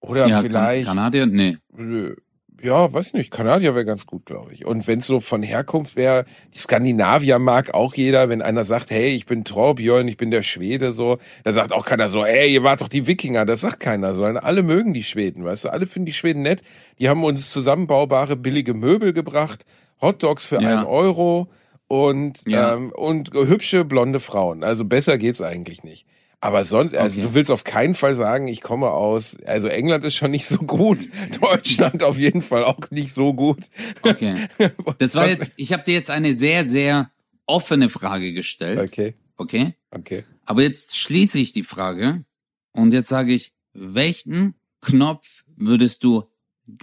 Oder 0.00 0.26
ja, 0.28 0.40
vielleicht. 0.42 0.86
Kan 0.86 0.96
Kanadier? 0.96 1.26
Nee. 1.26 1.56
Nö. 1.76 2.14
Ja, 2.60 2.92
weiß 2.92 3.12
nicht. 3.12 3.30
Kanadier 3.30 3.74
wäre 3.74 3.84
ganz 3.84 4.04
gut, 4.06 4.26
glaube 4.26 4.52
ich. 4.52 4.66
Und 4.66 4.86
wenn 4.88 4.98
es 4.98 5.06
so 5.06 5.20
von 5.20 5.42
Herkunft 5.44 5.94
wäre, 5.94 6.24
die 6.54 6.58
Skandinavier 6.58 7.38
mag 7.38 7.72
auch 7.72 7.94
jeder, 7.94 8.28
wenn 8.28 8.42
einer 8.42 8.64
sagt, 8.64 8.90
hey, 8.90 9.10
ich 9.14 9.26
bin 9.26 9.44
Torbjörn, 9.44 10.08
ich 10.08 10.16
bin 10.16 10.30
der 10.32 10.42
Schwede, 10.42 10.92
so, 10.92 11.18
da 11.44 11.52
sagt 11.52 11.72
auch 11.72 11.84
keiner 11.84 12.08
so, 12.08 12.24
hey, 12.24 12.52
ihr 12.52 12.64
wart 12.64 12.80
doch 12.80 12.88
die 12.88 13.06
Wikinger, 13.06 13.46
das 13.46 13.60
sagt 13.60 13.80
keiner, 13.80 14.12
sondern 14.14 14.38
alle 14.38 14.62
mögen 14.64 14.92
die 14.92 15.04
Schweden, 15.04 15.44
weißt 15.44 15.64
du, 15.64 15.68
alle 15.72 15.86
finden 15.86 16.06
die 16.06 16.12
Schweden 16.12 16.42
nett, 16.42 16.62
die 16.98 17.08
haben 17.08 17.22
uns 17.22 17.50
zusammenbaubare, 17.52 18.34
billige 18.36 18.74
Möbel 18.74 19.12
gebracht, 19.12 19.64
Hotdogs 20.02 20.44
für 20.44 20.60
Ja. 20.60 20.78
einen 20.78 20.86
Euro 20.86 21.48
und, 21.86 22.40
Ja. 22.46 22.74
ähm, 22.74 22.90
und 22.90 23.30
hübsche 23.34 23.84
blonde 23.84 24.20
Frauen. 24.20 24.64
Also 24.64 24.84
besser 24.84 25.16
geht's 25.18 25.40
eigentlich 25.40 25.84
nicht. 25.84 26.06
Aber 26.40 26.64
sonst, 26.64 26.94
also 26.96 27.18
Okay. 27.20 27.28
du 27.28 27.34
willst 27.34 27.50
auf 27.50 27.64
keinen 27.64 27.94
Fall 27.94 28.14
sagen, 28.14 28.46
ich 28.46 28.60
komme 28.60 28.90
aus, 28.90 29.36
also 29.44 29.66
England 29.66 30.04
ist 30.04 30.14
schon 30.14 30.30
nicht 30.30 30.46
so 30.46 30.58
gut, 30.58 31.08
Deutschland 31.40 32.04
auf 32.04 32.18
jeden 32.18 32.42
Fall 32.42 32.64
auch 32.64 32.90
nicht 32.90 33.12
so 33.14 33.34
gut. 33.34 33.66
Okay. 34.02 34.46
Das 34.98 35.14
war 35.14 35.28
jetzt, 35.28 35.52
ich 35.56 35.72
habe 35.72 35.82
dir 35.82 35.94
jetzt 35.94 36.10
eine 36.10 36.34
sehr, 36.34 36.64
sehr 36.66 37.10
offene 37.46 37.88
Frage 37.88 38.32
gestellt. 38.32 38.78
Okay, 38.78 39.14
Okay. 39.36 39.74
okay. 39.90 40.24
Aber 40.46 40.62
jetzt 40.62 40.96
schließe 40.96 41.38
ich 41.38 41.52
die 41.52 41.62
Frage 41.64 42.24
und 42.72 42.92
jetzt 42.92 43.08
sage 43.08 43.32
ich, 43.34 43.52
welchen 43.72 44.54
Knopf 44.80 45.44
würdest 45.56 46.04
du 46.04 46.24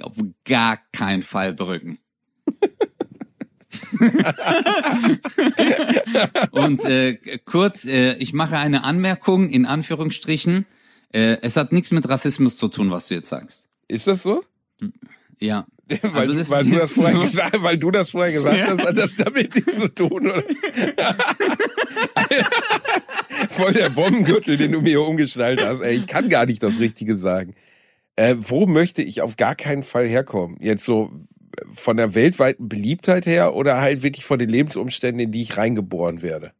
auf 0.02 0.15
gar 0.44 0.80
keinen 0.91 1.24
Fall 1.24 1.56
drücken? 1.56 2.00
und 6.51 6.84
äh, 6.86 7.17
kurz, 7.45 7.86
äh, 7.86 8.13
ich 8.15 8.34
mache 8.34 8.58
eine 8.58 8.84
Anmerkung 8.84 9.49
in 9.49 9.65
Anführungsstrichen. 9.65 10.65
Äh, 11.13 11.38
es 11.41 11.55
hat 11.58 11.71
nichts 11.71 11.91
mit 11.91 12.08
Rassismus 12.10 12.58
zu 12.58 12.67
tun, 12.67 12.91
was 12.91 13.08
du 13.08 13.15
jetzt 13.15 13.29
sagst. 13.29 13.67
Ist 13.88 14.08
das 14.08 14.23
so? 14.23 14.43
Ja. 15.39 15.65
Weil, 16.01 16.12
Also 16.15 16.34
das 16.34 16.49
weil, 16.49 16.63
du 16.65 16.71
das 16.71 16.93
vorher 16.93 17.13
nur- 17.15 17.25
gesagt, 17.25 17.62
weil 17.62 17.77
du 17.77 17.91
das 17.91 18.10
vorher 18.10 18.34
gesagt 18.34 18.58
Ja. 18.58 18.67
hast, 18.69 18.84
hat 18.86 18.97
das 18.97 19.15
damit 19.17 19.53
nichts 19.53 19.75
zu 19.75 19.88
tun, 19.88 20.31
oder? 20.31 20.43
Voll 23.49 23.73
der 23.73 23.89
Bombengürtel, 23.89 24.58
den 24.58 24.71
du 24.71 24.81
mir 24.81 25.01
umgeschnallt 25.01 25.62
hast. 25.62 25.81
Ey, 25.81 25.95
ich 25.95 26.08
kann 26.08 26.29
gar 26.29 26.45
nicht 26.47 26.63
das 26.63 26.79
Richtige 26.79 27.17
sagen. 27.17 27.53
Äh, 28.15 28.36
wo 28.39 28.65
möchte 28.65 29.03
ich 29.03 29.21
auf 29.21 29.38
gar 29.38 29.53
keinen 29.55 29.84
Fall 29.84 30.08
herkommen? 30.08 30.58
Jetzt 30.60 30.86
so 30.86 31.12
von 31.74 31.98
der 31.98 32.15
weltweiten 32.15 32.68
Beliebtheit 32.70 33.26
her 33.26 33.56
oder 33.56 33.80
halt 33.82 34.02
wirklich 34.04 34.26
von 34.26 34.39
den 34.39 34.50
Lebensumständen, 34.50 35.20
in 35.20 35.32
die 35.32 35.41
ich 35.41 35.58
reingeboren 35.58 36.22
werde? 36.22 36.52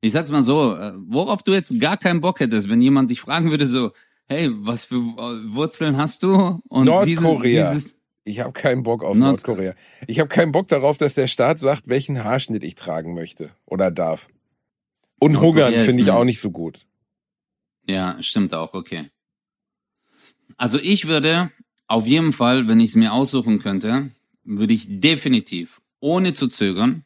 Ich 0.00 0.12
sag's 0.12 0.30
mal 0.30 0.42
so, 0.42 0.74
äh, 0.74 0.92
worauf 1.06 1.42
du 1.42 1.52
jetzt 1.52 1.78
gar 1.80 1.96
keinen 1.96 2.20
Bock 2.20 2.40
hättest, 2.40 2.68
wenn 2.68 2.80
jemand 2.80 3.10
dich 3.10 3.20
fragen 3.20 3.50
würde 3.50 3.66
so, 3.66 3.92
hey, 4.28 4.48
was 4.52 4.84
für 4.84 4.96
äh, 4.96 5.54
Wurzeln 5.54 5.96
hast 5.96 6.22
du? 6.22 6.60
Und 6.68 6.86
Nordkorea. 6.86 7.70
Dieses, 7.70 7.84
dieses, 7.84 7.98
Ich 8.24 8.40
habe 8.40 8.52
keinen 8.52 8.82
Bock 8.82 9.04
auf 9.04 9.16
Nord- 9.16 9.46
Nordkorea. 9.46 9.74
Ich 10.06 10.18
habe 10.18 10.28
keinen 10.28 10.50
Bock 10.52 10.68
darauf, 10.68 10.98
dass 10.98 11.14
der 11.14 11.28
Staat 11.28 11.58
sagt, 11.60 11.88
welchen 11.88 12.24
Haarschnitt 12.24 12.64
ich 12.64 12.74
tragen 12.74 13.14
möchte 13.14 13.50
oder 13.66 13.90
darf. 13.90 14.28
Und 15.20 15.32
Nordkorea 15.34 15.66
hungern 15.68 15.84
finde 15.84 16.02
ich 16.02 16.10
auch 16.10 16.24
nicht 16.24 16.40
so 16.40 16.50
gut. 16.50 16.84
ja, 17.88 18.16
stimmt 18.20 18.54
auch, 18.54 18.74
okay. 18.74 19.10
Also 20.56 20.78
ich 20.80 21.06
würde 21.06 21.50
auf 21.86 22.06
jeden 22.06 22.32
Fall, 22.32 22.68
wenn 22.68 22.80
ich 22.80 22.90
es 22.90 22.96
mir 22.96 23.12
aussuchen 23.12 23.58
könnte, 23.58 24.10
würde 24.44 24.74
ich 24.74 24.86
definitiv, 24.88 25.80
ohne 26.00 26.34
zu 26.34 26.48
zögern, 26.48 27.04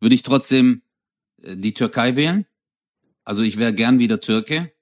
würde 0.00 0.14
ich 0.14 0.22
trotzdem 0.22 0.82
äh, 1.42 1.56
die 1.56 1.74
Türkei 1.74 2.16
wählen. 2.16 2.46
Also 3.24 3.42
ich 3.42 3.56
wäre 3.58 3.74
gern 3.74 3.98
wieder 3.98 4.20
Türke. 4.20 4.72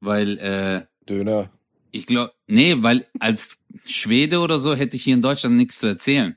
weil 0.00 0.38
äh, 0.38 0.86
Döner. 1.08 1.50
ich 1.92 2.06
glaube, 2.06 2.32
nee, 2.46 2.74
weil 2.78 3.06
als 3.20 3.60
Schwede 3.84 4.40
oder 4.40 4.58
so 4.58 4.74
hätte 4.74 4.96
ich 4.96 5.04
hier 5.04 5.14
in 5.14 5.22
Deutschland 5.22 5.56
nichts 5.56 5.78
zu 5.78 5.86
erzählen. 5.86 6.36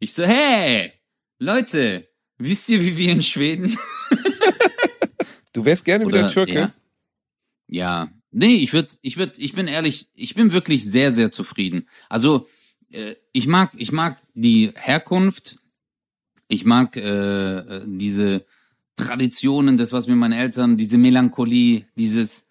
Ich 0.00 0.14
so, 0.14 0.24
hey, 0.24 0.92
Leute, 1.38 2.08
wisst 2.38 2.68
ihr, 2.68 2.80
wie 2.80 2.96
wir 2.96 3.12
in 3.12 3.22
Schweden 3.22 3.76
Du 5.52 5.64
wärst 5.64 5.84
gerne 5.84 6.06
wieder 6.06 6.20
oder 6.20 6.30
Türke? 6.30 6.52
ja, 6.52 6.74
ja, 7.66 8.10
nee, 8.30 8.56
ich 8.56 8.72
würde, 8.72 8.94
ich 9.02 9.16
würde, 9.16 9.32
ich 9.38 9.54
bin 9.54 9.66
ehrlich, 9.66 10.10
ich 10.14 10.34
bin 10.34 10.52
wirklich 10.52 10.84
sehr, 10.84 11.12
sehr 11.12 11.30
zufrieden. 11.30 11.88
Also 12.08 12.46
äh, 12.92 13.14
ich 13.32 13.46
mag, 13.46 13.72
ich 13.76 13.92
mag 13.92 14.18
die 14.34 14.72
Herkunft, 14.76 15.58
ich 16.48 16.64
mag 16.64 16.96
äh, 16.96 17.82
diese 17.86 18.44
Traditionen, 18.96 19.76
das 19.76 19.92
was 19.92 20.06
mir 20.06 20.16
meine 20.16 20.38
Eltern, 20.38 20.76
diese 20.76 20.98
Melancholie, 20.98 21.86
dieses 21.96 22.46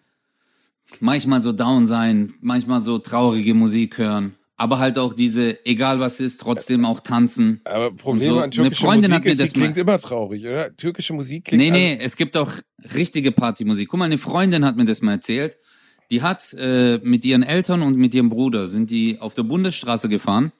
manchmal 1.00 1.42
so 1.42 1.52
down 1.52 1.86
sein, 1.86 2.32
manchmal 2.40 2.80
so 2.80 2.98
traurige 2.98 3.54
Musik 3.54 3.98
hören, 3.98 4.36
aber 4.58 4.78
halt 4.80 4.98
auch 4.98 5.12
diese, 5.14 5.64
egal 5.64 6.00
was 6.00 6.18
ist, 6.20 6.40
trotzdem 6.40 6.84
auch 6.84 7.00
tanzen. 7.00 7.60
Aber 7.64 7.92
Problem 7.92 8.28
so, 8.28 8.40
an 8.40 8.50
türkischer 8.50 8.62
eine 8.62 8.74
Freundin 8.74 9.10
Musik 9.12 9.14
hat 9.14 9.24
mir 9.24 9.30
ist, 9.30 9.40
das 9.40 9.52
die 9.52 9.58
mal- 9.60 9.64
klingt 9.66 9.78
immer 9.78 9.98
traurig, 9.98 10.44
oder? 10.44 10.76
Türkische 10.76 11.12
Musik 11.14 11.44
klingt 11.46 11.62
Nee, 11.62 11.70
nee, 11.70 11.98
es 12.02 12.16
gibt 12.16 12.36
auch 12.36 12.52
richtige 12.94 13.30
Partymusik. 13.32 13.88
Guck 13.88 14.00
mal, 14.00 14.06
eine 14.06 14.18
Freundin 14.18 14.64
hat 14.64 14.76
mir 14.76 14.84
das 14.84 15.00
mal 15.00 15.12
erzählt. 15.12 15.56
Die 16.10 16.22
hat 16.22 16.54
äh, 16.58 16.98
mit 17.04 17.24
ihren 17.24 17.42
Eltern 17.44 17.82
und 17.82 17.96
mit 17.96 18.14
ihrem 18.14 18.30
Bruder 18.30 18.66
sind 18.66 18.90
die 18.90 19.20
auf 19.20 19.34
der 19.34 19.44
Bundesstraße 19.44 20.08
gefahren 20.08 20.52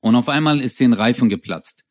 und 0.00 0.14
auf 0.14 0.28
einmal 0.30 0.60
ist 0.60 0.80
den 0.80 0.92
Reifen 0.94 1.28
geplatzt. 1.28 1.84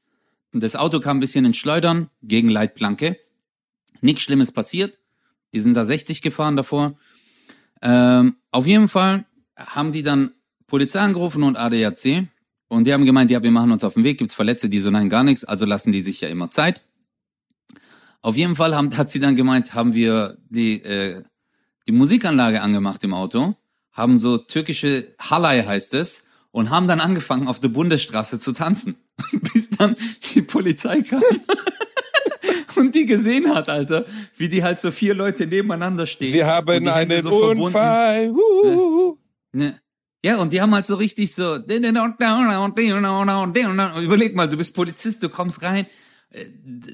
Das 0.52 0.76
Auto 0.76 1.00
kam 1.00 1.18
ein 1.18 1.20
bisschen 1.20 1.46
ins 1.46 1.58
Schleudern 1.58 2.10
gegen 2.24 2.50
Leitplanke. 2.50 3.18
Nichts 4.02 4.22
Schlimmes 4.24 4.52
passiert. 4.52 4.98
Die 5.54 5.60
sind 5.60 5.76
da 5.76 5.86
60 5.86 6.24
gefahren 6.24 6.56
davor. 6.56 6.98
Ähm, 7.84 8.38
auf 8.50 8.66
jeden 8.66 8.88
Fall 8.88 9.26
haben 9.56 9.92
die 9.92 10.02
dann 10.02 10.32
Polizei 10.70 11.00
angerufen 11.00 11.44
und 11.44 11.58
ADAC 11.58 12.28
und 12.68 12.86
die 12.86 12.94
haben 12.94 13.06
gemeint, 13.06 13.32
ja, 13.32 13.44
wir 13.44 13.52
machen 13.52 13.72
uns 13.72 13.84
auf 13.84 13.96
den 13.96 14.04
Weg, 14.04 14.20
gibt's 14.20 14.34
Verletzte, 14.34 14.70
die 14.70 14.80
so, 14.80 14.90
nein, 14.90 15.10
gar 15.10 15.24
nichts, 15.24 15.44
also 15.44 15.66
lassen 15.66 15.92
die 15.92 16.02
sich 16.02 16.22
ja 16.22 16.30
immer 16.30 16.52
Zeit. 16.52 16.84
Auf 18.22 18.36
jeden 18.36 18.56
Fall 18.56 18.76
haben, 18.76 18.96
hat 18.98 19.10
sie 19.10 19.20
dann 19.20 19.36
gemeint, 19.36 19.74
haben 19.74 19.94
wir 19.94 20.38
die, 20.50 20.82
äh, 20.84 21.24
die 21.88 21.92
Musikanlage 21.92 22.62
angemacht 22.62 23.04
im 23.04 23.14
Auto, 23.14 23.56
haben 23.92 24.20
so 24.20 24.38
türkische 24.38 25.16
Halay 25.20 25.64
heißt 25.64 25.94
es, 25.96 26.24
und 26.52 26.70
haben 26.70 26.88
dann 26.88 27.00
angefangen, 27.00 27.48
auf 27.48 27.60
der 27.60 27.70
Bundesstraße 27.70 28.40
zu 28.40 28.54
tanzen. 28.54 28.96
Bis 29.54 29.70
dann 29.70 29.96
die 30.34 30.42
Polizei 30.42 31.02
kam. 31.02 31.22
und 32.76 32.96
die 32.96 33.06
gesehen 33.06 33.54
hat, 33.54 33.70
Alter, 33.70 34.06
wie 34.38 34.50
die 34.50 34.64
halt 34.64 34.80
so 34.80 34.92
vier 34.92 35.14
Leute 35.14 35.46
nebeneinander 35.46 36.08
stehen. 36.08 36.34
Wir 36.34 36.48
haben 36.48 36.88
einen 36.88 37.22
so 37.22 37.30
verbunden. 37.30 37.64
Unfall. 37.64 38.30
Huhuhu. 38.30 39.18
Ne. 39.52 39.80
Ja, 40.24 40.38
und 40.38 40.52
die 40.52 40.62
haben 40.62 40.74
halt 40.74 40.86
so 40.86 40.96
richtig 40.96 41.34
so. 41.34 41.56
Überleg 44.02 44.36
mal, 44.36 44.50
du 44.50 44.58
bist 44.58 44.76
Polizist, 44.76 45.24
du 45.24 45.30
kommst 45.30 45.62
rein. 45.64 45.88
Äh, 46.32 46.46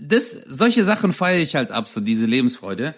Das, 0.01 0.31
solche 0.47 0.85
Sachen 0.85 1.11
feiere 1.13 1.41
ich 1.41 1.55
halt 1.55 1.71
ab, 1.71 1.87
so 1.89 2.01
diese 2.01 2.25
Lebensfreude. 2.25 2.95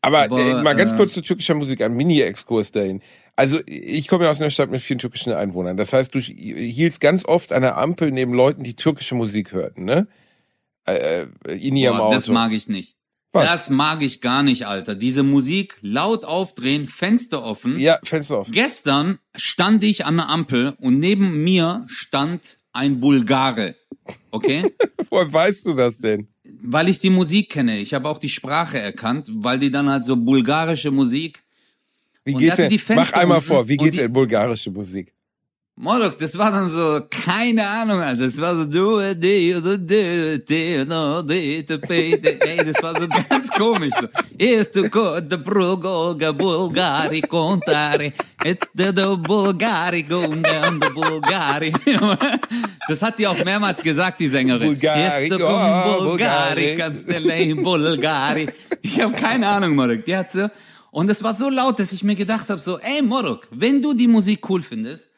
Aber, 0.00 0.22
Aber, 0.22 0.40
äh, 0.40 0.62
mal 0.62 0.74
ganz 0.74 0.92
äh, 0.92 0.96
kurz 0.96 1.12
zu 1.12 1.22
türkischer 1.22 1.54
Musik, 1.54 1.82
ein 1.82 1.94
Mini-Exkurs 1.94 2.72
dahin. 2.72 3.02
Also 3.36 3.60
ich 3.66 4.08
komme 4.08 4.24
ja 4.24 4.30
aus 4.30 4.40
einer 4.40 4.50
Stadt 4.50 4.70
mit 4.70 4.80
vielen 4.80 4.98
türkischen 4.98 5.32
Einwohnern. 5.32 5.76
Das 5.76 5.92
heißt, 5.92 6.14
du 6.14 6.18
hielst 6.18 7.00
ganz 7.00 7.24
oft 7.24 7.52
an 7.52 7.62
der 7.62 7.76
Ampel 7.76 8.10
neben 8.10 8.32
Leuten, 8.32 8.64
die 8.64 8.74
türkische 8.74 9.14
Musik 9.14 9.52
hörten, 9.52 9.84
ne? 9.84 10.08
Äh, 10.86 11.26
äh, 11.46 11.56
in 11.56 11.76
ihrem 11.76 11.98
Boah, 11.98 12.06
Auto. 12.06 12.14
das 12.14 12.28
mag 12.28 12.52
ich 12.52 12.68
nicht. 12.68 12.96
Was? 13.32 13.44
Das 13.44 13.70
mag 13.70 14.02
ich 14.02 14.20
gar 14.20 14.42
nicht, 14.42 14.66
Alter. 14.66 14.94
Diese 14.94 15.22
Musik 15.22 15.76
laut 15.82 16.24
aufdrehen, 16.24 16.86
Fenster 16.88 17.44
offen. 17.44 17.78
ja, 17.78 17.98
Fenster 18.02 18.40
offen. 18.40 18.52
Gestern 18.52 19.18
stand 19.36 19.84
ich 19.84 20.06
an 20.06 20.16
der 20.16 20.28
Ampel 20.28 20.74
und 20.80 20.98
neben 20.98 21.44
mir 21.44 21.84
stand 21.88 22.58
ein 22.72 23.00
Bulgare. 23.00 23.76
Okay? 24.30 24.72
Woher 25.10 25.30
weißt 25.32 25.66
du 25.66 25.74
das 25.74 25.98
denn? 25.98 26.28
weil 26.60 26.88
ich 26.88 26.98
die 26.98 27.10
Musik 27.10 27.50
kenne. 27.50 27.78
Ich 27.78 27.94
habe 27.94 28.08
auch 28.08 28.18
die 28.18 28.28
Sprache 28.28 28.80
erkannt, 28.80 29.30
weil 29.32 29.58
die 29.58 29.70
dann 29.70 29.88
halt 29.88 30.04
so 30.04 30.16
bulgarische 30.16 30.90
Musik. 30.90 31.42
Wie 32.24 32.34
geht 32.34 32.58
denn? 32.58 32.68
die 32.68 32.78
Fenster 32.78 33.12
Mach 33.16 33.20
einmal 33.22 33.40
vor, 33.40 33.68
wie 33.68 33.76
geht 33.76 33.94
die- 33.94 33.98
denn 33.98 34.12
bulgarische 34.12 34.70
Musik? 34.70 35.12
Morok, 35.80 36.18
das 36.18 36.36
war 36.36 36.50
dann 36.50 36.68
so, 36.68 37.02
keine 37.08 37.64
Ahnung, 37.64 38.00
Alter. 38.00 38.24
Das 38.24 38.40
war 38.40 38.56
so, 38.56 38.64
du, 38.64 39.14
di, 39.14 39.52
du, 39.52 39.78
di, 39.78 40.42
di, 40.44 40.84
no, 40.84 41.22
di, 41.22 41.64
du, 41.64 41.78
pi, 41.78 42.18
di. 42.20 42.30
ey, 42.40 42.64
das 42.64 42.82
war 42.82 43.00
so 43.00 43.06
ganz 43.06 43.48
komisch. 43.56 43.94
So. 44.00 44.08
Ist 44.36 44.74
du 44.74 44.88
de 45.20 45.38
Brugoga 45.38 46.32
Bulgari 46.32 47.20
contare, 47.20 48.12
et 48.44 48.58
de 48.74 48.92
de 48.92 49.16
Bulgari 49.18 50.02
gunga 50.02 50.68
de 50.80 50.90
Bulgari. 50.90 51.72
Das 52.88 53.00
hat 53.00 53.16
die 53.20 53.28
auch 53.28 53.44
mehrmals 53.44 53.80
gesagt, 53.80 54.18
die 54.18 54.26
Sängerin. 54.26 54.70
Bulgari, 54.70 55.28
Ist 55.28 55.30
du 55.30 55.46
oh, 55.46 56.02
Bulgari, 56.02 56.76
Bulgari. 56.76 57.54
Bulgari. 57.54 58.46
Ich 58.82 59.00
habe 59.00 59.12
keine 59.12 59.46
Ahnung, 59.46 59.76
Morok. 59.76 60.04
Die 60.04 60.16
hat 60.16 60.32
so, 60.32 60.48
und 60.90 61.08
es 61.08 61.22
war 61.22 61.34
so 61.34 61.48
laut, 61.48 61.78
dass 61.78 61.92
ich 61.92 62.02
mir 62.02 62.16
gedacht 62.16 62.50
habe, 62.50 62.60
so, 62.60 62.80
ey, 62.80 63.00
Morok, 63.00 63.46
wenn 63.52 63.80
du 63.80 63.94
die 63.94 64.08
Musik 64.08 64.50
cool 64.50 64.62
findest, 64.62 65.08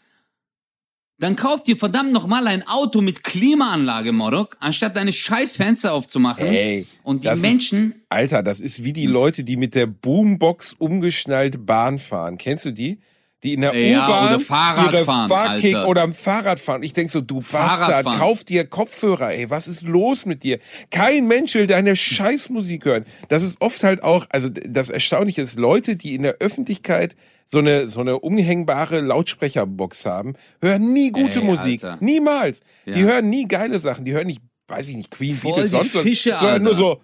dann 1.21 1.37
kauf 1.37 1.63
dir 1.63 1.77
verdammt 1.77 2.13
nochmal 2.13 2.47
ein 2.47 2.67
Auto 2.67 3.01
mit 3.03 3.23
Klimaanlage, 3.23 4.11
Morok, 4.13 4.57
anstatt 4.59 4.97
deine 4.97 5.13
scheiß 5.13 5.57
Fenster 5.57 5.93
aufzumachen. 5.93 6.47
Ey, 6.47 6.87
und 7.05 7.23
die 7.23 7.29
das 7.29 7.37
ist- 7.37 7.43
Menschen, 7.43 7.95
Alter, 8.09 8.43
das 8.43 8.59
ist 8.59 8.83
wie 8.83 8.93
die 8.93 9.07
Leute, 9.07 9.45
die 9.45 9.57
mit 9.57 9.75
der 9.75 9.87
Boombox 9.87 10.75
umgeschnallt 10.79 11.65
Bahn 11.67 11.99
fahren. 11.99 12.39
Kennst 12.39 12.65
du 12.65 12.73
die? 12.73 12.99
Die 13.43 13.55
in 13.55 13.63
der 13.63 13.75
Ja, 13.75 14.07
U-Bahn 14.07 14.27
oder 14.35 14.41
Fahrrad 14.41 14.93
ihre 14.93 15.05
fahren, 15.05 15.29
fucking 15.31 15.77
Alter. 15.77 15.89
oder 15.89 16.03
am 16.03 16.13
Fahrrad 16.15 16.61
fahren. 16.61 16.83
Ich 16.83 16.93
denk 16.93 17.11
so, 17.11 17.21
du 17.23 17.41
Fahrrad 17.41 17.81
Bastard, 17.81 18.05
fahren. 18.05 18.19
kauf 18.19 18.45
dir 18.45 18.67
Kopfhörer, 18.67 19.33
ey, 19.33 19.49
was 19.49 19.67
ist 19.67 19.81
los 19.83 20.27
mit 20.27 20.43
dir? 20.43 20.59
Kein 20.91 21.27
Mensch 21.27 21.55
will 21.55 21.67
deine 21.67 21.97
Scheißmusik 21.97 22.85
hören. 22.85 23.07
Das 23.29 23.43
ist 23.43 23.57
oft 23.61 23.83
halt 23.83 24.03
auch, 24.03 24.27
also 24.29 24.49
das 24.51 24.91
Erstaunliche 24.91 25.41
ist, 25.43 25.59
Leute, 25.59 25.97
die 25.97 26.15
in 26.15 26.23
der 26.23 26.37
Öffentlichkeit 26.41 27.17
so 27.53 27.59
eine, 27.59 27.91
so 27.91 28.01
eine 28.01 28.19
umhängbare 28.21 29.01
Lautsprecherbox 29.01 30.07
haben, 30.07 30.35
hören 30.63 30.93
nie 30.93 31.11
gute 31.11 31.41
Ey, 31.41 31.45
Musik. 31.45 31.83
Alter. 31.83 31.99
Niemals. 32.05 32.61
Die 32.87 32.91
Ja. 32.93 32.97
hören 32.99 33.29
nie 33.31 33.49
geile 33.49 33.79
Sachen. 33.81 34.05
Die 34.05 34.13
hören 34.13 34.27
nicht, 34.27 34.41
weiß 34.71 34.89
ich 34.89 34.97
nicht, 34.97 35.11
Queen, 35.11 35.37
Voll 35.37 35.53
Beatles, 35.55 35.73
sonst 35.73 35.95
was, 35.95 36.03
Fische, 36.03 36.37
sondern 36.39 36.63
nur 36.63 36.75
so 36.75 37.01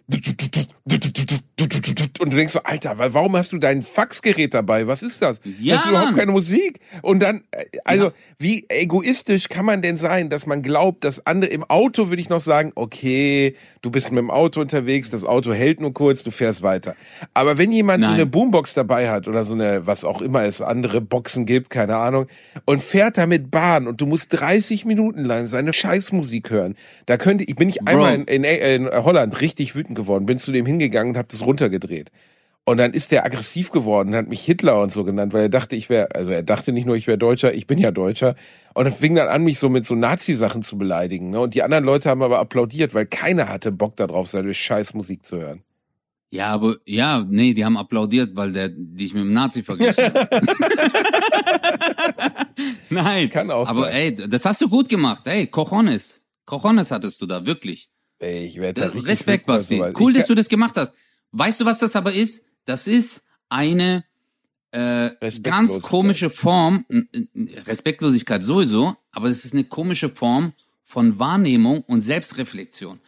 und 2.21 2.33
du 2.33 2.37
denkst 2.37 2.53
so, 2.53 2.61
Alter, 2.63 2.99
wa- 2.99 3.09
warum 3.13 3.37
hast 3.37 3.53
du 3.53 3.59
dein 3.59 3.83
Faxgerät 3.83 4.55
dabei? 4.55 4.87
Was 4.87 5.03
ist 5.03 5.21
das? 5.23 5.41
Ja, 5.61 5.75
das 5.75 5.85
ist 5.85 5.91
überhaupt 5.91 6.11
Mann. 6.11 6.19
keine 6.19 6.33
Musik. 6.33 6.81
Und 7.03 7.21
dann, 7.21 7.43
äh, 7.51 7.65
also, 7.85 8.13
wie 8.39 8.65
egoistisch 8.69 9.49
kann 9.49 9.65
man 9.67 9.83
denn 9.83 9.97
sein, 9.97 10.29
dass 10.31 10.47
man 10.47 10.63
glaubt, 10.63 11.05
dass 11.05 11.25
andere, 11.27 11.51
im 11.51 11.65
Auto 11.65 12.09
würde 12.11 12.21
ich 12.21 12.29
noch 12.29 12.41
sagen, 12.41 12.73
okay, 12.75 13.55
du 13.83 13.91
bist 13.91 14.11
mit 14.11 14.19
dem 14.19 14.31
Auto 14.31 14.61
unterwegs, 14.61 15.11
das 15.11 15.25
Auto 15.25 15.53
hält 15.53 15.81
nur 15.81 15.93
kurz, 15.95 16.23
du 16.23 16.31
fährst 16.31 16.63
weiter. 16.63 16.95
Aber 17.35 17.59
wenn 17.59 17.73
jemand 17.73 18.05
so 18.05 18.11
Nein. 18.11 18.21
eine 18.21 18.27
Boombox 18.27 18.75
dabei 18.75 19.11
hat 19.11 19.27
oder 19.29 19.45
so 19.45 19.55
eine, 19.55 19.87
was 19.87 20.05
auch 20.05 20.21
immer 20.23 20.43
es 20.45 20.61
andere 20.61 21.01
Boxen 21.01 21.47
gibt, 21.47 21.71
keine 21.71 21.97
Ahnung, 21.97 22.27
und 22.65 22.83
fährt 22.83 23.19
damit 23.19 23.51
Bahn 23.51 23.87
und 23.89 24.01
du 24.01 24.07
musst 24.07 24.29
30 24.39 24.85
Minuten 24.85 25.25
lang 25.25 25.49
seine 25.49 25.73
Scheißmusik 25.73 26.51
hören, 26.51 26.77
da 27.07 27.17
könnte, 27.17 27.45
ich 27.45 27.56
bin 27.57 27.69
ich 27.69 27.87
einmal 27.87 28.15
in, 28.15 28.45
in, 28.45 28.45
in 28.45 28.87
Holland 28.91 29.41
richtig 29.41 29.75
wütend 29.75 29.97
geworden, 29.97 30.27
bin 30.27 30.39
zu 30.39 30.53
dem 30.53 30.67
hingegangen 30.67 31.13
und 31.13 31.19
habe 31.19 31.29
das 31.31 31.45
runtergedreht. 31.45 32.11
Und 32.69 32.79
dann 32.79 32.93
ist 32.93 33.13
der 33.13 33.25
aggressiv 33.25 33.71
geworden, 33.71 34.13
hat 34.17 34.29
mich 34.29 34.45
Hitler 34.45 34.83
und 34.83 34.93
so 34.93 35.05
genannt, 35.05 35.33
weil 35.33 35.43
er 35.43 35.49
dachte, 35.49 35.77
ich 35.77 35.89
wäre, 35.89 36.09
also 36.15 36.31
er 36.31 36.43
dachte 36.43 36.73
nicht 36.73 36.85
nur, 36.85 36.97
ich 36.97 37.07
wäre 37.07 37.17
Deutscher, 37.17 37.55
ich 37.55 37.69
bin 37.69 37.79
ja 37.79 37.93
Deutscher. 37.93 38.35
Und 38.75 38.87
er 38.87 38.93
fing 38.93 39.15
dann 39.15 39.29
an, 39.29 39.45
mich 39.45 39.61
so 39.61 39.69
mit 39.69 39.87
so 39.87 39.95
Nazi-Sachen 39.95 40.63
zu 40.63 40.77
beleidigen. 40.77 41.31
Ne? 41.31 41.39
Und 41.39 41.55
die 41.55 41.63
anderen 41.63 41.85
Leute 41.85 42.11
haben 42.11 42.23
aber 42.23 42.41
applaudiert, 42.41 42.93
weil 42.93 43.07
keiner 43.07 43.49
hatte 43.49 43.71
Bock 43.71 43.95
darauf, 43.95 44.29
seine 44.29 44.53
Scheißmusik 44.53 45.25
zu 45.25 45.37
hören. 45.37 45.63
ja, 46.33 46.49
aber, 46.49 46.75
ja, 46.87 47.25
nee, 47.29 47.55
die 47.55 47.65
haben 47.65 47.77
applaudiert, 47.77 48.35
weil 48.35 48.53
der 48.53 48.69
dich 48.69 49.15
mit 49.15 49.23
dem 49.23 49.33
Nazi 49.33 49.63
verglichen 49.63 50.13
hat. 50.13 50.29
Nein. 52.91 53.29
Kann 53.31 53.51
auch 53.53 53.69
Aber 53.69 53.83
sein. 53.83 53.95
ey, 53.95 54.15
das 54.29 54.45
hast 54.45 54.61
du 54.61 54.69
gut 54.69 54.89
gemacht. 54.89 55.27
Ey, 55.27 55.47
Cojones. 55.47 56.21
Cojones 56.47 56.91
hattest 56.91 57.21
du 57.21 57.27
da, 57.27 57.45
wirklich. 57.45 57.91
Ey, 58.19 58.47
ich 58.47 58.57
werde 58.57 58.81
da 58.81 58.87
richtig 58.89 59.07
Respekt, 59.07 59.47
Basti. 59.47 59.77
sowas. 59.77 59.95
Cool, 59.99 60.13
dass 60.13 60.27
du 60.27 60.35
das 60.35 60.49
gemacht 60.49 60.77
hast. 60.77 60.95
Weißt 61.33 61.61
du, 61.61 61.65
was 61.67 61.81
das 61.81 61.95
aber 61.97 62.13
ist? 62.13 62.45
Das 62.65 62.87
ist 62.87 63.23
eine 63.49 64.05
äh, 64.71 65.11
ganz 65.43 65.81
komische 65.83 66.31
Form, 66.31 66.87
Respektlosigkeit 67.67 68.43
sowieso, 68.43 68.97
aber 69.13 69.29
es 69.29 69.45
ist 69.45 69.53
eine 69.53 69.65
komische 69.65 70.09
Form 70.09 70.53
von 70.83 71.19
Wahrnehmung 71.19 71.83
und 71.83 72.01
Selbstreflexion. 72.01 73.01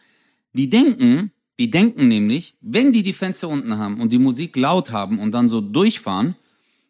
Die 0.53 0.69
denken, 0.69 1.31
die 1.59 1.71
denken 1.71 2.07
nämlich, 2.07 2.55
wenn 2.61 2.91
die 2.91 3.03
die 3.03 3.13
Fenster 3.13 3.49
unten 3.49 3.77
haben 3.77 4.01
und 4.01 4.11
die 4.11 4.19
Musik 4.19 4.55
laut 4.55 4.91
haben 4.91 5.19
und 5.19 5.31
dann 5.31 5.49
so 5.49 5.61
durchfahren, 5.61 6.35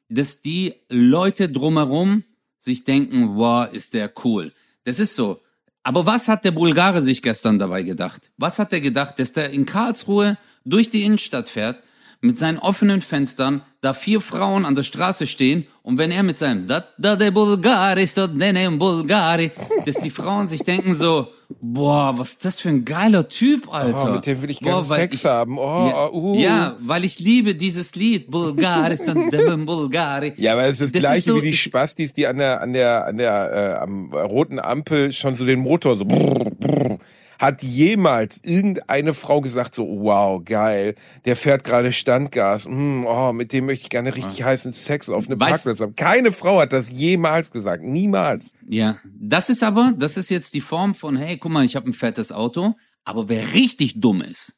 dass 0.09 0.41
die 0.41 0.73
Leute 0.89 1.49
drumherum 1.49 2.23
sich 2.57 2.83
denken, 2.83 3.35
wow, 3.35 3.71
ist 3.71 3.93
der 3.93 4.11
cool. 4.23 4.51
Das 4.83 4.99
ist 4.99 5.15
so. 5.15 5.41
Aber 5.83 6.05
was 6.05 6.27
hat 6.27 6.45
der 6.45 6.51
Bulgare 6.51 7.01
sich 7.01 7.21
gestern 7.21 7.59
dabei 7.59 7.83
gedacht? 7.83 8.31
Was 8.37 8.59
hat 8.59 8.73
er 8.73 8.81
gedacht, 8.81 9.19
dass 9.19 9.33
der 9.33 9.51
in 9.51 9.65
Karlsruhe 9.65 10.37
durch 10.65 10.89
die 10.89 11.03
Innenstadt 11.03 11.49
fährt, 11.49 11.81
mit 12.21 12.37
seinen 12.37 12.59
offenen 12.59 13.01
Fenstern, 13.01 13.63
da 13.81 13.93
vier 13.93 14.19
Frauen 14.21 14.65
an 14.65 14.75
der 14.75 14.83
Straße 14.83 15.25
stehen 15.25 15.65
und 15.83 15.97
wenn 15.97 16.11
er 16.11 16.23
mit 16.23 16.37
seinem 16.37 16.67
da 16.67 16.83
da 16.97 17.15
de 17.15 17.29
Bulgari 17.31 18.05
so 18.07 18.27
dene 18.27 18.69
Bulgari, 18.71 19.51
dass 19.85 19.95
die 19.97 20.09
Frauen 20.09 20.47
sich 20.47 20.63
denken 20.63 20.93
so, 20.93 21.27
boah, 21.61 22.13
was 22.17 22.31
ist 22.31 22.43
das 22.45 22.59
für 22.59 22.69
ein 22.69 22.83
geiler 22.83 23.27
Typ, 23.29 23.73
Alter. 23.73 24.09
Oh, 24.09 24.13
mit 24.15 24.25
dem 24.25 24.41
will 24.41 24.49
ich 24.49 24.59
Boah, 24.59 24.65
gerne 24.83 24.89
weil 24.89 24.99
Sex 25.01 25.15
ich- 25.19 25.25
haben. 25.25 25.57
Oh, 25.57 25.87
ja, 25.89 26.11
uh. 26.11 26.35
ja, 26.37 26.75
weil 26.79 27.05
ich 27.05 27.19
liebe 27.19 27.55
dieses 27.55 27.95
Lied 27.95 28.29
Bulgari 28.29 28.97
so 28.97 29.13
dene 29.13 29.57
Bulgari. 29.59 30.33
Ja, 30.35 30.53
aber 30.53 30.65
es 30.65 30.81
ist 30.81 30.81
das, 30.81 30.91
Das 30.91 30.97
ist 30.97 31.01
gleiche 31.23 31.29
so- 31.31 31.41
wie 31.41 31.51
die 31.51 31.57
Spastis, 31.57 32.11
die 32.13 32.27
an 32.27 32.37
der 32.37 32.61
an 32.61 32.73
der 32.73 33.05
an 33.07 33.17
der 33.17 33.77
äh, 33.79 33.81
am 33.81 34.11
roten 34.13 34.59
Ampel 34.59 35.13
schon 35.13 35.35
so 35.35 35.45
den 35.45 35.59
Motor 35.59 35.97
so 35.97 36.03
brrr, 36.05 36.51
brrr. 36.59 36.99
Hat 37.39 37.63
jemals 37.63 38.41
irgendeine 38.43 39.13
Frau 39.13 39.39
gesagt 39.39 39.73
so 39.73 39.87
wow 39.87 40.43
geil, 40.43 40.95
der 41.23 41.37
fährt 41.37 41.63
gerade 41.63 41.93
Standgas, 41.93 42.67
mm, 42.67 43.05
oh 43.05 43.31
mit 43.31 43.53
dem 43.53 43.65
möchte 43.65 43.83
ich 43.83 43.89
gerne 43.89 44.13
richtig 44.13 44.43
heißen 44.43 44.73
Sex 44.73 45.09
auf 45.09 45.25
eine 45.25 45.35
Weißt- 45.35 45.49
Parkplatz 45.49 45.79
haben. 45.79 45.95
Keine 45.95 46.33
Frau 46.33 46.59
hat 46.59 46.73
das 46.73 46.89
jemals 46.89 47.51
gesagt, 47.51 47.81
niemals. 47.81 48.45
Ja, 48.67 48.97
das 49.19 49.49
ist 49.49 49.63
aber, 49.63 49.93
das 49.97 50.17
ist 50.17 50.29
jetzt 50.29 50.53
die 50.53 50.61
Form 50.61 50.93
von, 50.93 51.15
hey, 51.15 51.37
guck 51.37 51.51
mal, 51.51 51.63
ich 51.63 51.77
habe 51.77 51.89
ein 51.89 51.93
fettes 51.93 52.33
Auto, 52.33 52.75
aber 53.05 53.29
wer 53.29 53.53
richtig 53.53 54.01
dumm 54.01 54.21
ist, 54.21 54.57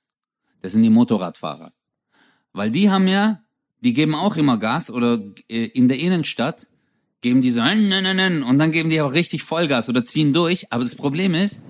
das 0.61 0.71
sind 0.71 0.81
die 0.81 0.89
Motorradfahrer. 0.89 1.71
Weil 2.51 2.71
die 2.71 2.89
haben 2.89 3.07
ja, 3.07 3.41
die 3.81 3.93
geben 3.93 4.15
auch 4.15 4.37
immer 4.37 4.57
Gas 4.57 4.89
oder 4.89 5.19
äh, 5.49 5.65
in 5.65 5.87
der 5.87 5.99
Innenstadt 5.99 6.67
geben 7.21 7.41
die 7.41 7.51
so 7.51 7.61
nein, 7.61 7.87
nein, 7.89 8.15
nein, 8.15 8.41
und 8.41 8.57
dann 8.57 8.71
geben 8.71 8.89
die 8.89 8.99
auch 9.01 9.13
richtig 9.13 9.43
Vollgas 9.43 9.87
oder 9.87 10.03
ziehen 10.03 10.33
durch, 10.33 10.73
aber 10.73 10.83
das 10.83 10.95
Problem 10.95 11.35
ist, 11.35 11.63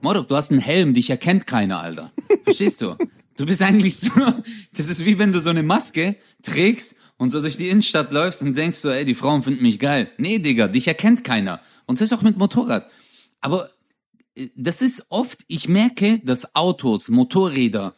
Modok, 0.00 0.28
du 0.28 0.36
hast 0.36 0.50
einen 0.50 0.60
Helm, 0.60 0.94
dich 0.94 1.10
erkennt 1.10 1.46
keiner, 1.46 1.80
Alter. 1.80 2.12
Verstehst 2.44 2.80
du? 2.80 2.96
Du 3.36 3.46
bist 3.46 3.62
eigentlich 3.62 3.96
so, 3.96 4.10
das 4.76 4.88
ist 4.88 5.04
wie 5.04 5.18
wenn 5.18 5.32
du 5.32 5.40
so 5.40 5.50
eine 5.50 5.62
Maske 5.62 6.16
trägst 6.42 6.94
und 7.16 7.30
so 7.30 7.40
durch 7.40 7.56
die 7.56 7.68
Innenstadt 7.68 8.12
läufst 8.12 8.42
und 8.42 8.56
denkst 8.56 8.78
so, 8.78 8.90
ey, 8.90 9.04
die 9.04 9.14
Frauen 9.14 9.42
finden 9.42 9.62
mich 9.62 9.78
geil. 9.78 10.10
Nee, 10.18 10.38
Digga, 10.38 10.68
dich 10.68 10.88
erkennt 10.88 11.24
keiner. 11.24 11.60
Und 11.86 12.00
das 12.00 12.10
ist 12.10 12.18
auch 12.18 12.22
mit 12.22 12.36
Motorrad. 12.36 12.86
Aber 13.40 13.70
äh, 14.34 14.48
das 14.56 14.82
ist 14.82 15.06
oft, 15.08 15.44
ich 15.48 15.68
merke, 15.68 16.20
dass 16.24 16.54
Autos, 16.54 17.08
Motorräder 17.08 17.94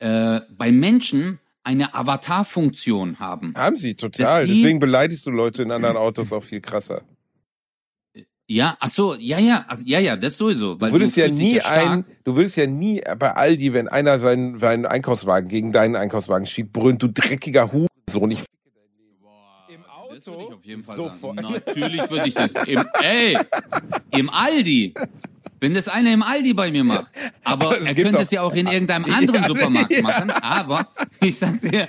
äh, 0.00 0.40
bei 0.56 0.70
Menschen 0.72 1.38
eine 1.62 1.94
Avatar-Funktion 1.94 3.18
haben. 3.20 3.54
Haben 3.56 3.76
sie 3.76 3.94
total. 3.94 4.46
Die- 4.46 4.54
Deswegen 4.62 4.78
beleidigst 4.80 5.24
du 5.26 5.30
Leute 5.30 5.62
in 5.62 5.70
anderen 5.70 5.96
Autos 5.96 6.30
auch 6.32 6.42
viel 6.42 6.60
krasser. 6.60 7.02
Ja, 8.46 8.76
ach 8.78 8.90
so, 8.90 9.14
ja, 9.14 9.38
ja, 9.38 9.64
also, 9.68 9.84
ja, 9.86 9.98
ja, 10.00 10.16
das 10.16 10.36
sowieso. 10.36 10.78
Weil 10.78 10.90
Du 10.90 10.96
würdest 10.96 11.16
ja 11.16 11.26
fühlst 11.26 11.40
dich 11.40 11.54
nie 11.54 11.60
stark. 11.60 11.86
ein, 11.90 12.04
du 12.24 12.36
würdest 12.36 12.56
ja 12.56 12.66
nie 12.66 13.02
bei 13.18 13.32
Aldi, 13.34 13.72
wenn 13.72 13.88
einer 13.88 14.18
seinen, 14.18 14.58
seinen 14.58 14.84
Einkaufswagen 14.84 15.48
gegen 15.48 15.72
deinen 15.72 15.96
Einkaufswagen 15.96 16.46
schiebt, 16.46 16.72
brüllt, 16.74 17.02
du 17.02 17.08
dreckiger 17.08 17.72
Hurensohn. 17.72 18.30
Ich 18.32 18.40
Im 19.68 19.80
Das 20.14 20.26
würde 20.26 20.42
ich 20.46 20.52
auf 20.54 20.64
jeden 20.64 20.82
Fall 20.82 20.96
Sofort. 20.96 21.40
sagen. 21.40 21.52
Natürlich 21.54 22.10
würde 22.10 22.28
ich 22.28 22.34
das. 22.34 22.52
Im, 22.66 22.84
ey, 23.02 23.38
im 24.10 24.28
Aldi. 24.30 24.92
Wenn 25.60 25.72
das 25.72 25.88
einer 25.88 26.12
im 26.12 26.22
Aldi 26.22 26.52
bei 26.52 26.70
mir 26.70 26.84
macht. 26.84 27.10
Aber 27.42 27.68
Aber 27.70 27.80
es 27.80 27.86
er 27.86 27.94
könnte 27.94 28.18
es 28.18 28.30
ja 28.30 28.42
auch 28.42 28.52
in 28.54 28.66
irgendeinem 28.70 29.06
anderen 29.06 29.40
Ja, 29.42 29.48
Supermarkt 29.48 29.92
ja. 29.92 30.02
machen. 30.02 30.30
Aber 30.30 30.88
ich 31.22 31.36
sag 31.38 31.62
dir 31.62 31.88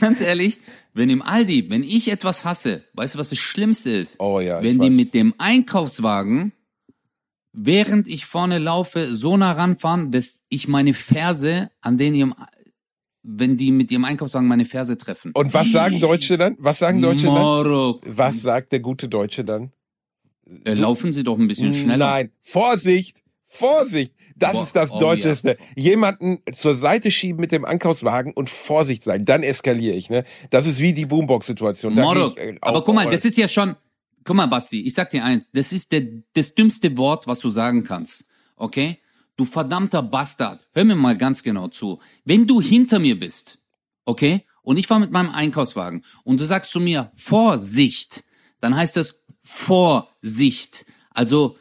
ganz 0.00 0.20
ehrlich, 0.20 0.58
wenn 0.94 1.10
im 1.10 1.22
Aldi, 1.22 1.68
wenn 1.70 1.82
ich 1.82 2.08
etwas 2.08 2.44
hasse, 2.44 2.84
weißt 2.94 3.14
du, 3.14 3.18
was 3.18 3.30
das 3.30 3.38
Schlimmste 3.38 3.90
ist? 3.90 4.18
Oh 4.20 4.40
ja, 4.40 4.58
ich 4.60 4.64
Wenn 4.64 4.78
die 4.78 4.88
weiß. 4.88 4.94
mit 4.96 5.14
dem 5.14 5.34
Einkaufswagen, 5.38 6.52
während 7.52 8.08
ich 8.08 8.26
vorne 8.26 8.58
laufe, 8.58 9.14
so 9.14 9.36
nah 9.36 9.52
ranfahren, 9.52 10.10
dass 10.10 10.42
ich 10.48 10.68
meine 10.68 10.94
Ferse 10.94 11.70
an 11.80 11.98
den 11.98 12.14
ihrem, 12.14 12.34
wenn 13.22 13.56
die 13.56 13.70
mit 13.70 13.90
ihrem 13.90 14.04
Einkaufswagen 14.04 14.48
meine 14.48 14.64
Ferse 14.64 14.96
treffen. 14.98 15.32
Und 15.34 15.52
was 15.54 15.72
sagen 15.72 16.00
Deutsche 16.00 16.36
dann? 16.38 16.56
Was 16.58 16.78
sagen 16.80 17.00
Deutsche 17.02 17.26
dann? 17.26 17.34
Moro, 17.34 18.00
Was 18.06 18.42
sagt 18.42 18.72
der 18.72 18.80
gute 18.80 19.08
Deutsche 19.08 19.44
dann? 19.44 19.72
äh, 20.64 20.74
laufen 20.74 21.12
Sie 21.12 21.24
doch 21.24 21.38
ein 21.38 21.48
bisschen 21.48 21.74
schneller. 21.74 22.06
Nein, 22.06 22.30
Vorsicht, 22.42 23.22
Vorsicht. 23.48 24.12
Das 24.36 24.52
Boah, 24.52 24.62
ist 24.62 24.76
das 24.76 24.92
oh 24.92 24.98
Deutscheste. 24.98 25.56
Jemanden 25.76 26.40
zur 26.52 26.74
Seite 26.74 27.10
schieben 27.10 27.40
mit 27.40 27.52
dem 27.52 27.64
Einkaufswagen 27.64 28.32
und 28.32 28.50
Vorsicht 28.50 29.02
sein. 29.02 29.24
Dann 29.24 29.42
eskaliere 29.42 29.94
ich. 29.94 30.10
Ne? 30.10 30.24
Das 30.50 30.66
ist 30.66 30.80
wie 30.80 30.92
die 30.92 31.06
Boombox-Situation. 31.06 31.96
Äh, 31.96 32.56
aber 32.60 32.82
guck 32.82 32.94
mal, 32.94 33.08
das 33.08 33.24
ist 33.24 33.36
ja 33.36 33.46
schon, 33.46 33.76
guck 34.24 34.36
mal, 34.36 34.46
Basti, 34.46 34.80
ich 34.80 34.94
sag 34.94 35.10
dir 35.10 35.24
eins, 35.24 35.50
das 35.52 35.72
ist 35.72 35.92
der, 35.92 36.02
das 36.34 36.54
dümmste 36.54 36.96
Wort, 36.98 37.26
was 37.26 37.38
du 37.38 37.50
sagen 37.50 37.84
kannst. 37.84 38.24
Okay? 38.56 38.98
Du 39.36 39.44
verdammter 39.44 40.02
Bastard. 40.02 40.66
Hör 40.72 40.84
mir 40.84 40.96
mal 40.96 41.16
ganz 41.16 41.42
genau 41.42 41.68
zu. 41.68 42.00
Wenn 42.24 42.46
du 42.46 42.60
hinter 42.60 42.98
mir 42.98 43.18
bist, 43.18 43.58
okay? 44.04 44.44
Und 44.62 44.78
ich 44.78 44.86
fahr 44.86 44.98
mit 44.98 45.10
meinem 45.10 45.30
Einkaufswagen 45.30 46.04
und 46.24 46.40
du 46.40 46.44
sagst 46.44 46.70
zu 46.70 46.80
mir, 46.80 47.10
Vorsicht, 47.14 48.24
dann 48.60 48.74
heißt 48.74 48.96
das 48.96 49.16
Vorsicht. 49.40 50.86
Also, 51.10 51.56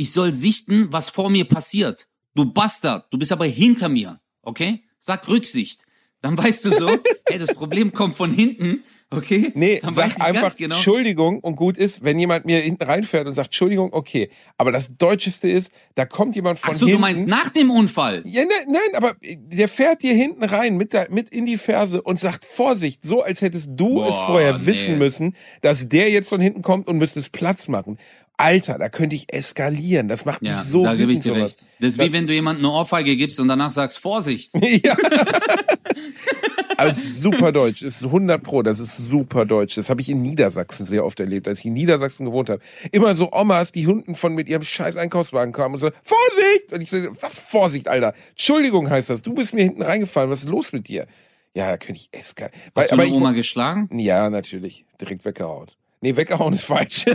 ich 0.00 0.12
soll 0.12 0.32
sichten, 0.32 0.90
was 0.90 1.10
vor 1.10 1.28
mir 1.28 1.44
passiert. 1.44 2.08
Du 2.34 2.50
Bastard, 2.50 3.12
du 3.12 3.18
bist 3.18 3.32
aber 3.32 3.44
hinter 3.44 3.90
mir, 3.90 4.18
okay? 4.40 4.82
Sag 4.98 5.28
Rücksicht. 5.28 5.84
Dann 6.22 6.38
weißt 6.38 6.64
du 6.64 6.70
so, 6.70 6.88
ey, 7.26 7.38
das 7.38 7.54
Problem 7.54 7.92
kommt 7.92 8.16
von 8.16 8.32
hinten, 8.32 8.82
okay? 9.10 9.50
Nee, 9.54 9.80
Dann 9.82 9.92
sag 9.94 10.20
einfach 10.20 10.54
genau. 10.56 10.76
Entschuldigung 10.76 11.40
und 11.40 11.56
gut 11.56 11.76
ist, 11.78 12.02
wenn 12.04 12.18
jemand 12.18 12.44
mir 12.46 12.60
hinten 12.60 12.82
reinfährt 12.84 13.26
und 13.26 13.34
sagt 13.34 13.48
Entschuldigung, 13.48 13.92
okay. 13.92 14.30
Aber 14.58 14.72
das 14.72 14.96
Deutscheste 14.96 15.48
ist, 15.48 15.70
da 15.94 16.04
kommt 16.06 16.34
jemand 16.36 16.58
von 16.58 16.70
Ach 16.72 16.74
so, 16.78 16.86
hinten. 16.86 16.96
du 16.96 17.00
meinst 17.00 17.26
nach 17.26 17.48
dem 17.50 17.70
Unfall? 17.70 18.22
Ja, 18.24 18.42
nein, 18.42 18.72
nein, 18.72 18.94
aber 18.96 19.14
der 19.22 19.68
fährt 19.68 20.02
dir 20.02 20.14
hinten 20.14 20.44
rein 20.44 20.76
mit, 20.76 20.92
der, 20.92 21.10
mit 21.10 21.30
in 21.30 21.46
die 21.46 21.58
Ferse 21.58 22.02
und 22.02 22.18
sagt 22.18 22.44
Vorsicht, 22.44 23.04
so 23.04 23.22
als 23.22 23.42
hättest 23.42 23.68
du 23.70 24.02
es 24.04 24.10
Boah, 24.14 24.26
vorher 24.26 24.58
nee. 24.58 24.66
wissen 24.66 24.98
müssen, 24.98 25.36
dass 25.60 25.88
der 25.88 26.10
jetzt 26.10 26.28
von 26.28 26.40
hinten 26.40 26.62
kommt 26.62 26.88
und 26.88 26.98
müsstest 26.98 27.32
Platz 27.32 27.68
machen. 27.68 27.98
Alter, 28.36 28.78
da 28.78 28.88
könnte 28.88 29.14
ich 29.16 29.30
eskalieren. 29.32 30.08
Das 30.08 30.24
macht 30.24 30.40
Ja, 30.42 30.56
mich 30.56 30.64
so 30.64 30.82
da 30.82 30.94
gebe 30.94 31.12
ich 31.12 31.20
dir 31.20 31.34
sowas. 31.34 31.42
recht. 31.42 31.64
Das 31.78 31.90
ist 31.90 31.98
wie 31.98 32.10
wenn 32.12 32.26
du 32.26 32.32
jemandem 32.32 32.64
eine 32.64 32.74
Ohrfeige 32.74 33.14
gibst 33.14 33.38
und 33.38 33.48
danach 33.48 33.70
sagst, 33.70 33.98
Vorsicht. 33.98 34.52
ja. 34.82 34.96
Aber 36.80 36.90
es 36.90 36.98
ist 36.98 37.20
super 37.22 37.52
deutsch. 37.52 37.82
Es 37.82 37.96
ist 37.96 38.04
100 38.04 38.42
pro. 38.42 38.62
Das 38.62 38.80
ist 38.80 38.96
super 38.96 39.44
deutsch. 39.44 39.74
Das 39.76 39.90
habe 39.90 40.00
ich 40.00 40.08
in 40.08 40.22
Niedersachsen 40.22 40.86
sehr 40.86 41.04
oft 41.04 41.20
erlebt, 41.20 41.46
als 41.46 41.60
ich 41.60 41.66
in 41.66 41.74
Niedersachsen 41.74 42.24
gewohnt 42.26 42.48
habe. 42.48 42.62
Immer 42.90 43.14
so 43.14 43.30
Omas, 43.32 43.70
die 43.72 43.86
Hunden 43.86 44.14
von 44.14 44.34
mit 44.34 44.48
ihrem 44.48 44.62
scheiß 44.62 44.96
Einkaufswagen 44.96 45.52
kamen 45.52 45.74
und 45.74 45.80
so, 45.80 45.90
Vorsicht! 46.02 46.72
Und 46.72 46.80
ich 46.80 46.88
so, 46.90 46.96
was 47.20 47.38
Vorsicht, 47.38 47.88
Alter? 47.88 48.14
Entschuldigung 48.30 48.88
heißt 48.88 49.10
das. 49.10 49.20
Du 49.22 49.34
bist 49.34 49.52
mir 49.52 49.62
hinten 49.64 49.82
reingefallen. 49.82 50.30
Was 50.30 50.40
ist 50.40 50.48
los 50.48 50.72
mit 50.72 50.88
dir? 50.88 51.06
Ja, 51.54 51.70
da 51.70 51.76
könnte 51.76 52.00
ich 52.00 52.08
eskalieren. 52.18 52.58
Weil- 52.74 52.84
Hast 52.84 52.90
du 52.92 52.94
aber 52.94 53.02
eine 53.02 53.10
ich, 53.10 53.16
Oma 53.16 53.32
geschlagen? 53.32 53.88
ja, 53.98 54.30
natürlich. 54.30 54.84
Direkt 55.00 55.24
weggehauen. 55.24 55.66
Nee, 56.00 56.16
weggehauen 56.16 56.54
ist 56.54 56.64
falsch. 56.64 57.04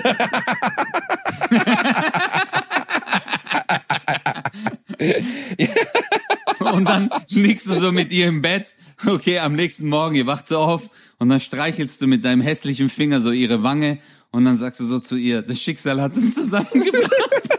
Und 6.59 6.85
dann 6.85 7.09
liegst 7.29 7.67
du 7.67 7.79
so 7.79 7.91
mit 7.91 8.11
ihr 8.11 8.27
im 8.27 8.41
Bett. 8.41 8.75
Okay, 9.05 9.39
am 9.39 9.53
nächsten 9.53 9.87
Morgen, 9.89 10.15
ihr 10.15 10.27
wacht 10.27 10.47
so 10.47 10.57
auf 10.57 10.89
und 11.17 11.29
dann 11.29 11.39
streichelst 11.39 12.01
du 12.01 12.07
mit 12.07 12.23
deinem 12.23 12.41
hässlichen 12.41 12.89
Finger 12.89 13.21
so 13.21 13.31
ihre 13.31 13.63
Wange 13.63 13.99
und 14.31 14.45
dann 14.45 14.57
sagst 14.57 14.79
du 14.79 14.85
so 14.85 14.99
zu 14.99 15.15
ihr, 15.15 15.41
das 15.41 15.61
Schicksal 15.61 16.01
hat 16.01 16.15
uns 16.15 16.33
zusammengebracht. 16.33 17.49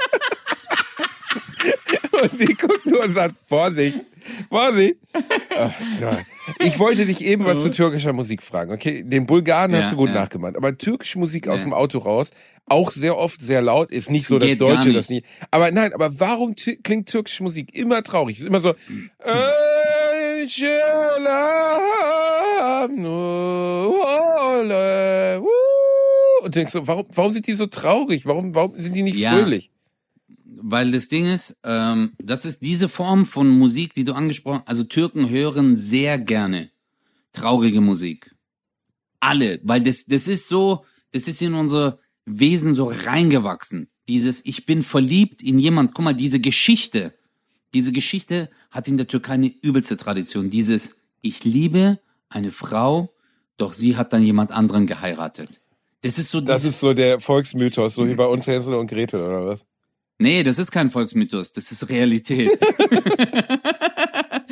Und 2.22 2.32
sie 2.38 2.46
guckt 2.54 2.86
nur 2.86 3.04
und 3.04 3.10
sagt, 3.10 3.36
Vorsicht, 3.48 4.00
Vorsicht. 4.48 4.96
Ach 5.56 5.72
Gott. 6.00 6.18
Ich 6.60 6.78
wollte 6.78 7.06
dich 7.06 7.24
eben 7.24 7.44
was 7.44 7.62
zu 7.62 7.70
türkischer 7.70 8.12
Musik 8.12 8.42
fragen. 8.42 8.72
Okay, 8.72 9.02
den 9.04 9.26
Bulgaren 9.26 9.72
Ja, 9.72 9.82
hast 9.82 9.92
du 9.92 9.96
gut 9.96 10.08
ja. 10.10 10.14
nachgemacht. 10.14 10.56
Aber 10.56 10.76
türkische 10.76 11.18
Musik 11.18 11.48
aus 11.48 11.58
Ja. 11.58 11.64
dem 11.64 11.72
Auto 11.74 11.98
raus, 11.98 12.30
auch 12.66 12.90
sehr 12.90 13.16
oft 13.16 13.40
sehr 13.40 13.62
laut, 13.62 13.90
ist 13.90 14.10
nicht 14.10 14.26
so, 14.26 14.38
dass 14.38 14.48
Geht 14.48 14.60
Deutsche 14.60 14.92
das 14.92 15.08
nicht. 15.08 15.24
Aber 15.50 15.70
nein, 15.70 15.92
aber 15.92 16.18
warum 16.18 16.54
klingt 16.54 17.08
türkische 17.08 17.42
Musik 17.42 17.74
immer 17.74 18.02
traurig? 18.02 18.36
Es 18.36 18.42
ist 18.42 18.48
immer 18.48 18.60
so. 18.60 18.74
Und 26.42 26.54
denkst 26.54 26.72
so, 26.72 26.86
warum, 26.86 27.06
warum 27.14 27.32
sind 27.32 27.46
die 27.46 27.54
so 27.54 27.66
traurig? 27.66 28.26
Warum, 28.26 28.54
warum 28.54 28.78
sind 28.78 28.94
die 28.94 29.02
nicht 29.02 29.24
fröhlich? 29.26 29.70
Weil 30.58 30.92
das 30.92 31.08
Ding 31.08 31.26
ist, 31.26 31.56
ähm, 31.64 32.12
das 32.18 32.44
ist 32.44 32.60
diese 32.64 32.88
Form 32.88 33.26
von 33.26 33.48
Musik, 33.48 33.94
die 33.94 34.04
du 34.04 34.14
angesprochen 34.14 34.60
hast. 34.60 34.68
Also 34.68 34.84
Türken 34.84 35.28
hören 35.28 35.76
sehr 35.76 36.18
gerne 36.18 36.70
traurige 37.36 37.80
Musik. 37.80 38.34
Alle, 39.20 39.60
weil 39.62 39.82
das, 39.82 40.06
das 40.06 40.28
ist 40.28 40.48
so, 40.48 40.84
das 41.12 41.28
ist 41.28 41.42
in 41.42 41.54
unser 41.54 41.98
Wesen 42.24 42.74
so 42.74 42.90
reingewachsen. 42.92 43.88
Dieses, 44.08 44.44
ich 44.44 44.66
bin 44.66 44.82
verliebt 44.82 45.42
in 45.42 45.58
jemand. 45.58 45.94
Guck 45.94 46.04
mal, 46.04 46.14
diese 46.14 46.40
Geschichte, 46.40 47.14
diese 47.74 47.92
Geschichte 47.92 48.50
hat 48.70 48.88
in 48.88 48.96
der 48.96 49.06
Türkei 49.06 49.34
eine 49.34 49.52
übelste 49.62 49.96
Tradition. 49.96 50.50
Dieses, 50.50 50.96
ich 51.20 51.44
liebe 51.44 51.98
eine 52.28 52.50
Frau, 52.50 53.12
doch 53.56 53.72
sie 53.72 53.96
hat 53.96 54.12
dann 54.12 54.22
jemand 54.22 54.52
anderen 54.52 54.86
geheiratet. 54.86 55.60
Das 56.02 56.18
ist 56.18 56.30
so 56.30 56.40
Das 56.40 56.64
ist 56.64 56.78
so 56.78 56.94
der 56.94 57.20
Volksmythos, 57.20 57.94
so 57.94 58.06
wie 58.06 58.14
bei 58.14 58.26
uns 58.26 58.46
Hänsel 58.46 58.74
und 58.74 58.86
Gretel, 58.86 59.20
oder 59.20 59.46
was? 59.46 59.66
Nee, 60.18 60.42
das 60.42 60.58
ist 60.58 60.70
kein 60.70 60.88
Volksmythos, 60.90 61.52
das 61.52 61.72
ist 61.72 61.88
Realität. 61.88 62.50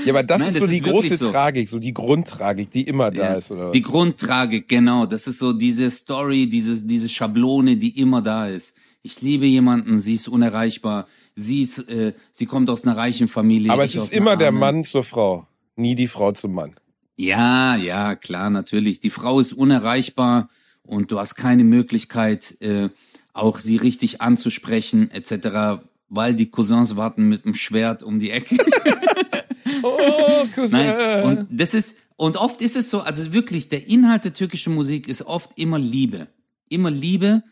Ja, 0.05 0.13
aber 0.13 0.23
das 0.23 0.39
Nein, 0.41 0.49
ist 0.49 0.55
das 0.57 0.65
so 0.65 0.71
die 0.71 0.79
ist 0.79 0.85
große 0.85 1.17
so. 1.17 1.31
Tragik, 1.31 1.67
so 1.69 1.79
die 1.79 1.95
Grundtragik, 1.95 2.71
die 2.71 2.83
immer 2.83 3.11
da 3.11 3.33
Ja. 3.33 3.35
ist, 3.37 3.51
oder? 3.51 3.71
Die 3.71 3.81
Grundtragik, 3.81 4.69
genau. 4.69 5.07
Das 5.07 5.27
ist 5.27 5.39
so 5.39 5.55
diese 5.55 5.91
Story, 5.91 6.47
diese, 6.47 6.85
diese 6.85 7.09
Schablone, 7.09 7.77
die 7.77 7.99
immer 7.99 8.21
da 8.21 8.49
ist. 8.49 8.75
Ich 9.03 9.23
liebe 9.23 9.47
jemanden, 9.47 9.99
sie 9.99 10.13
ist 10.15 10.29
unerreichbar, 10.29 11.07
sie 11.37 11.63
ist, 11.63 11.89
äh, 11.89 12.13
sie 12.33 12.45
kommt 12.45 12.69
aus 12.69 12.85
einer 12.85 12.99
reichen 12.99 13.29
Familie. 13.29 13.73
aber 13.73 13.85
es 13.85 13.95
ist 13.95 14.13
immer 14.13 14.37
der. 14.37 14.53
Mann 14.53 14.85
zur 14.85 15.05
Frau, 15.05 15.47
nie 15.77 15.95
die 15.95 16.09
Frau 16.09 16.33
zum 16.33 16.53
Mann. 16.53 16.75
Ja, 17.17 17.77
ja, 17.77 18.15
klar, 18.15 18.51
natürlich. 18.51 19.01
Die 19.01 19.11
Frau 19.11 19.41
ist 19.41 19.55
unerreichbar 19.55 20.51
und 20.83 21.13
du 21.13 21.19
hast 21.19 21.35
keine 21.37 21.65
Möglichkeit, 21.65 22.61
äh, 22.61 22.91
auch 23.35 23.59
sie 23.59 23.77
richtig 23.77 24.23
anzusprechen, 24.23 25.11
etc., 25.11 25.83
weil 26.09 26.35
die 26.35 26.51
Cousins 26.51 26.97
warten 26.97 27.29
mit 27.29 27.45
dem 27.45 27.55
Schwert 27.55 28.03
um 28.03 28.19
die 28.21 28.31
Ecke. 28.31 28.57
Oh, 29.83 30.47
Cousin. 30.55 30.71
Nein, 30.79 31.23
und 31.25 31.49
das 31.51 31.75
ist, 31.75 31.97
und 32.17 32.37
oft 32.37 32.61
ist 32.63 32.77
es 32.77 32.89
so, 32.91 33.01
also 33.01 33.33
wirklich, 33.33 33.69
der 33.69 33.87
Inhalt 33.89 34.25
der 34.25 34.33
türkischen 34.33 34.75
Musik 34.75 35.09
ist 35.09 35.23
oft 35.23 35.59
immer 35.59 35.79
Liebe. 35.79 36.29
Immer 36.69 36.91
Liebe. 36.91 37.43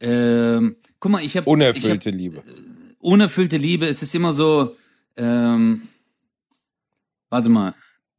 Ähm, 0.00 0.76
guck 1.00 1.12
mal, 1.12 1.22
ich 1.22 1.36
habe 1.36 1.48
Unerfüllte 1.48 2.10
Liebe. 2.10 2.42
unerfüllte 3.00 3.56
Liebe. 3.58 3.86
Es 3.86 4.02
ist 4.02 4.14
immer 4.14 4.32
so, 4.32 4.76
ähm, 5.16 5.88
warte 7.28 7.48
mal, 7.50 7.74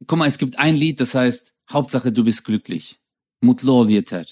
guck 0.06 0.18
mal, 0.18 0.28
es 0.28 0.38
gibt 0.38 0.58
ein 0.58 0.76
Lied, 0.76 1.00
das 1.00 1.14
heißt, 1.14 1.52
Hauptsache 1.70 2.12
du 2.12 2.22
bist 2.24 2.44
glücklich. 2.44 2.98
Mutlu 3.40 3.72
ol 3.72 3.90
yeter. 3.90 4.26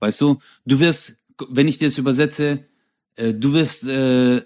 Weißt 0.00 0.20
du, 0.20 0.38
du 0.66 0.78
wirst, 0.78 1.16
wenn 1.48 1.68
ich 1.68 1.78
dir 1.78 1.88
das 1.88 1.98
übersetze, 1.98 2.66
äh, 3.16 3.34
du 3.34 3.52
wirst, 3.52 3.86
äh, 3.86 4.42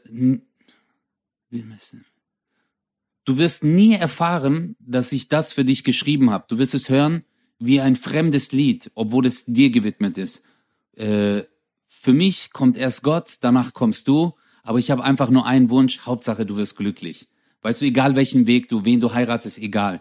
du 3.25 3.39
wirst 3.39 3.65
nie 3.65 3.95
erfahren, 3.95 4.77
dass 4.81 5.13
ich 5.13 5.29
das 5.29 5.53
für 5.53 5.65
dich 5.65 5.85
geschrieben 5.85 6.31
habe. 6.31 6.45
Du 6.49 6.59
wirst 6.59 6.75
es 6.75 6.89
hören 6.89 7.25
wie 7.59 7.81
ein 7.81 7.97
fremdes 7.97 8.53
Lied, 8.53 8.91
obwohl 8.95 9.27
es 9.27 9.45
dir 9.47 9.71
gewidmet 9.71 10.17
ist. 10.19 10.45
Äh, 10.93 11.43
für 11.87 12.13
mich 12.13 12.53
kommt 12.53 12.77
erst 12.77 13.03
Gott, 13.03 13.39
danach 13.41 13.73
kommst 13.73 14.09
du, 14.09 14.35
aber 14.63 14.79
ich 14.79 14.91
habe 14.91 15.05
einfach 15.05 15.31
nur 15.31 15.47
einen 15.47 15.71
Wunsch, 15.71 16.01
Hauptsache 16.01 16.47
du 16.47 16.57
wirst 16.57 16.77
glücklich. 16.77 17.29
Weißt 17.63 17.81
du, 17.81 17.87
egal 17.87 18.15
welchen 18.15 18.47
Weg 18.47 18.69
du, 18.69 18.85
wen 18.85 19.01
du 19.01 19.13
heiratest, 19.13 19.59
egal. 19.59 20.01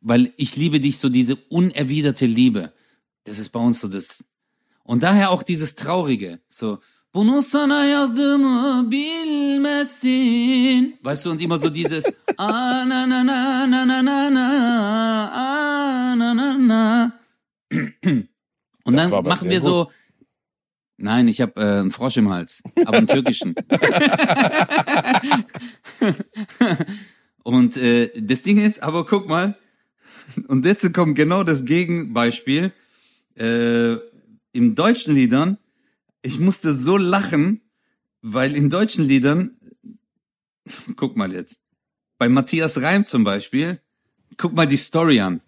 Weil 0.00 0.32
ich 0.36 0.56
liebe 0.56 0.80
dich 0.80 0.98
so 0.98 1.08
diese 1.08 1.36
unerwiderte 1.36 2.26
Liebe. 2.26 2.72
Das 3.24 3.38
ist 3.38 3.50
bei 3.50 3.60
uns 3.60 3.80
so 3.80 3.88
das. 3.88 4.24
Und 4.86 5.02
daher 5.02 5.30
auch 5.30 5.42
dieses 5.42 5.74
Traurige, 5.74 6.38
so, 6.48 6.78
bunu 7.14 7.42
sana 7.42 7.84
yazdığımı 7.84 8.90
bilmesin. 8.90 10.16
Weißt 11.02 11.24
du, 11.24 11.30
und 11.30 11.42
immer 11.42 11.58
so 11.58 11.74
dieses, 11.74 12.04
ah, 12.36 12.84
na, 12.88 13.06
na, 13.06 13.24
na, 13.24 13.66
na, 13.66 13.84
na, 13.84 14.02
na, 14.02 14.30
na, 14.30 15.30
ah, 15.32 16.14
na, 16.16 16.34
na, 16.34 16.54
na. 16.54 17.12
Und 18.84 18.96
dann 18.96 19.10
war 19.10 19.18
aber 19.18 19.28
machen 19.30 19.50
wir 19.50 19.60
so, 19.60 19.90
nein, 20.98 21.26
ich 21.26 21.40
habe 21.40 21.60
äh, 21.60 21.80
einen 21.80 21.90
Frosch 21.90 22.16
im 22.18 22.28
Hals, 22.30 22.62
aber 22.84 22.98
einen 22.98 23.08
türkischen. 23.08 23.56
und 27.42 27.76
äh, 27.76 28.10
das 28.14 28.42
Ding 28.42 28.58
ist, 28.58 28.82
aber 28.82 29.04
guck 29.04 29.28
mal, 29.28 29.58
und 30.46 30.64
jetzt 30.64 30.94
kommt 30.94 31.16
genau 31.16 31.42
das 31.42 31.64
Gegenbeispiel. 31.64 32.72
Äh, 33.36 33.96
Im 34.56 34.74
deutschen 34.74 35.14
Liedern, 35.14 35.58
ich 36.22 36.38
musste 36.38 36.74
so 36.74 36.96
lachen, 36.96 37.60
weil 38.22 38.56
in 38.56 38.70
deutschen 38.70 39.04
Liedern, 39.04 39.58
guck 40.96 41.14
mal 41.14 41.30
jetzt, 41.30 41.60
bei 42.16 42.30
Matthias 42.30 42.80
Reim 42.80 43.04
zum 43.04 43.22
Beispiel, 43.22 43.82
guck 44.38 44.54
mal 44.54 44.66
die 44.66 44.78
Story 44.78 45.20
an. 45.20 45.42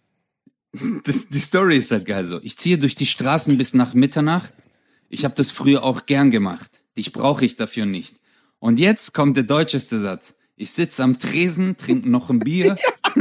Das, 1.04 1.28
die 1.28 1.38
Story 1.38 1.78
ist 1.78 1.90
halt 1.90 2.04
geil 2.04 2.26
so. 2.26 2.38
Ich 2.42 2.58
ziehe 2.58 2.76
durch 2.76 2.96
die 2.96 3.06
Straßen 3.06 3.56
bis 3.56 3.72
nach 3.72 3.94
Mitternacht. 3.94 4.52
Ich 5.08 5.24
habe 5.24 5.34
das 5.34 5.50
früher 5.52 5.84
auch 5.84 6.04
gern 6.04 6.30
gemacht. 6.30 6.84
Dich 6.98 7.12
brauche 7.12 7.46
ich 7.46 7.56
dafür 7.56 7.86
nicht. 7.86 8.16
Und 8.58 8.78
jetzt 8.78 9.14
kommt 9.14 9.38
der 9.38 9.44
deutscheste 9.44 9.98
Satz. 9.98 10.34
Ich 10.54 10.72
sitze 10.72 11.02
am 11.02 11.18
Tresen, 11.18 11.78
trinke 11.78 12.10
noch 12.10 12.28
ein 12.28 12.40
Bier. 12.40 12.76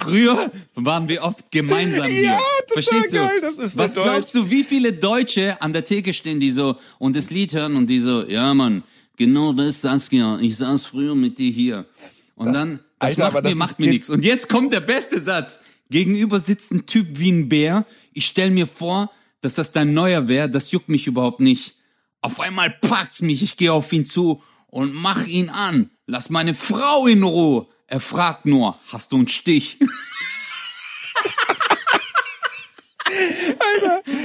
Früher 0.00 0.50
waren 0.74 1.08
wir 1.08 1.22
oft 1.22 1.50
gemeinsam 1.50 2.06
hier. 2.06 2.22
Ja, 2.22 2.38
total 2.66 2.82
Verstehst 2.82 3.12
du? 3.12 3.16
geil, 3.16 3.40
das 3.40 3.54
ist 3.54 3.74
so 3.74 3.78
Was 3.78 3.94
glaubst 3.94 4.34
du, 4.34 4.50
wie 4.50 4.64
viele 4.64 4.92
Deutsche 4.92 5.60
an 5.60 5.72
der 5.72 5.84
Theke 5.84 6.12
stehen, 6.14 6.40
die 6.40 6.50
so 6.50 6.76
und 6.98 7.16
das 7.16 7.30
Lied 7.30 7.54
hören 7.54 7.76
und 7.76 7.88
die 7.88 8.00
so, 8.00 8.26
ja 8.26 8.52
Mann, 8.54 8.82
genau 9.16 9.52
das 9.52 9.80
Saskia, 9.80 10.38
ich 10.40 10.56
saß 10.56 10.86
früher 10.86 11.14
mit 11.14 11.38
dir 11.38 11.50
hier. 11.50 11.86
Und 12.34 12.54
dann, 12.54 12.80
das 12.98 13.10
Alter, 13.10 13.32
macht 13.32 13.44
das 13.44 13.52
mir, 13.52 13.56
macht 13.56 13.70
ist 13.72 13.78
mir 13.80 13.90
nichts. 13.90 14.10
Und 14.10 14.24
jetzt 14.24 14.48
kommt 14.48 14.72
der 14.72 14.80
beste 14.80 15.22
Satz. 15.22 15.60
Gegenüber 15.90 16.40
sitzt 16.40 16.72
ein 16.72 16.86
Typ 16.86 17.18
wie 17.18 17.30
ein 17.30 17.48
Bär. 17.48 17.84
Ich 18.12 18.26
stell 18.26 18.50
mir 18.50 18.66
vor, 18.66 19.10
dass 19.42 19.56
das 19.56 19.72
dein 19.72 19.92
neuer 19.92 20.28
wäre. 20.28 20.48
Das 20.48 20.70
juckt 20.70 20.88
mich 20.88 21.06
überhaupt 21.06 21.40
nicht. 21.40 21.74
Auf 22.22 22.40
einmal 22.40 22.70
packt's 22.70 23.22
mich. 23.22 23.42
Ich 23.42 23.56
gehe 23.56 23.72
auf 23.72 23.92
ihn 23.92 24.06
zu 24.06 24.42
und 24.68 24.94
mach 24.94 25.26
ihn 25.26 25.48
an. 25.48 25.90
Lass 26.06 26.30
meine 26.30 26.54
Frau 26.54 27.06
in 27.06 27.22
Ruhe. 27.22 27.66
Er 27.90 27.98
fragt 28.00 28.46
nur, 28.46 28.78
hast 28.92 29.10
du 29.12 29.16
einen 29.16 29.28
Stich? 29.28 29.78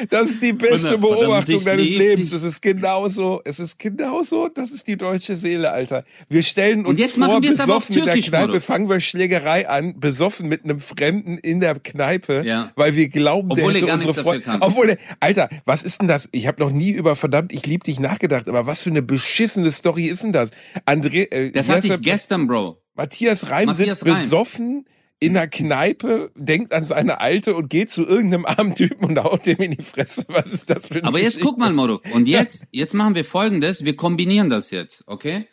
Das 0.10 0.30
ist 0.30 0.42
die 0.44 0.54
beste 0.54 0.98
Beobachtung 1.00 1.64
deines 1.64 1.90
Lebens. 1.90 2.32
Es 2.32 2.44
ist 2.44 2.62
genauso, 2.62 3.42
es 3.44 3.60
ist 3.60 3.80
genauso, 3.80 4.48
das 4.48 4.72
ist 4.72 4.86
die 4.88 4.96
deutsche 4.96 5.38
Seele, 5.38 5.72
Alter. 5.72 6.04
Wir 6.30 6.44
stellen 6.44 6.86
uns 6.86 7.00
jetzt 7.00 7.18
vor, 7.18 7.42
besoffen 7.42 7.98
in 7.98 8.06
der 8.06 8.20
Kneipe, 8.22 8.62
fangen 8.62 8.88
wir 8.88 9.00
Schlägerei 9.02 9.68
an, 9.68 10.00
besoffen 10.00 10.48
mit 10.48 10.64
einem 10.64 10.80
Fremden 10.80 11.38
in 11.40 11.60
der 11.60 11.80
Kneipe, 11.80 12.44
Ja. 12.46 12.72
weil 12.76 12.96
wir 12.96 13.10
glauben, 13.10 13.52
Obwohl 13.52 13.74
der 13.74 13.82
er 13.88 13.98
hätte 13.98 14.08
unsere 14.08 14.14
Freunde. 14.24 14.58
Obwohl, 14.60 14.88
der, 14.88 14.98
Alter, 15.20 15.50
was 15.66 15.82
ist 15.82 16.02
denn 16.02 16.08
das? 16.08 16.30
Ich 16.32 16.46
habe 16.46 16.62
noch 16.62 16.72
nie 16.72 16.92
über 16.92 17.16
verdammt, 17.16 17.52
ich 17.52 17.66
lieb 17.66 17.84
dich 17.84 18.00
nachgedacht, 18.00 18.48
aber 18.48 18.68
was 18.68 18.84
für 18.84 18.92
eine 18.92 19.02
beschissene 19.02 19.72
Story 19.72 20.06
ist 20.06 20.24
denn 20.24 20.32
das? 20.34 20.52
André, 20.86 21.32
äh, 21.32 21.52
Das 21.52 21.70
hatte 21.70 21.88
ich 21.88 21.94
er? 21.94 21.98
gestern, 21.98 22.46
Bro. 22.48 22.80
Matthias 22.96 23.50
Reim 23.50 23.68
Matthias 23.68 24.00
sitzt 24.00 24.06
Reim. 24.06 24.16
besoffen 24.24 24.86
in 25.20 25.34
der 25.34 25.48
Kneipe, 25.48 26.32
denkt 26.36 26.74
an 26.74 26.84
seine 26.84 27.22
Alte 27.22 27.56
und 27.56 27.70
geht 27.70 27.90
zu 27.90 28.06
irgendeinem 28.06 28.46
armen 28.46 28.76
Typen 28.76 29.06
und 29.06 29.24
haut 29.24 29.46
dem 29.46 29.58
in 29.58 29.72
die 29.72 29.84
Fresse. 29.84 30.26
Was 30.28 30.52
ist 30.52 30.70
das 30.70 30.88
für 30.88 30.96
eine 30.96 31.04
Aber 31.06 31.18
jetzt 31.20 31.36
Geschichte? 31.38 31.48
guck 31.48 31.58
mal, 31.60 31.72
Moro. 31.74 32.02
Und 32.14 32.28
jetzt, 32.28 32.68
jetzt 32.72 32.94
machen 32.94 33.16
wir 33.16 33.26
folgendes. 33.26 33.86
Wir 33.86 33.96
kombinieren 33.96 34.50
das 34.50 34.72
jetzt, 34.72 35.04
okay? 35.08 35.48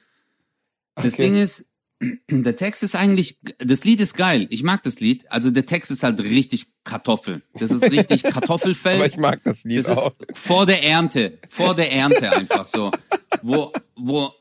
Das 0.97 1.15
Okay. 1.15 1.23
Ding 1.23 1.35
ist, 1.37 1.67
der 2.31 2.57
Text 2.57 2.83
ist 2.83 2.97
eigentlich, 2.97 3.39
das 3.59 3.85
Lied 3.85 4.01
ist 4.01 4.15
geil. 4.15 4.47
Ich 4.51 4.63
mag 4.65 4.83
das 4.83 4.99
Lied. 5.01 5.31
Also 5.31 5.51
der 5.51 5.65
Text 5.65 5.91
ist 5.93 6.03
halt 6.03 6.21
richtig 6.21 6.67
Kartoffel. 6.85 7.43
Das 7.55 7.71
ist 7.71 7.85
richtig 7.91 8.23
Kartoffelfeld. 8.25 8.97
Aber 8.97 9.07
ich 9.07 9.17
mag 9.17 9.43
das 9.45 9.63
Lied 9.65 9.79
Das 9.79 9.87
ist 9.89 9.99
auch. 9.99 10.15
vor 10.35 10.67
der 10.67 10.83
Ernte, 10.83 11.39
vor 11.49 11.75
der 11.77 11.93
Ernte 11.93 12.33
einfach 12.33 12.67
so, 12.67 12.91
wo 13.43 13.73
wo 13.95 14.33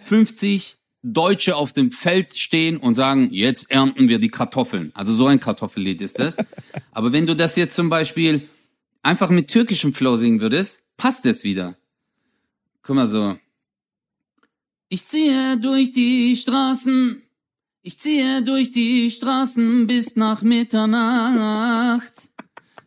50 0.00 0.78
Deutsche 1.04 1.54
auf 1.54 1.74
dem 1.74 1.92
Feld 1.92 2.34
stehen 2.34 2.78
und 2.78 2.94
sagen, 2.94 3.28
jetzt 3.30 3.70
ernten 3.70 4.08
wir 4.08 4.18
die 4.18 4.30
Kartoffeln. 4.30 4.90
Also 4.94 5.14
so 5.14 5.26
ein 5.26 5.38
Kartoffellied 5.38 6.00
ist 6.00 6.18
das. 6.18 6.38
Aber 6.92 7.12
wenn 7.12 7.26
du 7.26 7.36
das 7.36 7.56
jetzt 7.56 7.74
zum 7.74 7.90
Beispiel 7.90 8.48
einfach 9.02 9.28
mit 9.28 9.48
türkischem 9.48 9.92
Flow 9.92 10.16
singen 10.16 10.40
würdest, 10.40 10.82
passt 10.96 11.26
es 11.26 11.44
wieder. 11.44 11.76
Guck 12.82 12.96
mal 12.96 13.06
so. 13.06 13.36
Ich 14.88 15.06
ziehe 15.06 15.58
durch 15.58 15.92
die 15.92 16.36
Straßen, 16.36 17.22
ich 17.82 17.98
ziehe 17.98 18.42
durch 18.42 18.70
die 18.70 19.10
Straßen 19.10 19.86
bis 19.86 20.16
nach 20.16 20.40
Mitternacht. 20.40 22.30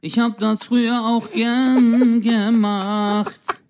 Ich 0.01 0.17
hab 0.17 0.39
das 0.39 0.63
früher 0.63 1.05
auch 1.05 1.31
gern 1.31 2.21
gemacht. 2.21 3.61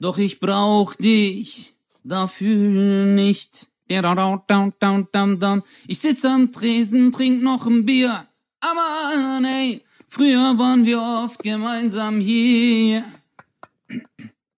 Doch 0.00 0.16
ich 0.16 0.40
brauch 0.40 0.94
dich 0.94 1.74
dafür 2.08 3.04
nicht. 3.06 3.68
Ich 5.86 5.98
sitz 6.00 6.24
am 6.24 6.52
Tresen, 6.52 7.12
trink 7.12 7.42
noch 7.42 7.66
ein 7.66 7.84
Bier. 7.86 8.26
Aber 8.60 9.40
nee, 9.40 9.82
früher 10.08 10.58
waren 10.58 10.84
wir 10.84 11.00
oft 11.00 11.42
gemeinsam 11.42 12.20
hier. 12.20 13.04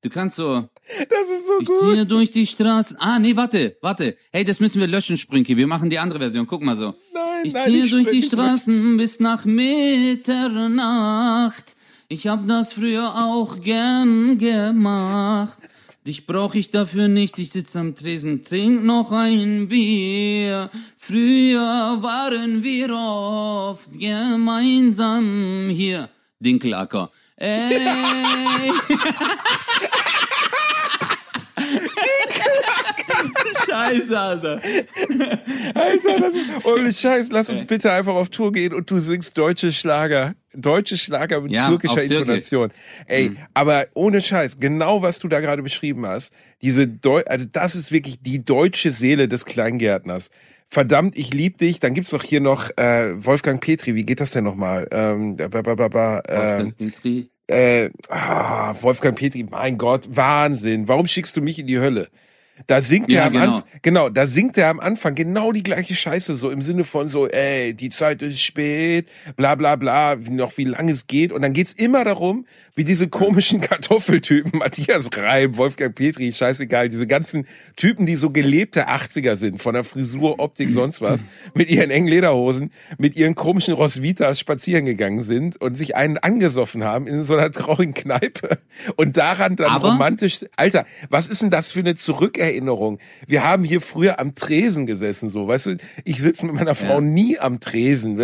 Du 0.02 0.08
kannst 0.08 0.36
so, 0.36 0.68
Das 1.08 1.28
ist 1.36 1.46
so 1.46 1.60
ich 1.60 1.66
gut. 1.66 1.76
ziehe 1.78 2.06
durch 2.06 2.30
die 2.30 2.46
Straßen. 2.46 2.96
Ah, 2.98 3.18
nee, 3.18 3.36
warte, 3.36 3.76
warte. 3.82 4.16
Hey, 4.32 4.44
das 4.44 4.58
müssen 4.58 4.80
wir 4.80 4.86
löschen, 4.88 5.16
Sprünki. 5.18 5.56
Wir 5.56 5.66
machen 5.66 5.90
die 5.90 5.98
andere 5.98 6.18
Version. 6.18 6.46
Guck 6.46 6.62
mal 6.62 6.76
so. 6.76 6.94
Nein, 7.12 7.44
ich 7.44 7.52
nein, 7.52 7.64
ziehe 7.66 7.84
ich 7.84 7.90
durch 7.90 8.08
die 8.08 8.22
Straßen 8.22 8.96
bis 8.96 9.20
nach 9.20 9.44
Mitternacht. 10.54 11.76
Ich 12.08 12.26
hab 12.26 12.46
das 12.48 12.72
früher 12.72 13.14
auch 13.14 13.60
gern 13.60 14.38
gemacht. 14.38 15.60
Dich 16.06 16.26
brauch 16.26 16.54
ich 16.54 16.70
dafür 16.70 17.08
nicht. 17.08 17.38
Ich 17.38 17.50
sitz 17.50 17.76
am 17.76 17.94
Tresen, 17.94 18.42
trink 18.42 18.84
noch 18.84 19.12
ein 19.12 19.68
Bier. 19.68 20.70
Früher 20.96 21.98
waren 22.00 22.62
wir 22.62 22.90
oft 22.94 23.92
gemeinsam 23.98 25.68
hier. 25.70 26.08
Dinkelacker. 26.38 27.10
Ey. 27.36 27.80
Scheiße, 33.88 34.18
Alter. 34.18 34.60
Alter, 35.74 36.20
das 36.20 36.34
ist, 36.34 36.64
ohne 36.64 36.92
Scheiß, 36.92 37.30
lass 37.32 37.48
uns 37.48 37.66
bitte 37.66 37.92
einfach 37.92 38.14
auf 38.14 38.28
Tour 38.28 38.52
gehen 38.52 38.74
und 38.74 38.90
du 38.90 38.98
singst 39.00 39.36
deutsche 39.36 39.72
Schlager. 39.72 40.34
Deutsche 40.52 40.98
Schlager 40.98 41.40
mit 41.40 41.52
Ja, 41.52 41.68
türkischer. 41.68 42.02
Intonation. 42.02 42.72
Ey, 43.06 43.32
aber 43.54 43.86
ohne 43.94 44.20
Scheiß, 44.20 44.58
genau 44.58 45.00
was 45.00 45.20
du 45.20 45.28
da 45.28 45.38
gerade 45.40 45.62
beschrieben 45.62 46.04
hast, 46.06 46.32
diese 46.60 46.88
Deu 46.88 47.22
also 47.26 47.46
das 47.50 47.76
ist 47.76 47.92
wirklich 47.92 48.20
die 48.20 48.44
deutsche 48.44 48.92
Seele 48.92 49.28
des 49.28 49.44
Kleingärtners. 49.44 50.30
Verdammt, 50.68 51.16
ich 51.16 51.32
lieb 51.34 51.58
dich. 51.58 51.80
Dann 51.80 51.94
gibt's 51.94 52.10
doch 52.10 52.22
hier 52.22 52.40
noch 52.40 52.70
äh, 52.76 53.12
Wolfgang 53.24 53.60
Petri. 53.60 53.94
Wie 53.96 54.04
geht 54.04 54.20
das 54.20 54.32
denn 54.32 54.44
nochmal? 54.44 54.88
Ähm, 54.92 55.36
ba, 55.36 55.48
ba, 55.48 55.74
ba, 55.74 55.88
ba, 55.88 56.22
ähm, 56.28 56.72
Petri. 56.74 57.28
äh, 57.48 57.90
ah, 58.08 58.74
Wolfgang 58.80 59.16
Petri, 59.18 59.44
mein 59.48 59.78
Gott, 59.78 60.08
Wahnsinn. 60.10 60.86
Warum 60.86 61.06
schickst 61.08 61.36
du 61.36 61.42
mich 61.42 61.58
in 61.58 61.66
die 61.66 61.78
Hölle? 61.80 62.08
Da 62.66 62.82
singt 62.82 63.10
Ja, 63.10 63.20
er 63.20 63.26
am 63.26 63.32
genau. 63.32 63.44
Anfang, 63.44 63.62
genau, 63.82 64.08
da 64.08 64.26
singt 64.26 64.56
er 64.58 64.68
am 64.68 64.80
Anfang 64.80 65.14
genau 65.14 65.52
die 65.52 65.62
gleiche 65.62 65.94
Scheiße, 65.96 66.34
so 66.34 66.50
im 66.50 66.62
Sinne 66.62 66.84
von 66.84 67.08
so, 67.08 67.26
ey, 67.28 67.74
die 67.74 67.88
Zeit 67.90 68.22
ist 68.22 68.40
spät, 68.42 69.08
bla 69.36 69.54
bla 69.54 69.76
bla, 69.76 70.16
noch 70.16 70.56
wie 70.58 70.64
lange 70.64 70.92
es 70.92 71.06
geht. 71.06 71.32
Und 71.32 71.42
dann 71.42 71.52
geht's 71.52 71.72
immer 71.72 72.04
darum, 72.04 72.46
wie 72.74 72.84
diese 72.84 73.08
komischen 73.08 73.60
Kartoffeltypen, 73.62 74.58
Matthias 74.58 75.08
Reim, 75.16 75.56
Wolfgang 75.56 75.94
Petri, 75.94 76.32
scheißegal, 76.32 76.88
diese 76.88 77.06
ganzen 77.06 77.46
Typen, 77.76 78.06
die 78.06 78.16
so 78.16 78.30
gelebte 78.30 78.88
80er 78.88 79.36
sind, 79.36 79.62
von 79.62 79.74
der 79.74 79.84
Frisur, 79.84 80.38
Optik, 80.38 80.68
sonst 80.70 81.00
was, 81.00 81.24
mit 81.54 81.70
ihren 81.70 81.90
engen 81.90 82.08
Lederhosen, 82.08 82.72
mit 82.98 83.16
ihren 83.16 83.34
komischen 83.34 83.74
Rosvitas 83.74 84.38
spazieren 84.38 84.84
gegangen 84.84 85.22
sind 85.22 85.60
und 85.60 85.74
sich 85.74 85.96
einen 85.96 86.18
angesoffen 86.18 86.84
haben 86.84 87.06
in 87.06 87.24
so 87.24 87.34
einer 87.36 87.50
traurigen 87.50 87.94
Kneipe 87.94 88.58
und 88.96 89.16
daran 89.16 89.56
dann 89.56 89.70
Aber- 89.70 89.92
romantisch, 89.92 90.44
Alter, 90.56 90.84
was 91.08 91.26
ist 91.26 91.42
denn 91.42 91.50
das 91.50 91.70
für 91.70 91.80
eine 91.80 91.94
Zurückerinnerung? 91.94 92.49
Wir 93.26 93.44
haben 93.44 93.64
hier 93.64 93.80
früher 93.80 94.18
am 94.20 94.34
Tresen 94.34 94.86
gesessen, 94.86 95.30
so, 95.30 95.46
weißt 95.48 95.66
du, 95.66 95.76
ich 96.04 96.20
sitze 96.20 96.46
mit 96.46 96.54
meiner 96.54 96.74
Frau 96.74 96.94
Ja. 96.94 97.00
nie 97.00 97.38
am 97.38 97.60
Tresen. 97.60 98.18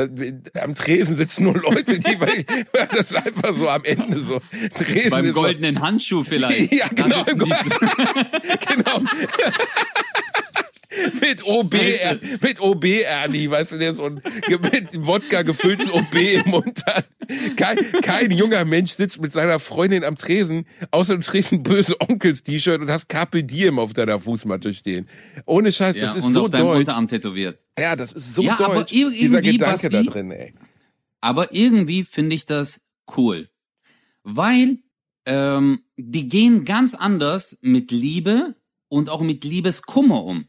Am 0.61 0.75
Tresen 0.75 1.17
sitzen 1.17 1.45
nur 1.45 1.55
Leute, 1.55 1.99
die, 1.99 2.21
weil, 2.21 2.45
weil 2.73 2.87
das 2.91 3.11
ist 3.13 3.17
einfach 3.17 3.57
so 3.57 3.69
am 3.69 3.85
Ende 3.85 4.23
so. 4.23 4.41
Tresen 4.75 5.11
Beim 5.11 5.25
ist 5.27 5.35
so- 5.35 5.41
goldenen 5.43 5.81
Handschuh 5.81 6.25
vielleicht. 6.25 6.73
Ja, 6.77 6.89
genau. 6.89 7.25
genau. 7.25 9.01
Mit 11.21 11.45
OB, 11.47 11.75
Er- 11.75 12.19
mit 12.41 12.61
OB 12.61 12.85
Ernie, 13.03 13.51
weißt 13.51 13.73
du, 13.73 13.79
der 13.79 13.95
so 13.95 14.05
ein 14.07 14.21
mit 14.73 15.07
Wodka 15.07 15.43
gefülltes 15.43 15.91
OB 15.91 16.15
im 16.45 16.51
Mund 16.51 16.83
hat. 16.87 17.09
Kein, 17.57 17.77
kein 18.03 18.31
junger 18.31 18.65
Mensch 18.65 18.93
sitzt 18.93 19.21
mit 19.21 19.33
seiner 19.33 19.59
Freundin 19.59 20.05
am 20.05 20.17
Tresen, 20.17 20.67
außer 20.91 21.17
du 21.17 21.23
trägst 21.23 21.53
ein 21.53 21.63
böse 21.63 21.97
Onkels-T-Shirt 22.01 22.81
und 22.81 22.91
hast 22.91 23.09
Carpe 23.09 23.43
Diem 23.45 23.79
auf 23.79 23.93
deiner 23.93 24.21
Fußmatte 24.21 24.73
stehen. 24.75 25.09
Ohne 25.45 25.73
Scheiß, 25.73 25.97
Ja, 25.97 26.07
das 26.07 26.17
ist 26.17 26.25
und 26.25 26.35
so 26.35 26.45
auf 26.45 26.51
deinem 26.51 26.67
deutsch. 26.67 26.79
Unterarm 26.81 27.09
tätowiert. 27.09 27.67
Ja, 27.79 27.97
das 27.97 28.13
ist 28.13 28.35
so 28.35 28.43
Ja, 28.43 28.59
aber 28.61 28.77
deutsch. 28.77 28.93
Dieser 28.93 29.11
irgendwie, 29.15 29.53
Gedanke 29.53 29.89
da 29.89 29.97
Basti, 29.99 30.11
drin, 30.11 30.31
ey. 30.31 30.55
Aber 31.21 31.53
irgendwie 31.53 32.05
finde 32.05 32.37
ich 32.37 32.47
das 32.47 32.81
cool. 33.17 33.49
Weil 34.23 34.79
ähm, 35.25 35.81
die 35.97 36.29
gehen 36.29 36.65
ganz 36.65 36.95
anders 36.95 37.59
mit 37.61 37.91
Liebe 37.91 38.55
und 38.89 39.11
auch 39.11 39.21
mit 39.21 39.43
Liebeskummer 39.45 40.23
um. 40.23 40.47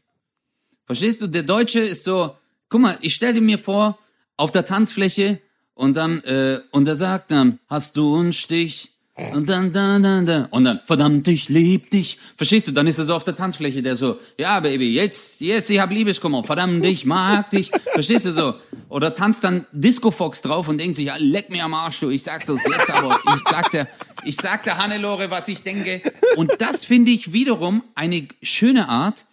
Verstehst 0.88 1.20
du? 1.20 1.26
Der 1.26 1.42
Deutsche 1.42 1.80
ist 1.80 2.02
so, 2.02 2.34
guck 2.70 2.80
mal, 2.80 2.96
ich 3.02 3.14
stell 3.14 3.34
dir 3.34 3.42
mir 3.42 3.58
vor, 3.58 3.98
auf 4.38 4.52
der 4.52 4.64
Tanzfläche 4.64 5.38
und 5.74 5.98
dann, 5.98 6.22
äh, 6.24 6.60
und 6.70 6.88
er 6.88 6.96
sagt 6.96 7.30
dann, 7.30 7.58
hast 7.68 7.98
du 7.98 8.16
einen 8.16 8.32
Stich? 8.32 8.92
Und 9.34 9.50
dann, 9.50 9.70
dann, 9.70 10.02
dann, 10.02 10.24
dann. 10.24 10.46
Und 10.46 10.64
dann, 10.64 10.80
verdammt, 10.86 11.28
ich 11.28 11.50
lieb 11.50 11.90
dich. 11.90 12.18
Verstehst 12.36 12.68
du? 12.68 12.72
Dann 12.72 12.86
ist 12.86 12.98
er 12.98 13.04
so 13.04 13.14
auf 13.14 13.24
der 13.24 13.36
Tanzfläche, 13.36 13.82
der 13.82 13.96
so, 13.96 14.18
ja, 14.38 14.60
Baby, 14.60 14.94
jetzt, 14.94 15.42
jetzt, 15.42 15.68
ich 15.68 15.78
hab 15.78 15.90
Liebeskummer. 15.90 16.42
Verdammt, 16.42 16.86
ich 16.86 17.04
mag 17.04 17.50
dich. 17.50 17.70
Verstehst 17.92 18.24
du 18.24 18.32
so? 18.32 18.54
Oder 18.88 19.14
tanzt 19.14 19.44
dann 19.44 19.66
Disco 19.72 20.10
Fox 20.10 20.40
drauf 20.40 20.68
und 20.68 20.78
denkt 20.78 20.96
sich, 20.96 21.06
ja, 21.06 21.16
leck 21.18 21.50
mir 21.50 21.64
am 21.64 21.74
Arsch, 21.74 22.00
du. 22.00 22.08
Ich 22.08 22.22
sag 22.22 22.46
das 22.46 22.64
jetzt 22.64 22.90
aber. 22.90 23.20
Ich 23.36 23.42
sag 23.44 23.70
der, 23.72 23.88
ich 24.24 24.36
sag 24.36 24.64
der 24.64 24.78
Hannelore, 24.78 25.30
was 25.30 25.48
ich 25.48 25.62
denke. 25.62 26.00
Und 26.36 26.52
das 26.60 26.86
finde 26.86 27.10
ich 27.10 27.34
wiederum 27.34 27.82
eine 27.94 28.26
schöne 28.40 28.88
Art, 28.88 29.26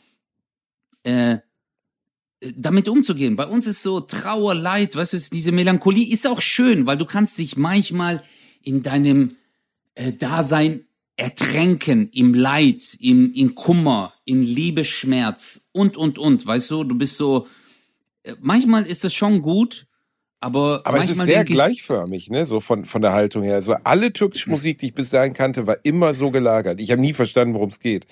äh, 1.03 1.37
damit 2.41 2.89
umzugehen. 2.89 3.35
Bei 3.35 3.47
uns 3.47 3.67
ist 3.67 3.81
so 3.81 4.01
Trauer, 4.01 4.55
Leid, 4.55 4.95
weißt 4.95 5.13
du, 5.13 5.17
ist 5.17 5.33
diese 5.33 5.51
Melancholie 5.51 6.11
ist 6.11 6.27
auch 6.27 6.41
schön, 6.41 6.85
weil 6.85 6.97
du 6.97 7.05
kannst 7.05 7.37
dich 7.37 7.57
manchmal 7.57 8.23
in 8.61 8.83
deinem 8.83 9.35
äh, 9.95 10.13
Dasein 10.13 10.85
ertränken, 11.17 12.09
im 12.13 12.33
Leid, 12.33 12.97
im, 12.99 13.31
in 13.33 13.55
Kummer, 13.55 14.13
in 14.25 14.41
Liebesschmerz 14.41 15.61
und, 15.71 15.95
und, 15.95 16.19
und, 16.19 16.45
weißt 16.45 16.71
du, 16.71 16.83
du 16.83 16.95
bist 16.95 17.15
so, 17.15 17.47
äh, 18.23 18.33
manchmal 18.41 18.83
ist 18.83 19.05
es 19.05 19.13
schon 19.13 19.41
gut, 19.41 19.87
aber, 20.41 20.81
Aber 20.83 20.99
es 20.99 21.09
ist 21.09 21.21
sehr 21.21 21.43
gleichförmig, 21.43 22.29
ne, 22.29 22.45
so 22.45 22.59
von, 22.59 22.85
von 22.85 23.01
der 23.01 23.13
Haltung 23.13 23.41
her. 23.41 23.55
Also 23.55 23.73
alle 23.83 24.13
türkische 24.13 24.49
Musik, 24.49 24.77
die 24.77 24.87
ich 24.87 24.93
bis 24.93 25.09
dahin 25.09 25.33
kannte, 25.33 25.65
war 25.65 25.77
immer 25.83 26.13
so 26.13 26.29
gelagert. 26.29 26.79
Ich 26.79 26.91
habe 26.91 27.01
nie 27.01 27.13
verstanden, 27.13 27.55
worum 27.55 27.69
es 27.69 27.79
geht. 27.79 28.05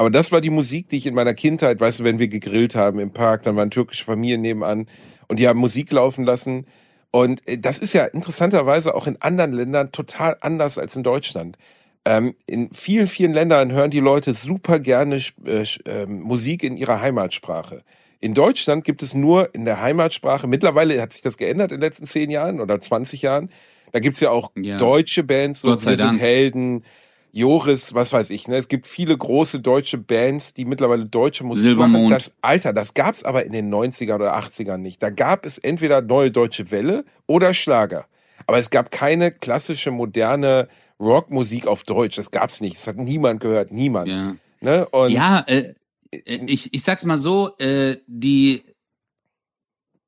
Aber 0.00 0.08
das 0.08 0.32
war 0.32 0.40
die 0.40 0.48
Musik, 0.48 0.88
die 0.88 0.96
ich 0.96 1.04
in 1.04 1.12
meiner 1.12 1.34
Kindheit, 1.34 1.78
weißt 1.78 2.00
du, 2.00 2.04
wenn 2.04 2.18
wir 2.18 2.28
gegrillt 2.28 2.74
haben 2.74 2.98
im 3.00 3.10
Park, 3.10 3.42
dann 3.42 3.56
waren 3.56 3.70
türkische 3.70 4.02
Familien 4.02 4.40
nebenan 4.40 4.86
und 5.28 5.38
die 5.38 5.46
haben 5.46 5.58
Musik 5.58 5.92
laufen 5.92 6.24
lassen. 6.24 6.64
Und 7.10 7.46
äh, 7.46 7.58
das 7.58 7.76
ist 7.76 7.92
ja 7.92 8.06
interessanterweise 8.06 8.94
auch 8.94 9.06
in 9.06 9.20
anderen 9.20 9.52
Ländern 9.52 9.92
total 9.92 10.38
anders 10.40 10.78
als 10.78 10.96
in 10.96 11.02
Deutschland. 11.02 11.58
Ähm, 12.06 12.34
in 12.46 12.70
vielen, 12.72 13.08
vielen 13.08 13.34
Ländern 13.34 13.72
hören 13.72 13.90
die 13.90 14.00
Leute 14.00 14.32
super 14.32 14.78
gerne 14.78 15.20
äh, 15.44 15.66
ähm, 15.84 16.20
Musik 16.22 16.62
in 16.62 16.78
ihrer 16.78 17.02
Heimatsprache. 17.02 17.82
In 18.20 18.32
Deutschland 18.32 18.84
gibt 18.84 19.02
es 19.02 19.12
nur 19.12 19.54
in 19.54 19.66
der 19.66 19.82
Heimatsprache, 19.82 20.46
mittlerweile 20.46 20.98
hat 21.02 21.12
sich 21.12 21.20
das 21.20 21.36
geändert 21.36 21.72
in 21.72 21.76
den 21.76 21.82
letzten 21.82 22.06
zehn 22.06 22.30
Jahren 22.30 22.62
oder 22.62 22.80
20 22.80 23.20
Jahren. 23.20 23.50
Da 23.92 23.98
gibt's 23.98 24.20
ja 24.20 24.30
auch 24.30 24.50
Ja. 24.56 24.78
deutsche 24.78 25.24
Bands, 25.24 25.60
so 25.60 25.68
Wir 25.68 25.96
sind. 25.98 26.18
Helden, 26.18 26.84
Joris, 27.32 27.94
was 27.94 28.12
weiß 28.12 28.30
ich. 28.30 28.48
Ne? 28.48 28.56
Es 28.56 28.68
gibt 28.68 28.86
viele 28.86 29.16
große 29.16 29.60
deutsche 29.60 29.98
Bands, 29.98 30.52
die 30.54 30.64
mittlerweile 30.64 31.06
deutsche 31.06 31.44
Musik 31.44 31.62
Silbermond. 31.64 31.92
machen. 31.92 32.10
Das, 32.10 32.32
Alter, 32.42 32.72
das 32.72 32.94
gab's 32.94 33.22
aber 33.22 33.44
in 33.44 33.52
den 33.52 33.72
90ern 33.72 34.16
oder 34.16 34.36
80ern 34.36 34.78
nicht. 34.78 35.02
Da 35.02 35.10
gab 35.10 35.46
es 35.46 35.58
entweder 35.58 36.02
neue 36.02 36.30
deutsche 36.30 36.70
Welle 36.70 37.04
oder 37.26 37.54
Schlager. 37.54 38.06
Aber 38.46 38.58
es 38.58 38.70
gab 38.70 38.90
keine 38.90 39.30
klassische, 39.30 39.90
moderne 39.90 40.68
Rockmusik 40.98 41.66
auf 41.66 41.84
Deutsch. 41.84 42.16
Das 42.16 42.30
gab's 42.30 42.60
nicht. 42.60 42.76
Das 42.76 42.86
hat 42.86 42.96
niemand 42.96 43.40
gehört. 43.40 43.70
Niemand. 43.72 44.08
ja. 44.08 44.36
Ne? 44.60 44.86
Ja, 45.08 45.40
äh, 45.46 45.72
äh, 46.10 46.44
ich, 46.46 46.72
ich 46.74 46.82
sag's 46.82 47.04
mal 47.04 47.18
so, 47.18 47.56
äh, 47.58 47.96
die, 48.06 48.62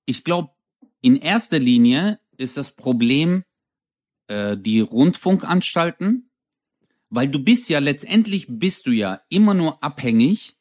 ich 0.04 0.24
glaube, 0.24 0.50
in 1.00 1.16
erster 1.16 1.58
Linie 1.58 2.20
ist 2.36 2.56
das 2.56 2.70
Problem 2.70 3.44
äh, 4.28 4.56
die 4.56 4.80
Rundfunkanstalten, 4.80 6.30
weil 7.12 7.28
du 7.28 7.38
bist 7.38 7.68
ja 7.68 7.78
letztendlich 7.78 8.46
bist 8.48 8.86
du 8.86 8.90
ja 8.90 9.20
immer 9.28 9.52
nur 9.52 9.82
abhängig 9.84 10.56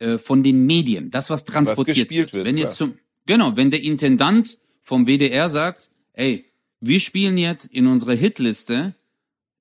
äh, 0.00 0.18
von 0.18 0.42
den 0.42 0.66
Medien, 0.66 1.10
das 1.12 1.30
was 1.30 1.44
transportiert 1.44 2.08
gespielt 2.08 2.32
wird, 2.32 2.44
Wenn 2.46 2.56
klar. 2.56 2.68
jetzt 2.68 2.76
zum, 2.76 2.98
genau, 3.26 3.56
wenn 3.56 3.70
der 3.70 3.80
Intendant 3.80 4.58
vom 4.82 5.06
WDR 5.06 5.48
sagt, 5.48 5.90
ey, 6.12 6.46
wir 6.80 6.98
spielen 6.98 7.38
jetzt 7.38 7.66
in 7.66 7.86
unserer 7.86 8.14
Hitliste 8.14 8.96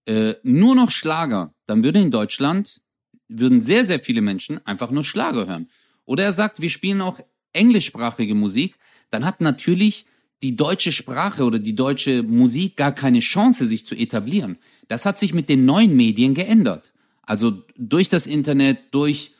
äh, 0.06 0.34
nur 0.42 0.74
noch 0.76 0.90
Schlager, 0.90 1.54
dann 1.68 1.84
würde 1.84 2.02
in 2.02 2.10
Deutschland 2.10 2.82
würden 3.28 3.62
sehr, 3.62 3.86
sehr 3.86 4.00
viele 4.00 4.22
Menschen 4.22 4.66
einfach 4.66 4.90
nur 4.90 5.04
Schlager 5.04 5.46
hören. 5.48 5.70
Oder 6.04 6.24
er 6.24 6.34
sagt, 6.34 6.62
wir 6.62 6.72
spielen 6.72 7.02
auch 7.02 7.20
englischsprachige 7.54 8.34
Musik, 8.34 8.76
dann 9.12 9.24
hat 9.24 9.40
natürlich 9.40 10.08
die 10.42 10.56
deutsche 10.56 10.92
Sprache 10.92 11.44
oder 11.44 11.60
die 11.60 11.76
deutsche 11.76 12.24
Musik 12.24 12.76
gar 12.76 12.92
keine 12.92 13.20
Chance, 13.20 13.68
sich 13.68 13.86
zu 13.86 13.96
etablieren. 13.96 14.58
Das 14.88 15.06
hat 15.06 15.20
sich 15.20 15.34
mit 15.34 15.50
den 15.50 15.66
neuen 15.66 15.96
Medien 15.96 16.34
geändert. 16.34 16.94
Also 17.22 17.64
durch 17.78 18.10
das 18.10 18.28
Internet, 18.28 18.80
durch 18.92 19.32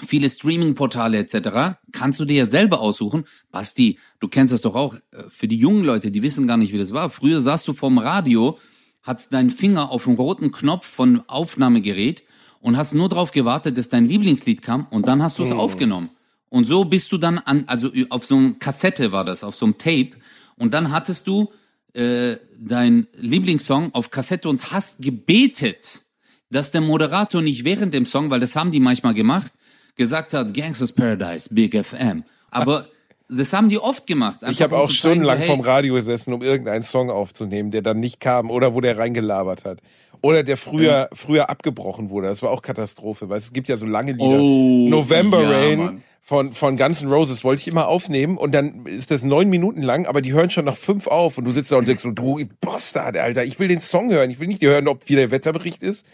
viele 0.00 0.30
Streaming-Portale 0.30 1.18
etc. 1.18 1.78
kannst 1.92 2.20
du 2.20 2.24
dir 2.24 2.36
ja 2.44 2.50
selber 2.50 2.80
aussuchen. 2.80 3.24
Basti, 3.50 3.98
du 4.20 4.28
kennst 4.28 4.52
das 4.52 4.62
doch 4.62 4.74
auch. 4.74 4.94
äh, 4.94 5.24
Für 5.28 5.48
die 5.48 5.58
jungen 5.58 5.84
Leute, 5.84 6.10
die 6.10 6.22
wissen 6.22 6.46
gar 6.46 6.56
nicht, 6.56 6.72
wie 6.72 6.78
das 6.78 6.92
war. 6.92 7.10
Früher 7.10 7.40
saßt 7.40 7.66
du 7.68 7.72
vorm 7.72 7.98
Radio, 7.98 8.58
hattest 9.02 9.32
deinen 9.32 9.50
Finger 9.50 9.90
auf 9.90 10.04
den 10.04 10.14
roten 10.14 10.52
Knopf 10.52 10.86
von 10.86 11.22
Aufnahmegerät 11.28 12.22
und 12.60 12.76
hast 12.76 12.94
nur 12.94 13.08
darauf 13.08 13.32
gewartet, 13.32 13.76
dass 13.76 13.88
dein 13.88 14.06
Lieblingslied 14.06 14.62
kam 14.62 14.86
und 14.90 15.08
dann 15.08 15.22
hast 15.22 15.38
du 15.38 15.42
es 15.42 15.50
aufgenommen. 15.50 16.10
Und 16.48 16.66
so 16.66 16.84
bist 16.84 17.10
du 17.10 17.18
dann 17.18 17.38
an, 17.38 17.64
also 17.66 17.90
auf 18.10 18.24
so 18.24 18.36
einem 18.36 18.58
Kassette 18.58 19.10
war 19.10 19.24
das, 19.24 19.42
auf 19.42 19.56
so 19.56 19.66
einem 19.66 19.78
Tape. 19.78 20.10
Und 20.56 20.74
dann 20.74 20.92
hattest 20.92 21.26
du 21.26 21.50
äh, 21.94 22.36
dein 22.58 23.06
Lieblingssong 23.16 23.94
auf 23.94 24.10
Kassette 24.10 24.48
und 24.48 24.72
hast 24.72 25.02
gebetet, 25.02 26.02
dass 26.50 26.70
der 26.70 26.80
Moderator 26.80 27.42
nicht 27.42 27.64
während 27.64 27.94
dem 27.94 28.06
Song, 28.06 28.30
weil 28.30 28.40
das 28.40 28.56
haben 28.56 28.70
die 28.70 28.80
manchmal 28.80 29.14
gemacht, 29.14 29.52
gesagt 29.96 30.34
hat, 30.34 30.54
Gangsters 30.54 30.92
Paradise, 30.92 31.48
Big 31.52 31.74
FM. 31.74 32.24
Aber 32.50 32.88
das 33.28 33.52
haben 33.52 33.68
die 33.68 33.78
oft 33.78 34.06
gemacht. 34.06 34.40
ich 34.48 34.62
habe 34.62 34.74
um 34.74 34.82
auch 34.82 34.90
stundenlang 34.90 35.38
so, 35.38 35.44
hey, 35.44 35.50
vom 35.50 35.60
Radio 35.60 35.94
gesessen, 35.94 36.32
um 36.32 36.42
irgendeinen 36.42 36.84
Song 36.84 37.10
aufzunehmen, 37.10 37.70
der 37.70 37.82
dann 37.82 38.00
nicht 38.00 38.20
kam 38.20 38.50
oder 38.50 38.74
wo 38.74 38.80
der 38.80 38.98
reingelabert 38.98 39.64
hat. 39.64 39.80
Oder 40.22 40.42
der 40.44 40.56
früher, 40.56 41.08
früher 41.12 41.50
abgebrochen 41.50 42.08
wurde. 42.08 42.28
Das 42.28 42.42
war 42.42 42.50
auch 42.50 42.62
Katastrophe, 42.62 43.28
weil 43.28 43.38
es 43.38 43.52
gibt 43.52 43.68
ja 43.68 43.76
so 43.76 43.86
lange 43.86 44.12
Lieder. 44.12 44.24
Oh, 44.40 44.88
November 44.88 45.42
ja, 45.42 45.50
Rain. 45.50 45.78
Mann. 45.78 46.02
von, 46.20 46.52
von 46.52 46.76
Guns 46.76 47.02
N' 47.02 47.10
Roses 47.10 47.42
wollte 47.42 47.60
ich 47.60 47.68
immer 47.68 47.88
aufnehmen 47.88 48.38
und 48.38 48.52
dann 48.52 48.86
ist 48.86 49.10
das 49.10 49.24
neun 49.24 49.50
Minuten 49.50 49.82
lang, 49.82 50.06
aber 50.06 50.22
die 50.22 50.32
hören 50.32 50.48
schon 50.50 50.64
nach 50.64 50.76
fünf 50.76 51.08
auf 51.08 51.38
und 51.38 51.44
du 51.44 51.50
sitzt 51.50 51.72
da 51.72 51.76
und 51.76 51.88
denkst 51.88 52.04
so, 52.04 52.12
du 52.12 52.40
Bastard, 52.60 53.16
Alter, 53.16 53.44
ich 53.44 53.58
will 53.58 53.66
den 53.66 53.80
Song 53.80 54.12
hören, 54.12 54.30
ich 54.30 54.38
will 54.38 54.46
nicht 54.46 54.62
hören, 54.62 54.86
ob 54.86 55.08
wie 55.08 55.16
der 55.16 55.32
Wetterbericht 55.32 55.82
ist. 55.82 56.06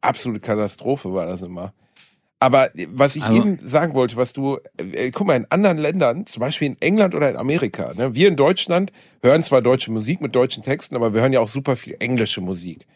Absolute 0.00 0.40
Katastrophe 0.40 1.12
war 1.12 1.26
das 1.26 1.42
immer. 1.42 1.72
Aber 2.38 2.68
was 2.90 3.16
ich 3.16 3.24
Aber- 3.24 3.34
eben 3.34 3.58
sagen 3.66 3.94
wollte, 3.94 4.16
was 4.16 4.32
du, 4.32 4.58
äh, 4.92 5.10
guck 5.10 5.26
mal, 5.26 5.34
in 5.36 5.46
anderen 5.50 5.78
Ländern, 5.78 6.26
zum 6.26 6.40
Beispiel 6.40 6.68
in 6.68 6.76
England 6.80 7.14
oder 7.16 7.30
in 7.30 7.36
Amerika, 7.36 7.92
ne, 7.94 8.14
wir 8.14 8.28
in 8.28 8.36
Deutschland 8.36 8.92
hören 9.22 9.42
zwar 9.42 9.62
deutsche 9.62 9.90
Musik 9.90 10.20
mit 10.20 10.36
deutschen 10.36 10.62
Texten, 10.62 10.94
aber 10.94 11.14
wir 11.14 11.22
hören 11.22 11.32
ja 11.32 11.40
auch 11.40 11.48
super 11.48 11.74
viel 11.76 11.96
englische 11.98 12.40
Musik. 12.40 12.86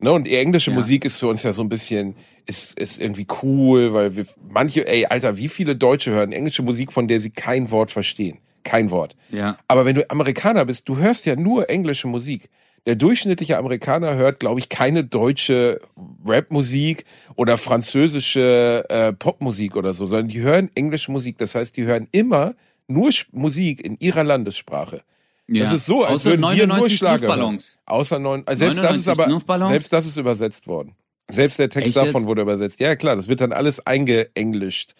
Ne, 0.00 0.12
und 0.12 0.24
die 0.28 0.36
englische 0.36 0.70
Ja. 0.70 0.76
Musik 0.76 1.04
ist 1.04 1.16
für 1.16 1.26
uns 1.26 1.42
ja 1.42 1.52
so 1.52 1.62
ein 1.62 1.68
bisschen, 1.68 2.14
ist, 2.46 2.78
ist 2.78 3.00
irgendwie 3.00 3.26
cool, 3.42 3.92
weil 3.92 4.16
wir, 4.16 4.26
manche, 4.48 4.86
ey, 4.86 5.06
Alter, 5.06 5.36
wie 5.36 5.48
viele 5.48 5.74
Deutsche 5.74 6.12
hören 6.12 6.30
englische 6.32 6.62
Musik, 6.62 6.92
von 6.92 7.08
der 7.08 7.20
sie 7.20 7.30
kein 7.30 7.70
Wort 7.72 7.90
verstehen? 7.90 8.38
Kein 8.62 8.90
Wort. 8.90 9.16
Ja. 9.30 9.58
Aber 9.66 9.84
wenn 9.86 9.96
du 9.96 10.08
Amerikaner 10.10 10.64
bist, 10.64 10.88
du 10.88 10.98
hörst 10.98 11.26
ja 11.26 11.34
nur 11.34 11.68
englische 11.68 12.06
Musik. 12.06 12.48
Der 12.86 12.94
durchschnittliche 12.94 13.58
Amerikaner 13.58 14.14
hört, 14.14 14.38
glaube 14.38 14.60
ich, 14.60 14.68
keine 14.68 15.02
deutsche 15.04 15.80
Rapmusik 16.24 17.04
oder 17.34 17.58
französische 17.58 18.84
äh, 18.88 19.12
Popmusik 19.12 19.74
oder 19.74 19.94
so, 19.94 20.06
sondern 20.06 20.28
die 20.28 20.40
hören 20.40 20.70
englische 20.74 21.10
Musik. 21.10 21.38
Das 21.38 21.54
heißt, 21.54 21.76
die 21.76 21.84
hören 21.84 22.08
immer 22.12 22.54
nur 22.86 23.10
Musik 23.32 23.84
in 23.84 23.96
ihrer 23.98 24.24
Landessprache. 24.24 25.02
Ja. 25.48 25.64
Das 25.64 25.72
ist 25.74 25.86
so, 25.86 26.04
als 26.04 26.14
Außer 26.14 26.30
würden 26.30 26.42
wir 26.42 26.66
nur 26.66 26.66
99 26.76 26.98
Schlager 26.98 27.20
hören. 27.22 27.28
Luftballons. 27.28 27.80
Außer 27.86 28.18
neun, 28.18 28.42
also 28.46 28.58
selbst 28.58 28.78
das 28.78 28.96
ist 28.96 29.06
99 29.06 29.08
aber, 29.24 29.32
Luftballons? 29.32 29.70
selbst 29.70 29.92
das 29.92 30.06
ist 30.06 30.16
übersetzt 30.16 30.66
worden. 30.66 30.94
Selbst 31.30 31.58
der 31.58 31.68
Text 31.68 31.88
Echt 31.88 31.96
davon 31.96 32.22
jetzt? 32.22 32.26
wurde 32.26 32.42
übersetzt. 32.42 32.80
Ja, 32.80 32.96
klar, 32.96 33.16
das 33.16 33.28
wird 33.28 33.40
dann 33.40 33.52
alles 33.52 33.84
eingeenglischt. 33.86 34.94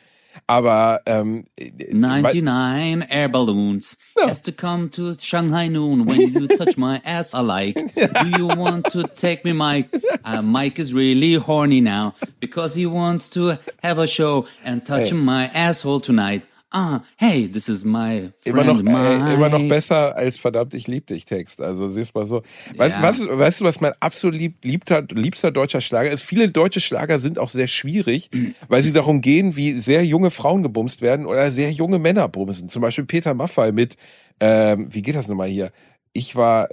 Aber 0.46 1.00
ähm, 1.06 1.46
äh, 1.58 1.70
99 1.92 3.08
air 3.10 3.28
balloons 3.28 3.98
has 4.20 4.40
to 4.42 4.52
come 4.52 4.88
to 4.90 5.14
Shanghai 5.20 5.68
noon 5.68 6.06
when 6.08 6.32
you 6.32 6.46
touch 6.56 6.76
my 6.76 7.00
ass 7.04 7.34
I 7.34 7.40
like. 7.40 7.74
Do 7.94 8.38
you 8.38 8.46
want 8.46 8.86
to 8.92 9.02
take 9.04 9.42
me 9.44 9.52
Mike? 9.52 9.88
Uh, 10.24 10.42
Mike 10.42 10.78
is 10.80 10.92
really 10.94 11.34
horny 11.34 11.80
now 11.80 12.14
because 12.40 12.74
he 12.78 12.86
wants 12.86 13.28
to 13.30 13.58
have 13.82 13.98
a 13.98 14.06
show 14.06 14.46
and 14.64 14.84
touch 14.84 15.10
Hey. 15.10 15.16
my 15.16 15.50
asshole 15.54 16.00
tonight. 16.00 16.46
Ah, 16.70 17.00
hey, 17.16 17.48
this 17.50 17.68
is 17.70 17.82
my 17.84 18.30
friend 18.42 18.46
immer 18.46 18.64
noch, 18.64 18.82
Mike. 18.82 19.30
äh, 19.30 19.34
immer 19.34 19.48
noch 19.48 19.66
besser 19.68 20.14
als 20.16 20.36
verdammt 20.36 20.74
ich 20.74 20.86
lieb 20.86 21.06
dich 21.06 21.24
Text. 21.24 21.62
Also 21.62 21.88
siehst 21.90 22.14
mal 22.14 22.26
so. 22.26 22.42
Weißt, 22.76 22.96
Ja. 22.96 23.02
was, 23.02 23.20
weißt 23.26 23.60
du, 23.60 23.64
was 23.64 23.80
mein 23.80 23.94
absolut 24.00 24.36
lieb, 24.38 24.56
liebter, 24.62 25.02
liebster 25.10 25.50
deutscher 25.50 25.80
Schlager 25.80 26.10
ist? 26.10 26.22
Viele 26.22 26.50
deutsche 26.50 26.80
Schlager 26.80 27.18
sind 27.18 27.38
auch 27.38 27.48
sehr 27.48 27.68
schwierig, 27.68 28.28
weil 28.68 28.82
sie 28.82 28.92
darum 28.92 29.22
gehen, 29.22 29.56
wie 29.56 29.72
sehr 29.80 30.04
junge 30.04 30.30
Frauen 30.30 30.62
gebumst 30.62 31.00
werden 31.00 31.24
oder 31.24 31.50
sehr 31.50 31.70
junge 31.72 31.98
Männer 31.98 32.28
bumsen. 32.28 32.68
Zum 32.68 32.82
Beispiel 32.82 33.04
Peter 33.06 33.32
Maffay 33.32 33.72
mit, 33.72 33.96
ähm, 34.40 34.88
wie 34.92 35.00
geht 35.00 35.14
das 35.16 35.26
nochmal 35.28 35.48
hier? 35.48 35.72
Ich 36.12 36.36
war, 36.36 36.68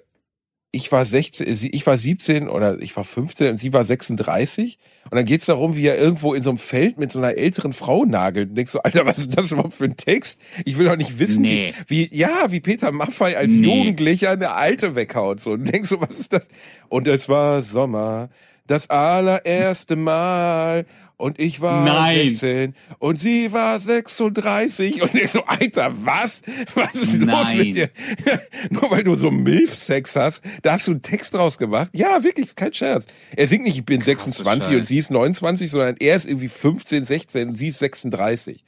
ich 0.75 0.91
war 0.91 1.05
16, 1.05 1.55
sie- 1.55 1.69
ich 1.69 1.87
war 1.87 1.97
17 1.97 2.49
oder 2.49 2.79
ich 2.81 2.95
war 2.95 3.03
15 3.03 3.51
und 3.51 3.57
sie 3.59 3.71
war 3.73 3.85
36. 3.85 4.77
Und 5.05 5.15
dann 5.15 5.25
geht's 5.25 5.45
darum, 5.45 5.75
wie 5.77 5.85
er 5.87 5.97
irgendwo 5.97 6.33
in 6.33 6.41
so 6.43 6.49
einem 6.49 6.57
Feld 6.59 6.97
mit 6.97 7.11
so 7.11 7.19
einer 7.19 7.37
älteren 7.37 7.73
Frau 7.73 8.05
nagelt. 8.05 8.49
Und 8.49 8.55
denkst 8.55 8.71
so, 8.71 8.81
Alter, 8.81 9.05
was 9.05 9.17
ist 9.19 9.37
das 9.37 9.51
überhaupt 9.51 9.73
für 9.75 9.85
ein 9.85 9.97
Text? 9.97 10.41
Ich 10.65 10.77
will 10.77 10.87
doch 10.87 10.97
nicht 10.97 11.19
wissen, 11.19 11.43
Nee. 11.43 11.73
wie, 11.87 12.09
wie, 12.11 12.17
ja, 12.17 12.47
wie 12.49 12.59
Peter 12.59 12.91
Maffay 12.91 13.35
als 13.35 13.51
Nee. 13.51 13.67
Jugendlicher 13.77 14.31
eine 14.31 14.53
Alte 14.53 14.95
weghaut. 14.95 15.39
So. 15.41 15.51
Und 15.51 15.65
denkst 15.71 15.89
so, 15.89 16.01
was 16.01 16.19
ist 16.19 16.33
das? 16.33 16.47
Und 16.89 17.07
es 17.07 17.29
war 17.29 17.61
Sommer, 17.61 18.29
das 18.67 18.89
allererste 18.89 19.95
Mal. 19.95 20.85
Und 21.17 21.39
ich 21.39 21.61
war 21.61 21.85
Nein. 21.85 22.27
16 22.29 22.75
und 22.99 23.17
sie 23.19 23.53
war 23.53 23.79
36 23.79 25.01
und 25.01 25.15
ich 25.15 25.31
so, 25.31 25.43
Alter, 25.45 25.93
was? 26.03 26.41
Was 26.73 26.95
ist 26.95 27.13
los 27.19 27.25
Nein. 27.25 27.57
mit 27.57 27.75
dir? 27.75 27.89
Nur 28.69 28.91
weil 28.91 29.03
du 29.03 29.15
so 29.15 29.31
Milf-Sex 29.31 30.15
hast, 30.17 30.41
da 30.61 30.73
hast 30.73 30.87
du 30.87 30.91
einen 30.91 31.01
Text 31.01 31.33
draus 31.33 31.57
gemacht. 31.57 31.89
Ja, 31.93 32.23
wirklich, 32.23 32.47
ist 32.47 32.57
kein 32.57 32.73
Scherz. 32.73 33.05
Er 33.35 33.47
singt 33.47 33.63
nicht, 33.63 33.77
ich 33.77 33.85
bin 33.85 34.01
26 34.01 34.69
und 34.69 34.79
Scheiß. 34.79 34.87
sie 34.89 34.97
ist 34.97 35.11
29, 35.11 35.71
sondern 35.71 35.95
er 35.99 36.17
ist 36.17 36.25
irgendwie 36.25 36.49
15, 36.49 37.05
16 37.05 37.49
und 37.49 37.55
sie 37.55 37.69
ist 37.69 37.79
36. 37.79 38.63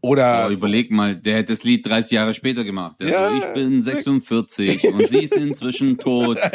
Oder 0.00 0.26
Aber 0.26 0.52
überleg 0.52 0.90
mal, 0.90 1.16
der 1.16 1.38
hat 1.38 1.48
das 1.50 1.64
Lied 1.64 1.86
30 1.86 2.12
Jahre 2.12 2.34
später 2.34 2.64
gemacht. 2.64 2.96
Der 3.00 3.08
Ja, 3.08 3.36
ich 3.36 3.44
bin 3.54 3.80
46 3.82 4.84
und 4.92 5.08
sie 5.08 5.20
ist 5.20 5.34
inzwischen 5.36 5.98
tot. 5.98 6.38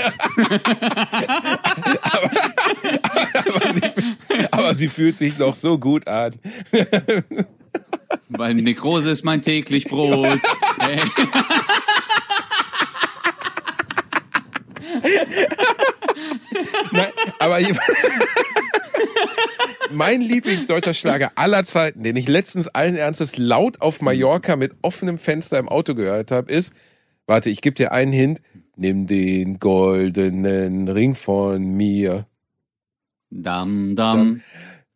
aber 4.51 4.75
sie 4.75 4.87
fühlt 4.87 5.17
sich 5.17 5.37
noch 5.37 5.55
so 5.55 5.77
gut 5.77 6.07
an. 6.07 6.33
Weil 8.29 8.55
Nekrose 8.55 9.11
ist 9.11 9.23
mein 9.23 9.41
täglich 9.41 9.85
Brot. 9.85 10.39
Hey. 10.79 10.99
Nein, 16.91 17.11
aber 17.39 17.59
mein 19.91 20.21
Lieblingsdeutscher 20.21 20.93
Schlager 20.93 21.31
aller 21.35 21.63
Zeiten, 21.63 22.03
den 22.03 22.15
ich 22.15 22.27
letztens 22.27 22.67
allen 22.67 22.95
Ernstes 22.95 23.37
laut 23.37 23.81
auf 23.81 24.01
Mallorca 24.01 24.55
mit 24.55 24.73
offenem 24.81 25.17
Fenster 25.17 25.57
im 25.59 25.69
Auto 25.69 25.95
gehört 25.95 26.31
habe, 26.31 26.51
ist, 26.51 26.73
warte, 27.25 27.49
ich 27.49 27.61
gebe 27.61 27.75
dir 27.75 27.91
einen 27.91 28.11
Hint, 28.11 28.41
nimm 28.75 29.07
den 29.07 29.59
goldenen 29.59 30.87
Ring 30.87 31.15
von 31.15 31.63
mir. 31.63 32.25
Dam, 33.29 33.95
dam. 33.95 34.41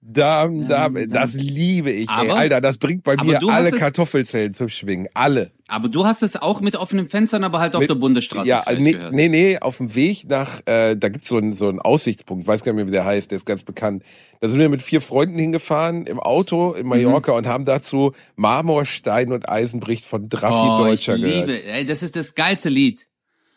Dam, 0.05 0.67
dam, 0.67 0.97
das 1.09 1.33
liebe 1.33 1.89
ich, 1.89 2.09
ey. 2.09 2.15
Aber- 2.29 2.35
Alter, 2.35 2.59
das 2.59 2.77
bringt 2.77 3.03
bei 3.03 3.15
mir 3.15 3.39
alle 3.49 3.69
es- 3.69 3.77
Kartoffelzellen 3.77 4.53
zum 4.53 4.67
Schwingen. 4.67 5.07
Alle. 5.13 5.51
Aber 5.69 5.87
du 5.87 6.05
hast 6.05 6.23
es 6.23 6.35
auch 6.35 6.59
mit 6.59 6.75
offenen 6.75 7.07
Fenstern, 7.07 7.43
aber 7.45 7.59
halt 7.59 7.73
auf 7.73 7.79
Mit- 7.79 7.89
der 7.89 7.95
Bundesstraße 7.95 8.47
Ja, 8.47 8.65
nee, 8.77 8.91
gehört. 8.91 9.13
nee, 9.13 9.29
nee, 9.29 9.57
auf 9.59 9.77
dem 9.77 9.95
Weg 9.95 10.27
nach, 10.27 10.59
äh, 10.65 10.95
da 10.95 11.07
gibt's 11.07 11.29
so 11.29 11.37
einen, 11.37 11.53
so 11.53 11.69
einen 11.69 11.79
Aussichtspunkt, 11.79 12.45
weiß 12.45 12.63
gar 12.63 12.73
nicht 12.73 12.77
mehr, 12.83 12.87
wie 12.87 12.91
der 12.91 13.05
heißt, 13.05 13.31
der 13.31 13.37
ist 13.37 13.45
ganz 13.45 13.63
bekannt. 13.63 14.03
Da 14.41 14.49
sind 14.49 14.59
wir 14.59 14.67
mit 14.67 14.81
vier 14.81 14.99
Freunden 14.99 15.39
hingefahren 15.39 16.05
im 16.05 16.19
Auto 16.19 16.73
in 16.73 16.85
Mallorca 16.85 17.31
Mhm. 17.31 17.37
und 17.37 17.47
haben 17.47 17.63
dazu 17.65 18.11
Marmor, 18.35 18.85
Stein 18.85 19.31
und 19.31 19.47
Eisen 19.49 19.79
bricht 19.79 20.03
von 20.03 20.27
Drafi 20.27 20.53
Oh, 20.53 20.85
ich 20.93 21.05
Deutscher 21.05 21.17
gehört. 21.17 21.47
liebe, 21.47 21.63
ey, 21.65 21.85
das 21.85 22.03
ist 22.03 22.17
das 22.17 22.35
geilste 22.35 22.67
Lied. 22.67 23.07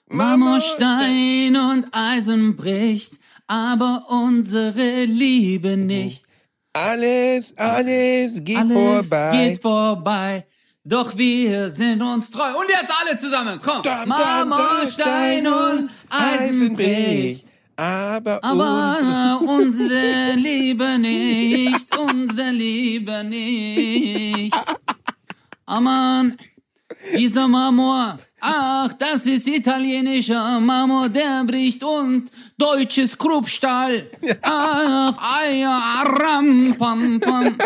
Marmorstein 0.09 1.57
und 1.57 1.89
Eisen 1.93 2.55
bricht, 2.57 3.15
aber 3.49 4.07
unsere 4.09 5.05
Liebe 5.07 5.77
nicht. 5.77 6.26
Alles, 6.77 7.57
alles 7.57 8.45
geht 8.45 8.59
Alles 8.59 9.09
vorbei. 9.09 9.31
geht 9.33 9.63
vorbei, 9.63 10.47
doch 10.85 11.17
wir 11.17 11.71
sind 11.71 12.03
uns 12.03 12.31
treu. 12.31 12.51
Und 12.61 12.69
jetzt 12.69 12.93
alle 13.01 13.19
zusammen, 13.19 13.59
komm! 13.65 13.83
Dam, 13.83 14.09
Marmorstein 14.09 15.47
und 15.47 15.91
Eisen 16.11 16.75
bricht. 16.75 17.47
Aber, 17.77 18.43
Aber 18.45 19.41
unsere 19.47 20.35
Liebe 20.35 20.99
nicht, 20.99 21.97
unsere 21.97 22.51
Liebe 22.51 23.25
nicht. 23.25 24.55
Mann, 25.67 26.37
dieser 27.17 27.49
Marmor, 27.49 28.19
ach, 28.47 28.93
das 28.95 29.27
ist 29.27 29.47
italienischer 29.49 30.61
Marmor, 30.61 31.09
der 31.09 31.45
bricht 31.47 31.83
und 31.83 32.31
deutsches 32.57 33.19
Kruppstahl. 33.19 34.09
Ach, 34.43 35.17
Eier, 35.43 35.81
ram, 36.05 36.75
pam, 36.79 37.21
pam. 37.21 37.57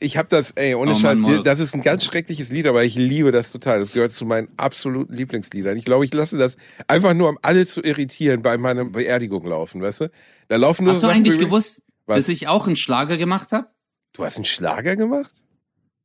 Ich 0.00 0.16
hab 0.16 0.28
das, 0.28 0.52
ey, 0.52 0.74
ohne 0.76 0.92
Oh 0.92 0.94
Mann, 0.94 1.02
Scheiß, 1.02 1.18
Molk. 1.18 1.44
das 1.44 1.58
ist 1.58 1.74
ein 1.74 1.82
ganz 1.82 2.04
schreckliches 2.04 2.50
Lied, 2.50 2.66
aber 2.68 2.84
ich 2.84 2.94
liebe 2.94 3.32
das 3.32 3.50
total. 3.50 3.80
Das 3.80 3.90
gehört 3.92 4.12
zu 4.12 4.24
meinen 4.26 4.48
absoluten 4.56 5.12
Lieblingsliedern. 5.12 5.76
Ich 5.76 5.84
glaube, 5.84 6.04
ich 6.04 6.14
lasse 6.14 6.38
das 6.38 6.56
einfach 6.86 7.14
nur, 7.14 7.28
um 7.30 7.38
alle 7.42 7.66
zu 7.66 7.82
irritieren, 7.82 8.40
bei 8.42 8.56
meiner 8.58 8.84
Beerdigung 8.84 9.44
laufen, 9.44 9.82
weißt 9.82 10.02
du? 10.02 10.10
Da 10.46 10.54
laufen 10.56 10.84
nur 10.84 10.92
Hast 10.94 11.02
du 11.02 11.08
Sachen 11.08 11.18
eigentlich 11.18 11.38
gewusst, 11.38 11.82
Was? 12.06 12.18
dass 12.18 12.28
ich 12.28 12.46
auch 12.46 12.68
einen 12.68 12.76
Schlager 12.76 13.16
gemacht 13.18 13.50
habe? 13.50 13.66
Du 14.12 14.24
hast 14.24 14.36
einen 14.36 14.44
Schlager 14.44 14.94
gemacht? 14.94 15.32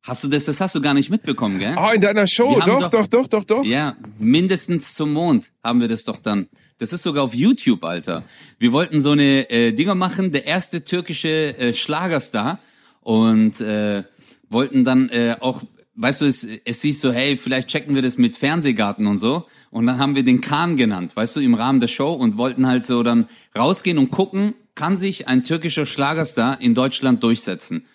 Hast 0.04 0.24
du 0.24 0.28
das, 0.28 0.44
das 0.46 0.60
hast 0.60 0.76
du 0.76 0.82
gar 0.82 0.94
nicht 0.94 1.10
mitbekommen, 1.10 1.60
gell? 1.60 1.76
Oh, 1.78 1.90
in 1.96 2.02
deiner 2.02 2.28
Show, 2.28 2.60
doch, 2.66 2.90
doch- 2.90 3.08
doch, 3.08 3.28
doch, 3.28 3.44
doch. 3.46 3.64
Ja, 3.66 3.96
mindestens 4.20 4.94
zum 4.96 5.14
Mond 5.14 5.52
haben 5.64 5.80
wir 5.80 5.88
das 5.88 6.04
doch 6.04 6.20
dann. 6.20 6.48
Das 6.78 6.92
ist 6.92 7.04
sogar 7.04 7.24
auf 7.24 7.34
YouTube, 7.34 7.84
Alter. 7.86 8.24
Wir 8.60 8.74
wollten 8.74 9.00
so 9.00 9.12
eine 9.12 9.50
äh, 9.50 9.72
Dinger 9.72 9.96
machen, 9.96 10.32
der 10.34 10.46
erste 10.46 10.84
türkische 10.84 11.58
äh, 11.58 11.74
Schlagerstar 11.74 12.60
und 13.02 13.62
äh, 13.62 14.04
wollten 14.50 14.84
dann 14.84 15.08
äh, 15.10 15.38
auch, 15.40 15.62
weißt 15.96 16.22
du, 16.22 16.26
es, 16.26 16.46
es 16.66 16.82
hieß 16.82 17.00
so, 17.00 17.14
hey, 17.14 17.38
vielleicht 17.38 17.70
checken 17.70 17.96
wir 17.96 18.02
das 18.02 18.18
mit 18.18 18.36
Fernsehgarten 18.36 19.08
und 19.08 19.20
so. 19.20 19.46
Und 19.72 19.86
dann 19.88 20.00
haben 20.00 20.16
wir 20.18 20.24
den 20.24 20.42
Kahn 20.42 20.76
genannt, 20.76 21.16
weißt 21.16 21.38
du, 21.38 21.40
im 21.40 21.54
Rahmen 21.54 21.80
der 21.80 21.88
Show 21.88 22.12
und 22.14 22.38
wollten 22.38 22.68
halt 22.68 22.84
so 22.86 23.04
dann 23.04 23.28
rausgehen 23.58 23.98
und 23.98 24.12
gucken, 24.12 24.54
kann 24.76 24.98
sich 24.98 25.28
ein 25.30 25.44
türkischer 25.46 25.86
Schlagerstar 25.86 26.60
in 26.60 26.76
Deutschland 26.76 27.24
durchsetzen. 27.24 27.86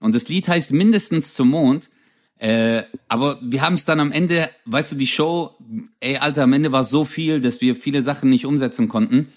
Und 0.00 0.14
das 0.14 0.28
Lied 0.28 0.48
heißt 0.48 0.72
mindestens 0.72 1.34
zum 1.34 1.50
Mond. 1.50 1.90
Äh, 2.38 2.82
aber 3.08 3.38
wir 3.42 3.62
haben 3.62 3.74
es 3.74 3.84
dann 3.84 3.98
am 3.98 4.12
Ende, 4.12 4.50
weißt 4.66 4.92
du, 4.92 4.96
die 4.96 5.06
Show, 5.06 5.56
ey, 6.00 6.18
Alter, 6.18 6.42
am 6.42 6.52
Ende 6.52 6.70
war 6.72 6.84
so 6.84 7.04
viel, 7.04 7.40
dass 7.40 7.60
wir 7.60 7.74
viele 7.74 8.02
Sachen 8.02 8.28
nicht 8.28 8.44
umsetzen 8.44 8.88
konnten. 8.88 9.32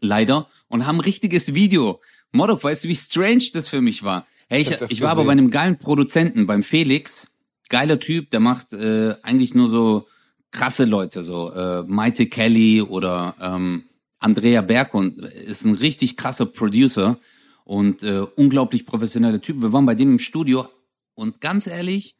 Leider. 0.00 0.48
Und 0.68 0.86
haben 0.86 0.96
ein 0.96 1.00
richtiges 1.00 1.54
Video 1.54 2.00
Modok, 2.32 2.62
weißt 2.62 2.84
du, 2.84 2.88
wie 2.88 2.96
strange 2.96 3.44
das 3.52 3.68
für 3.68 3.80
mich 3.80 4.02
war? 4.02 4.26
Hey, 4.48 4.62
ich, 4.62 4.70
Ich 4.70 4.80
ich 4.90 5.00
war 5.00 5.10
aber 5.10 5.24
bei 5.24 5.32
einem 5.32 5.50
geilen 5.50 5.78
Produzenten, 5.78 6.46
beim 6.46 6.62
Felix. 6.62 7.28
Geiler 7.68 7.98
Typ, 7.98 8.30
der 8.30 8.40
macht 8.40 8.72
äh, 8.72 9.16
eigentlich 9.22 9.54
nur 9.54 9.68
so 9.68 10.06
krasse 10.52 10.84
Leute, 10.84 11.24
so 11.24 11.52
äh, 11.52 11.82
Maite 11.82 12.26
Kelly 12.26 12.80
oder 12.80 13.34
ähm, 13.40 13.84
Andrea 14.20 14.62
Bergund 14.62 15.20
ist 15.20 15.64
ein 15.64 15.74
richtig 15.74 16.16
krasser 16.16 16.46
Producer 16.46 17.18
und 17.66 18.04
äh, 18.04 18.20
unglaublich 18.36 18.86
professioneller 18.86 19.40
Typ. 19.40 19.60
Wir 19.60 19.72
waren 19.72 19.84
bei 19.84 19.96
dem 19.96 20.12
im 20.12 20.18
Studio 20.20 20.68
und 21.14 21.40
ganz 21.40 21.66
ehrlich, 21.66 22.16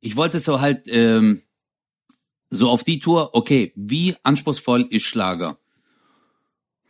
ich 0.00 0.16
wollte 0.16 0.38
so 0.38 0.60
halt 0.60 0.88
ähm, 0.88 1.42
so 2.50 2.70
auf 2.70 2.84
die 2.84 2.98
Tour, 2.98 3.34
okay, 3.34 3.72
wie 3.76 4.16
anspruchsvoll 4.22 4.86
ist 4.88 5.04
Schlager? 5.04 5.58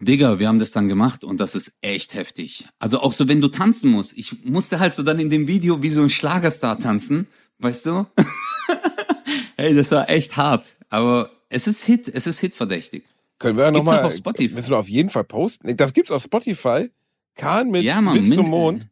Digga, 0.01 0.39
wir 0.39 0.47
haben 0.47 0.61
das 0.61 0.71
dann 0.71 0.89
gemacht 0.89 1.25
und 1.25 1.41
das 1.41 1.57
ist 1.57 1.73
echt 1.81 2.15
heftig. 2.15 2.69
Also 2.79 3.01
auch 3.01 3.13
so, 3.13 3.27
wenn 3.27 3.41
du 3.41 3.49
tanzen 3.49 3.91
musst. 3.91 4.17
Ich 4.17 4.45
musste 4.45 4.79
halt 4.79 4.95
so 4.95 5.03
dann 5.03 5.19
in 5.19 5.29
dem 5.29 5.49
Video 5.49 5.83
wie 5.83 5.89
so 5.89 6.01
ein 6.01 6.11
Schlagerstar 6.11 6.79
tanzen, 6.79 7.27
weißt 7.59 7.87
du? 7.87 8.07
hey, 9.57 9.75
das 9.75 9.91
war 9.91 10.09
echt 10.09 10.37
hart. 10.37 10.77
Aber 10.89 11.33
es 11.49 11.67
ist 11.67 11.85
Hit, 11.85 12.07
es 12.07 12.29
ist 12.29 12.39
hitverdächtig. 12.39 13.03
Können 13.41 13.57
wir 13.57 13.65
ja 13.65 13.71
nochmal. 13.73 14.05
auf 14.05 14.15
Spotify. 14.15 14.55
Müssen 14.55 14.71
wir 14.71 14.79
auf 14.79 14.89
jeden 14.89 15.09
Fall 15.09 15.25
posten. 15.25 15.77
Das 15.77 15.93
gibt's 15.93 16.13
auf 16.13 16.23
Spotify. 16.23 16.91
Kahn 17.39 17.71
mit 17.71 17.85
Ja, 17.85 18.03
Mann. 18.03 18.19
Bis 18.19 18.35
zum 18.35 18.51
Mond. 18.51 18.83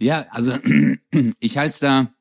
äh, 0.00 0.04
Ja, 0.06 0.26
also 0.30 0.54
ich 1.38 1.58
heiße 1.58 1.80
da, 1.84 2.14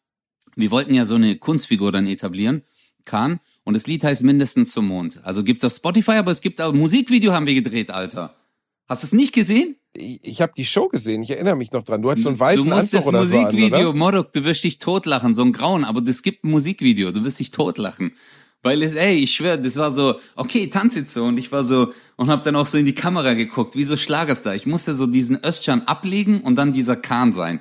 wir 0.56 0.72
wollten 0.72 0.94
ja 0.94 1.06
so 1.06 1.16
eine 1.16 1.38
Kunstfigur 1.38 1.92
dann 1.94 2.06
etablieren, 2.08 2.64
Kahn, 3.06 3.40
und 3.64 3.76
das 3.76 3.88
Lied 3.88 4.04
heißt 4.04 4.24
mindestens 4.24 4.72
zum 4.72 4.88
Mond. 4.88 5.22
Also 5.24 5.44
gibt's 5.44 5.64
auf 5.64 5.74
Spotify, 5.74 6.14
aber 6.14 6.32
es 6.32 6.42
gibt 6.42 6.60
auch 6.60 6.74
Musikvideo 6.74 7.32
haben 7.32 7.46
wir 7.48 7.54
gedreht, 7.54 7.92
Alter. 7.92 8.36
Hast 8.90 9.04
du 9.04 9.08
es 9.08 9.14
nicht 9.14 9.34
gesehen? 9.34 9.78
Ich, 9.96 10.20
ich 10.24 10.42
habe 10.42 10.52
die 10.58 10.66
Show 10.66 10.90
gesehen. 10.90 11.22
Ich 11.22 11.30
erinnere 11.30 11.56
mich 11.56 11.72
noch 11.72 11.84
dran. 11.84 12.02
Du 12.02 12.10
hattest 12.12 12.24
so 12.24 12.30
einen 12.30 12.40
weißen 12.40 12.64
du 12.66 12.70
musst 12.70 12.94
Anzug 12.94 13.00
das 13.00 13.08
oder 13.08 13.26
so 13.26 13.38
an, 13.38 13.44
Musikvideo, 13.44 13.90
oder? 13.90 13.98
Morok, 13.98 14.32
du 14.34 14.44
wirst 14.44 14.64
dich 14.66 14.80
totlachen, 14.80 15.34
so 15.34 15.44
ein 15.44 15.54
Grauen, 15.54 15.86
aber 15.86 16.02
das 16.02 16.24
gibt 16.24 16.44
ein 16.44 16.50
Musikvideo, 16.52 17.12
du 17.12 17.24
wirst 17.24 17.40
dich 17.40 17.52
totlachen. 17.52 18.14
Weil 18.64 18.82
es, 18.82 18.96
ey, 18.96 19.16
ich 19.18 19.34
schwör, 19.36 19.58
das 19.58 19.76
war 19.76 19.92
so, 19.92 20.16
okay, 20.36 20.68
tanz 20.68 20.96
jetzt 20.96 21.14
so 21.14 21.26
und 21.26 21.38
ich 21.38 21.52
war 21.52 21.64
so 21.64 21.94
und 22.16 22.30
hab 22.30 22.44
dann 22.44 22.56
auch 22.56 22.66
so 22.66 22.78
in 22.78 22.86
die 22.86 22.96
Kamera 22.96 23.34
geguckt, 23.34 23.76
wie 23.76 23.84
so 23.84 23.98
Schlagerstar. 23.98 24.56
Ich 24.56 24.66
musste 24.66 24.94
so 24.94 25.06
diesen 25.06 25.38
Özcan 25.46 25.82
ablegen 25.86 26.42
und 26.42 26.56
dann 26.56 26.72
dieser 26.74 26.96
Kahn 26.96 27.34
sein. 27.34 27.60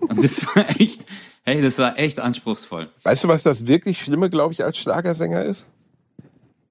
Und 0.00 0.22
das 0.22 0.44
war 0.54 0.68
echt, 0.80 1.06
hey, 1.44 1.62
das 1.62 1.78
war 1.78 1.98
echt 1.98 2.18
anspruchsvoll. 2.18 2.88
Weißt 3.04 3.24
du, 3.24 3.28
was 3.28 3.42
das 3.44 3.66
wirklich 3.68 4.02
Schlimme, 4.02 4.28
glaube 4.28 4.52
ich, 4.52 4.64
als 4.64 4.76
Schlagersänger 4.78 5.44
ist? 5.44 5.66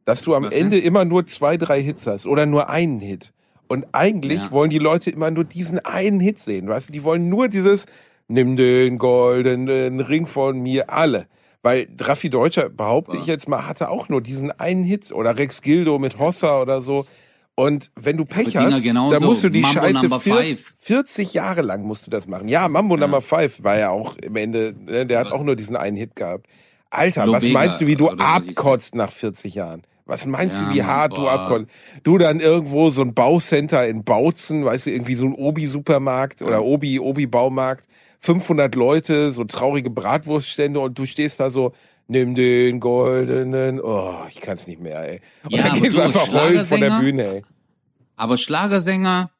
Dass 0.05 0.23
du 0.23 0.36
am 0.36 0.43
Was 0.43 0.49
denn? 0.53 0.65
Ende 0.65 0.80
immer 0.80 1.05
nur 1.05 1.25
zwei, 1.27 1.55
drei 1.55 1.82
Hits 1.82 2.05
hast 2.07 2.25
oder 2.25 2.45
nur 2.45 2.69
einen 2.69 2.99
Hit. 2.99 3.32
Und 3.67 3.86
eigentlich 3.93 4.41
Ja. 4.41 4.51
wollen 4.51 4.71
die 4.71 4.80
Leute 4.80 5.11
immer 5.11 5.30
nur 5.32 5.43
diesen 5.45 5.80
einen 5.86 6.19
Hit 6.19 6.39
sehen. 6.39 6.67
Weißt 6.67 6.89
du, 6.89 6.93
die 6.93 7.03
wollen 7.03 7.30
nur 7.30 7.47
dieses 7.47 7.86
Nimm 8.27 8.57
den 8.57 8.97
goldenen 8.99 10.01
Ring 10.01 10.27
von 10.27 10.59
mir 10.59 10.91
alle. 10.91 11.27
Weil 11.62 11.88
Raffi 11.99 12.30
Deutscher, 12.30 12.70
behaupte 12.70 13.16
Wow. 13.18 13.22
ich 13.22 13.28
jetzt 13.28 13.47
mal, 13.49 13.68
hatte 13.68 13.89
auch 13.89 14.07
nur 14.10 14.22
diesen 14.22 14.51
einen 14.51 14.84
Hit. 14.84 15.12
Oder 15.12 15.38
Rex 15.38 15.62
Gildo 15.62 15.99
mit 15.99 16.18
Hossa 16.18 16.62
oder 16.62 16.82
so. 16.82 17.05
Und 17.55 17.91
wenn 17.97 18.16
du 18.16 18.24
Pech 18.24 18.51
Dinger 18.53 18.72
hast, 18.72 18.86
dann 18.86 19.22
musst 19.24 19.43
du 19.43 19.49
die 19.49 19.60
Mambo 19.60 19.82
Scheiße 19.82 20.01
Number 20.03 20.22
40, 20.22 20.57
Five. 20.57 20.74
40 20.80 21.34
Jahre 21.34 21.62
lang 21.62 21.84
musst 21.84 22.07
du 22.07 22.10
das 22.12 22.26
machen. 22.28 22.47
Ja, 22.47 22.70
Mambo 22.70 22.95
Number 22.95 23.22
5 23.22 23.62
war 23.64 23.78
ja 23.78 23.89
auch 23.89 24.16
im 24.24 24.38
Ende, 24.38 24.74
ne, 24.88 25.05
der 25.05 25.20
hat 25.20 25.34
auch 25.34 25.43
nur 25.43 25.57
diesen 25.57 25.76
einen 25.76 25.97
Hit 25.97 26.16
gehabt. 26.16 26.47
Alter, 26.89 27.24
was 27.24 27.43
Lobega 27.43 27.60
meinst 27.60 27.82
du, 27.82 27.88
wie 27.88 27.95
du 27.95 28.10
abkotzt 28.10 28.95
nach 28.95 29.12
40 29.12 29.55
Jahren? 29.55 29.84
Was 30.05 30.26
meinst 30.26 30.55
Ja, 30.57 30.70
du, 30.70 30.74
wie 30.76 30.84
hart 30.84 31.12
du 31.18 31.24
boah. 31.24 31.32
abkotzt? 31.34 31.68
Du 32.03 32.18
dann 32.18 32.39
irgendwo 32.39 32.89
so 32.91 33.01
ein 33.01 33.14
Baucenter 33.14 33.86
in 33.88 34.05
Bautzen, 34.05 34.64
weißt 34.64 34.86
du, 34.86 34.91
irgendwie 34.91 35.16
so 35.16 35.26
ein 35.26 35.34
Obi-Supermarkt 35.34 36.41
oder 36.41 36.64
Obi, 36.64 36.99
Obi-Baumarkt, 36.99 37.86
500 38.20 38.76
Leute, 38.76 39.32
so 39.32 39.43
traurige 39.45 39.89
Bratwurststände 39.89 40.80
und 40.80 40.97
du 40.97 41.05
stehst 41.05 41.39
da 41.39 41.49
so, 41.51 41.74
nimm 42.07 42.36
den 42.36 42.80
goldenen, 42.80 43.80
oh, 43.82 44.13
ich 44.30 44.41
kann's 44.41 44.67
nicht 44.67 44.82
mehr, 44.82 45.07
ey. 45.07 45.22
Und 45.43 45.51
Ja, 45.53 45.70
dann 45.70 45.82
gehst 45.82 45.97
du 45.97 46.01
einfach 46.01 46.28
heulen 46.32 46.65
von 46.65 46.80
der 46.80 46.99
Bühne, 46.99 47.24
ey. 47.26 47.41
Aber 48.15 48.38
Schlagersänger, 48.38 49.32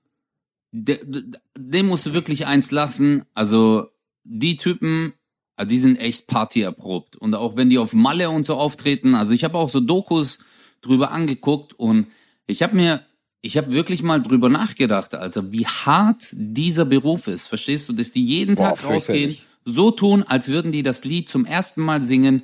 de- 0.72 1.04
de- 1.06 1.24
dem 1.58 1.88
musst 1.88 2.06
du 2.06 2.14
wirklich 2.14 2.46
eins 2.48 2.72
lassen. 2.72 3.26
Also 3.34 3.88
die 4.24 4.56
Typen, 4.56 5.14
ah, 5.58 5.66
die 5.66 5.80
sind 5.80 6.00
echt 6.00 6.28
Party 6.28 6.62
erprobt. 6.62 7.16
Und 7.18 7.36
auch 7.36 7.58
wenn 7.58 7.70
die 7.70 7.78
auf 7.80 7.94
Malle 7.94 8.30
und 8.30 8.46
so 8.46 8.56
auftreten, 8.56 9.16
also 9.16 9.34
ich 9.34 9.44
habe 9.44 9.58
auch 9.58 9.70
so 9.70 9.80
Dokus 9.82 10.40
drüber 10.82 11.12
angeguckt 11.12 11.74
und 11.74 12.08
ich 12.48 12.64
habe 12.64 12.76
mir, 12.76 13.02
ich 13.42 13.58
habe 13.58 13.72
wirklich 13.72 14.04
mal 14.04 14.22
drüber 14.22 14.50
nachgedacht, 14.50 15.16
Alter, 15.16 15.52
wie 15.52 15.66
hart 15.66 16.24
dieser 16.34 16.86
Beruf 16.86 17.28
ist. 17.28 17.48
Verstehst 17.48 17.88
du, 17.90 17.94
dass 17.94 18.12
die 18.12 18.26
jeden 18.26 18.56
Boah, 18.56 18.76
Tag 18.76 18.86
rausgehen, 18.86 19.38
so 19.66 19.92
tun, 19.92 20.24
als 20.24 20.50
würden 20.50 20.72
die 20.72 20.84
das 20.84 21.04
Lied 21.04 21.30
zum 21.30 21.46
ersten 21.46 21.82
Mal 21.82 22.02
singen, 22.02 22.44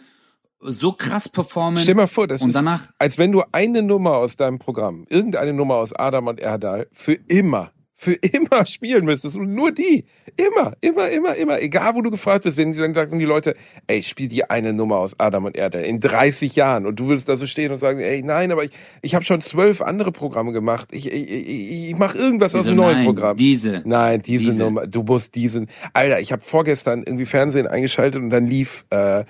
so 0.62 0.94
krass 0.94 1.30
performen. 1.30 1.82
Stell 1.82 1.96
mal 1.96 2.08
vor, 2.08 2.28
das 2.28 2.42
und 2.42 2.50
ist, 2.50 2.56
danach 2.56 2.82
als 2.98 3.18
wenn 3.18 3.32
du 3.32 3.44
eine 3.52 3.82
Nummer 3.84 4.16
aus 4.16 4.36
deinem 4.38 4.58
Programm, 4.58 5.06
irgendeine 5.10 5.54
Nummer 5.54 5.76
aus 5.76 5.94
Adam 5.94 6.28
und 6.28 6.40
Erdal, 6.40 6.88
für 6.92 7.14
immer, 7.14 7.72
für 7.98 8.12
immer 8.34 8.66
spielen 8.66 9.06
müsstest. 9.06 9.36
Und 9.38 9.54
nur 9.54 9.72
die. 9.72 10.06
Immer, 10.38 10.74
immer, 10.82 11.10
immer, 11.10 11.36
immer. 11.36 11.62
Egal, 11.62 11.96
wo 11.96 12.02
du 12.02 12.12
gefragt 12.12 12.44
wirst, 12.46 12.58
wenn 12.58 12.74
die- 12.74 12.80
dann 12.80 12.94
sagen 12.94 13.18
die 13.20 13.26
Leute, 13.26 13.56
ey, 13.88 14.04
spiel 14.04 14.28
die 14.28 14.50
eine 14.50 14.74
Nummer 14.74 14.98
aus 14.98 15.16
Adam 15.18 15.46
und 15.46 15.56
Erdal 15.58 15.84
in 15.84 16.00
30 16.02 16.56
Jahren. 16.58 16.86
Und 16.86 17.00
du 17.00 17.08
würdest 17.08 17.30
da 17.30 17.38
so 17.38 17.46
stehen 17.48 17.72
und 17.72 17.78
sagen, 17.78 18.00
ey, 18.02 18.22
nein, 18.22 18.52
aber 18.52 18.64
ich, 18.66 18.72
ich 19.02 19.16
habe 19.16 19.24
schon 19.24 19.40
zwölf 19.42 19.82
andere 19.82 20.12
Programme 20.12 20.52
gemacht. 20.52 20.90
Ich, 20.92 21.12
ich, 21.12 21.30
ich, 21.32 21.90
ich 21.90 21.96
mache 21.98 22.18
irgendwas 22.18 22.54
aus 22.54 22.62
Diese, 22.64 22.72
dem 22.74 22.78
neuen 22.78 22.98
nein, 22.98 23.06
Programm. 23.06 23.38
diese. 23.38 23.82
Nein, 23.86 24.22
diese, 24.22 24.52
Diese. 24.52 24.64
Nummer. 24.64 24.88
Du 24.88 25.04
musst 25.04 25.36
diesen. 25.36 25.68
Alter, 25.94 26.20
ich 26.20 26.32
habe 26.34 26.42
vorgestern 26.46 27.04
irgendwie 27.04 27.26
Fernsehen 27.26 27.68
eingeschaltet 27.68 28.22
und 28.22 28.30
dann 28.30 28.46
lief 28.46 28.86
äh, 28.90 29.24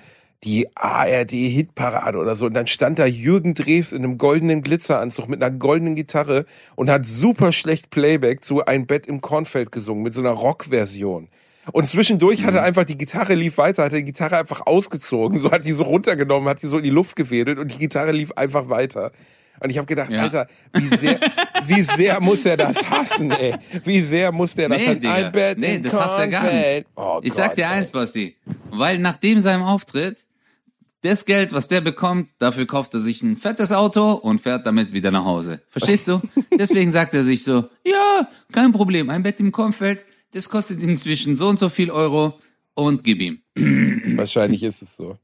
die 0.44 0.68
ARD-Hitparade 0.76 2.18
oder 2.18 2.36
so. 2.36 2.46
Und 2.46 2.54
dann 2.54 2.66
stand 2.66 2.98
da 2.98 3.06
Jürgen 3.06 3.54
Drews 3.54 3.92
in 3.92 4.04
einem 4.04 4.18
goldenen 4.18 4.62
Glitzeranzug 4.62 5.28
mit 5.28 5.42
einer 5.42 5.56
goldenen 5.56 5.94
Gitarre 5.94 6.46
und 6.74 6.90
hat 6.90 7.06
super 7.06 7.52
schlecht 7.52 7.90
Playback 7.90 8.44
zu 8.44 8.64
Ein 8.64 8.86
Bett 8.86 9.06
im 9.06 9.20
Kornfeld 9.20 9.72
gesungen 9.72 10.02
mit 10.02 10.14
so 10.14 10.20
einer 10.20 10.30
Rockversion. 10.30 11.28
Und 11.72 11.88
zwischendurch 11.88 12.44
hat 12.44 12.54
er 12.54 12.60
Mhm. 12.60 12.66
einfach, 12.66 12.84
die 12.84 12.96
Gitarre 12.98 13.34
lief 13.34 13.58
weiter, 13.58 13.84
hat 13.84 13.92
er 13.92 13.98
die 13.98 14.04
Gitarre 14.04 14.38
einfach 14.38 14.62
ausgezogen, 14.66 15.40
so 15.40 15.50
hat 15.50 15.64
die 15.64 15.72
so 15.72 15.82
runtergenommen, 15.82 16.48
hat 16.48 16.62
die 16.62 16.68
so 16.68 16.78
in 16.78 16.84
die 16.84 16.90
Luft 16.90 17.16
gewedelt 17.16 17.58
und 17.58 17.72
die 17.74 17.78
Gitarre 17.78 18.12
lief 18.12 18.30
einfach 18.32 18.68
weiter. 18.68 19.10
Und 19.60 19.70
ich 19.70 19.78
habe 19.78 19.86
gedacht, 19.86 20.10
Ja. 20.10 20.22
Alter, 20.22 20.48
wie 20.72 20.86
sehr, 20.96 21.18
wie 21.66 21.82
sehr 21.82 22.20
muss 22.20 22.44
er 22.44 22.56
das 22.56 22.76
hassen, 22.90 23.30
ey? 23.30 23.54
Wie 23.84 24.00
sehr 24.02 24.32
muss 24.32 24.54
der 24.54 24.68
das 24.68 24.78
Nee, 24.78 24.86
hassen? 24.88 25.00
Digga. 25.00 25.54
Nee, 25.56 25.78
das 25.80 25.92
hasst 25.94 26.18
er 26.18 26.28
gar 26.28 26.44
nicht. 26.44 26.86
Oh 26.96 27.20
Ich 27.22 27.32
sag 27.32 27.48
Gott, 27.50 27.58
dir 27.58 27.62
ey. 27.64 27.70
eins, 27.78 27.90
Basti. 27.90 28.36
Weil 28.70 28.98
nach 28.98 29.16
dem 29.16 29.40
seinem 29.40 29.62
Auftritt, 29.62 30.26
das 31.02 31.24
Geld, 31.24 31.52
was 31.52 31.68
der 31.68 31.80
bekommt, 31.80 32.28
dafür 32.38 32.66
kauft 32.66 32.92
er 32.94 33.00
sich 33.00 33.22
ein 33.22 33.36
fettes 33.36 33.70
Auto 33.72 34.12
und 34.12 34.40
fährt 34.40 34.66
damit 34.66 34.92
wieder 34.92 35.10
nach 35.10 35.24
Hause. 35.24 35.62
Verstehst 35.68 36.08
du? 36.08 36.20
Deswegen 36.58 36.90
sagt 36.90 37.14
er 37.14 37.22
sich 37.24 37.44
so, 37.44 37.68
ja, 37.84 38.28
kein 38.52 38.72
Problem, 38.72 39.08
ein 39.10 39.22
Bett 39.22 39.38
im 39.40 39.52
Kornfeld, 39.52 40.04
das 40.32 40.48
kostet 40.48 40.82
inzwischen 40.82 41.36
so 41.36 41.46
und 41.48 41.58
so 41.58 41.68
viel 41.68 41.90
Euro 41.90 42.38
und 42.74 43.04
gib 43.04 43.20
ihm. 43.20 43.40
Wahrscheinlich 44.16 44.62
ist 44.62 44.82
es 44.82 44.96
so. 44.96 45.16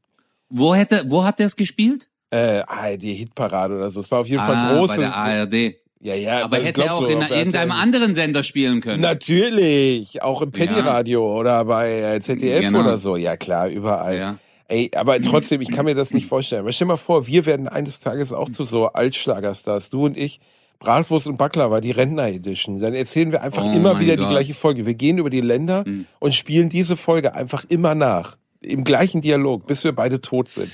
Wo 0.48 0.74
hätte, 0.74 1.04
wo 1.08 1.24
hat 1.24 1.40
er 1.40 1.46
es 1.46 1.56
gespielt? 1.56 2.08
Äh, 2.32 2.62
ARD 2.66 3.02
Hitparade 3.02 3.76
oder 3.76 3.90
so. 3.90 4.00
Es 4.00 4.10
war 4.10 4.20
auf 4.20 4.26
jeden 4.28 4.42
Fall 4.42 4.54
Ah, 4.56 4.74
groß. 4.74 4.88
bei 4.88 4.96
der 4.96 5.14
ARD. 5.14 5.74
Ja, 6.00 6.14
ja. 6.14 6.44
Aber 6.44 6.56
hätte 6.56 6.82
er 6.82 6.94
auch 6.94 7.00
du, 7.00 7.06
in 7.06 7.20
irgendeinem 7.20 7.70
anderen 7.72 8.14
Sender 8.14 8.42
spielen 8.42 8.80
können. 8.80 9.00
Natürlich, 9.02 10.22
auch 10.22 10.42
im 10.42 10.50
Penny-Radio 10.50 11.38
oder 11.38 11.64
bei 11.64 12.00
äh, 12.00 12.20
ZDF 12.20 12.60
Genau. 12.60 12.80
oder 12.80 12.98
so. 12.98 13.16
Ja 13.16 13.36
klar, 13.36 13.68
überall. 13.68 14.16
Ja. 14.18 14.38
Ey, 14.68 14.90
aber 14.96 15.20
trotzdem, 15.20 15.60
ich 15.60 15.70
kann 15.70 15.84
mir 15.84 15.94
das 15.94 16.12
nicht 16.14 16.26
vorstellen. 16.26 16.62
Aber 16.62 16.72
stell 16.72 16.86
mal 16.86 16.96
vor, 16.96 17.26
wir 17.26 17.44
werden 17.46 17.68
eines 17.68 18.00
Tages 18.00 18.32
auch 18.32 18.50
zu 18.50 18.64
so 18.64 18.86
Altschlagerstars, 18.88 19.90
du 19.90 20.06
und 20.06 20.16
ich, 20.16 20.40
Bratwurst 20.78 21.26
und 21.28 21.36
Baklava, 21.36 21.80
die 21.80 21.90
Rentner-Edition. 21.92 22.80
Dann 22.80 22.94
erzählen 22.94 23.30
wir 23.30 23.42
einfach 23.42 23.62
Oh 23.64 23.72
immer 23.72 24.00
wieder 24.00 24.16
die 24.16 24.22
Gott. 24.22 24.30
gleiche 24.30 24.54
Folge. 24.54 24.86
Wir 24.86 24.94
gehen 24.94 25.18
über 25.18 25.30
die 25.30 25.40
Länder 25.42 25.84
Mhm. 25.86 26.06
und 26.18 26.34
spielen 26.34 26.68
diese 26.70 26.96
Folge 26.96 27.34
einfach 27.34 27.64
immer 27.68 27.94
nach. 27.94 28.36
Im 28.60 28.82
gleichen 28.84 29.20
Dialog, 29.20 29.66
bis 29.66 29.84
wir 29.84 29.92
beide 29.92 30.20
tot 30.20 30.48
sind. 30.48 30.70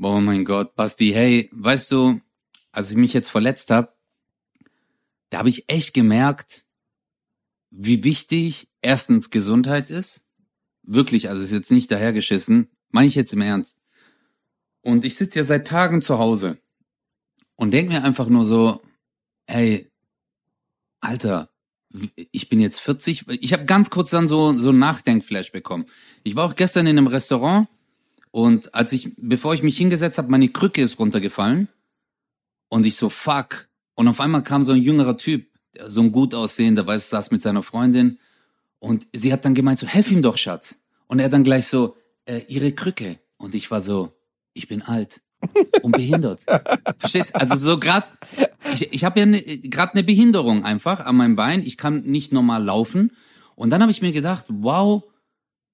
Oh 0.00 0.20
mein 0.20 0.44
Gott, 0.44 0.74
Basti, 0.74 1.12
hey, 1.12 1.50
weißt 1.52 1.92
du, 1.92 2.20
als 2.72 2.90
ich 2.90 2.96
mich 2.96 3.12
jetzt 3.12 3.28
verletzt 3.28 3.70
habe, 3.70 3.94
da 5.30 5.38
habe 5.38 5.48
ich 5.48 5.68
echt 5.68 5.94
gemerkt, 5.94 6.66
wie 7.70 8.04
wichtig 8.04 8.70
erstens 8.80 9.30
Gesundheit 9.30 9.90
ist. 9.90 10.26
Wirklich, 10.82 11.28
also 11.28 11.42
ist 11.42 11.52
jetzt 11.52 11.70
nicht 11.70 11.90
dahergeschissen, 11.90 12.70
meine 12.90 13.08
ich 13.08 13.14
jetzt 13.14 13.32
im 13.32 13.40
Ernst. 13.40 13.80
Und 14.82 15.04
ich 15.04 15.14
sitze 15.14 15.40
ja 15.40 15.44
seit 15.44 15.66
Tagen 15.68 16.02
zu 16.02 16.18
Hause 16.18 16.58
und 17.56 17.70
denk 17.70 17.88
mir 17.88 18.02
einfach 18.02 18.28
nur 18.28 18.44
so, 18.44 18.82
hey, 19.46 19.90
Alter, 21.00 21.50
ich 22.30 22.48
bin 22.48 22.60
jetzt 22.60 22.80
40. 22.80 23.28
Ich 23.28 23.52
habe 23.52 23.64
ganz 23.64 23.90
kurz 23.90 24.10
dann 24.10 24.28
so 24.28 24.56
so 24.56 24.70
ein 24.70 24.78
Nachdenkflash 24.78 25.52
bekommen. 25.52 25.86
Ich 26.24 26.36
war 26.36 26.48
auch 26.48 26.56
gestern 26.56 26.86
in 26.86 26.98
einem 26.98 27.06
Restaurant 27.06 27.68
und 28.32 28.74
als 28.74 28.92
ich, 28.92 29.12
bevor 29.18 29.54
ich 29.54 29.62
mich 29.62 29.76
hingesetzt 29.76 30.18
habe, 30.18 30.30
meine 30.30 30.48
Krücke 30.48 30.82
ist 30.82 30.98
runtergefallen 30.98 31.68
und 32.68 32.86
ich 32.86 32.96
so 32.96 33.08
fuck. 33.10 33.68
Und 33.94 34.08
auf 34.08 34.20
einmal 34.20 34.42
kam 34.42 34.62
so 34.64 34.72
ein 34.72 34.82
jüngerer 34.82 35.18
Typ, 35.18 35.46
so 35.84 36.00
ein 36.00 36.12
gut 36.12 36.34
aussehender, 36.34 36.86
weiß, 36.86 37.10
saß 37.10 37.30
mit 37.30 37.42
seiner 37.42 37.62
Freundin 37.62 38.18
und 38.78 39.06
sie 39.12 39.32
hat 39.32 39.44
dann 39.44 39.54
gemeint 39.54 39.78
so, 39.78 39.86
helf 39.86 40.10
ihm 40.10 40.22
doch, 40.22 40.38
Schatz. 40.38 40.78
Und 41.06 41.18
er 41.18 41.28
dann 41.28 41.44
gleich 41.44 41.66
so, 41.66 41.94
äh, 42.24 42.40
ihre 42.48 42.72
Krücke. 42.72 43.18
Und 43.36 43.54
ich 43.54 43.70
war 43.70 43.82
so, 43.82 44.12
ich 44.54 44.66
bin 44.66 44.80
alt 44.80 45.20
und 45.82 45.92
behindert. 45.92 46.40
Verstehst? 46.98 47.36
Also 47.36 47.56
so 47.56 47.78
grad, 47.78 48.12
ich, 48.72 48.94
ich 48.94 49.04
habe 49.04 49.20
ja 49.20 49.26
ne, 49.26 49.42
gerade 49.42 49.92
eine 49.92 50.04
Behinderung 50.04 50.64
einfach 50.64 51.00
an 51.00 51.16
meinem 51.16 51.36
Bein. 51.36 51.62
Ich 51.62 51.76
kann 51.76 52.00
nicht 52.02 52.32
normal 52.32 52.64
laufen. 52.64 53.12
Und 53.56 53.70
dann 53.70 53.82
habe 53.82 53.92
ich 53.92 54.00
mir 54.00 54.12
gedacht, 54.12 54.46
wow, 54.48 55.02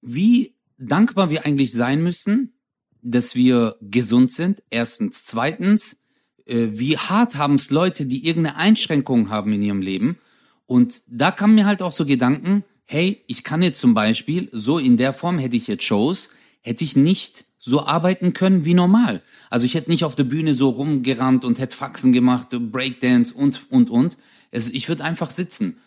wie 0.01 0.55
dankbar 0.79 1.29
wir 1.29 1.45
eigentlich 1.45 1.71
sein 1.71 2.01
müssen, 2.01 2.53
dass 3.01 3.35
wir 3.35 3.75
gesund 3.81 4.31
sind. 4.31 4.63
Erstens. 4.69 5.25
Zweitens, 5.25 5.97
äh, 6.45 6.69
wie 6.71 6.97
hart 6.97 7.35
haben 7.35 7.55
es 7.55 7.69
Leute, 7.69 8.05
die 8.05 8.25
irgendeine 8.25 8.57
Einschränkung 8.57 9.29
haben 9.29 9.53
in 9.53 9.61
ihrem 9.61 9.81
Leben. 9.81 10.17
Und 10.65 11.01
da 11.07 11.31
kamen 11.31 11.55
mir 11.55 11.65
halt 11.65 11.81
auch 11.81 11.91
so 11.91 12.05
Gedanken, 12.05 12.63
hey, 12.85 13.23
ich 13.27 13.43
kann 13.43 13.61
jetzt 13.61 13.79
zum 13.79 13.93
Beispiel, 13.93 14.49
so 14.51 14.79
in 14.79 14.97
der 14.97 15.13
Form 15.13 15.37
hätte 15.37 15.57
ich 15.57 15.67
jetzt 15.67 15.83
Shows, 15.83 16.31
hätte 16.61 16.83
ich 16.83 16.95
nicht 16.95 17.45
so 17.59 17.85
arbeiten 17.85 18.33
können 18.33 18.65
wie 18.65 18.73
normal. 18.73 19.21
Also 19.49 19.65
ich 19.65 19.75
hätte 19.75 19.89
nicht 19.89 20.03
auf 20.03 20.15
der 20.15 20.23
Bühne 20.23 20.53
so 20.53 20.69
rumgerannt 20.69 21.43
und 21.45 21.59
hätte 21.59 21.75
Faxen 21.75 22.13
gemacht, 22.13 22.47
Breakdance 22.71 23.33
und, 23.33 23.67
und, 23.69 23.89
und. 23.89 24.17
Also 24.51 24.71
ich 24.73 24.87
würde 24.87 25.03
einfach 25.03 25.29
sitzen. 25.29 25.77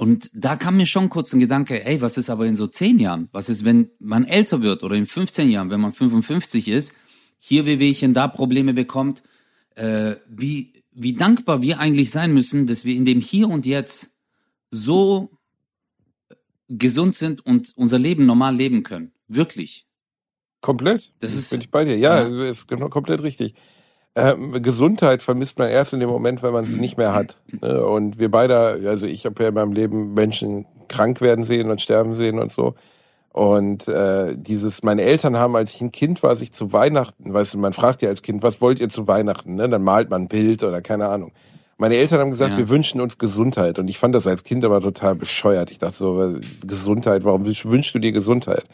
Und 0.00 0.30
da 0.32 0.56
kam 0.56 0.78
mir 0.78 0.86
schon 0.86 1.10
kurz 1.10 1.34
ein 1.34 1.40
Gedanke, 1.40 1.84
ey, 1.84 2.00
was 2.00 2.16
ist 2.16 2.30
aber 2.30 2.46
in 2.46 2.56
so 2.56 2.66
zehn 2.66 2.98
Jahren? 2.98 3.28
Was 3.32 3.50
ist, 3.50 3.66
wenn 3.66 3.90
man 3.98 4.24
älter 4.24 4.62
wird 4.62 4.82
oder 4.82 4.94
in 4.94 5.04
15 5.04 5.50
Jahren, 5.50 5.68
wenn 5.68 5.82
man 5.82 5.92
55 5.92 6.68
ist, 6.68 6.94
hier 7.38 7.66
Wehwehchen, 7.66 8.14
da 8.14 8.26
Probleme 8.26 8.72
bekommt, 8.72 9.22
äh, 9.74 10.16
wie, 10.26 10.72
wie 10.90 11.12
dankbar 11.12 11.60
wir 11.60 11.80
eigentlich 11.80 12.10
sein 12.10 12.32
müssen, 12.32 12.66
dass 12.66 12.86
wir 12.86 12.94
in 12.94 13.04
dem 13.04 13.20
Hier 13.20 13.50
und 13.50 13.66
Jetzt 13.66 14.16
so 14.70 15.32
gesund 16.68 17.14
sind 17.14 17.44
und 17.44 17.74
unser 17.76 17.98
Leben 17.98 18.24
normal 18.24 18.56
leben 18.56 18.82
können. 18.82 19.12
Wirklich. 19.28 19.86
Komplett. 20.62 21.12
Das 21.18 21.34
ist, 21.34 21.50
bin 21.50 21.60
ich 21.60 21.70
bei 21.70 21.84
dir. 21.84 21.98
Ja, 21.98 22.26
ja. 22.26 22.44
ist 22.44 22.68
genau 22.68 22.88
komplett 22.88 23.22
richtig. 23.22 23.54
Ähm, 24.16 24.60
Gesundheit 24.62 25.22
vermisst 25.22 25.58
man 25.58 25.68
erst 25.68 25.92
in 25.92 26.00
dem 26.00 26.10
Moment, 26.10 26.42
wenn 26.42 26.52
man 26.52 26.64
sie 26.64 26.76
nicht 26.76 26.98
mehr 26.98 27.14
hat. 27.14 27.38
Ne? 27.60 27.84
Und 27.84 28.18
wir 28.18 28.30
beide, 28.30 28.80
also 28.86 29.06
ich 29.06 29.24
habe 29.24 29.42
ja 29.42 29.48
in 29.50 29.54
meinem 29.54 29.72
Leben 29.72 30.14
Menschen 30.14 30.66
krank 30.88 31.20
werden 31.20 31.44
sehen 31.44 31.70
und 31.70 31.80
sterben 31.80 32.14
sehen 32.14 32.38
und 32.40 32.50
so. 32.50 32.74
Und 33.32 33.86
äh, 33.86 34.34
dieses, 34.36 34.82
meine 34.82 35.02
Eltern 35.02 35.36
haben, 35.36 35.54
als 35.54 35.70
ich 35.72 35.80
ein 35.80 35.92
Kind 35.92 36.22
war, 36.24 36.34
sich 36.34 36.52
zu 36.52 36.72
Weihnachten, 36.72 37.32
weißt 37.32 37.54
du, 37.54 37.58
man 37.58 37.72
fragt 37.72 38.02
ja 38.02 38.08
als 38.08 38.22
Kind, 38.22 38.42
was 38.42 38.60
wollt 38.60 38.80
ihr 38.80 38.88
zu 38.88 39.06
Weihnachten? 39.06 39.54
Ne? 39.54 39.68
Dann 39.68 39.84
malt 39.84 40.10
man 40.10 40.22
ein 40.22 40.28
Bild 40.28 40.64
oder 40.64 40.82
keine 40.82 41.06
Ahnung. 41.06 41.30
Meine 41.78 41.94
Eltern 41.94 42.20
haben 42.20 42.30
gesagt, 42.30 42.52
ja. 42.52 42.58
wir 42.58 42.68
wünschen 42.68 43.00
uns 43.00 43.16
Gesundheit. 43.16 43.78
Und 43.78 43.88
ich 43.88 43.98
fand 43.98 44.14
das 44.14 44.26
als 44.26 44.42
Kind 44.42 44.64
aber 44.64 44.80
total 44.80 45.14
bescheuert. 45.14 45.70
Ich 45.70 45.78
dachte 45.78 45.96
so, 45.96 46.34
Gesundheit, 46.66 47.24
warum 47.24 47.46
wünschst 47.46 47.94
du 47.94 48.00
dir 48.00 48.12
Gesundheit? 48.12 48.64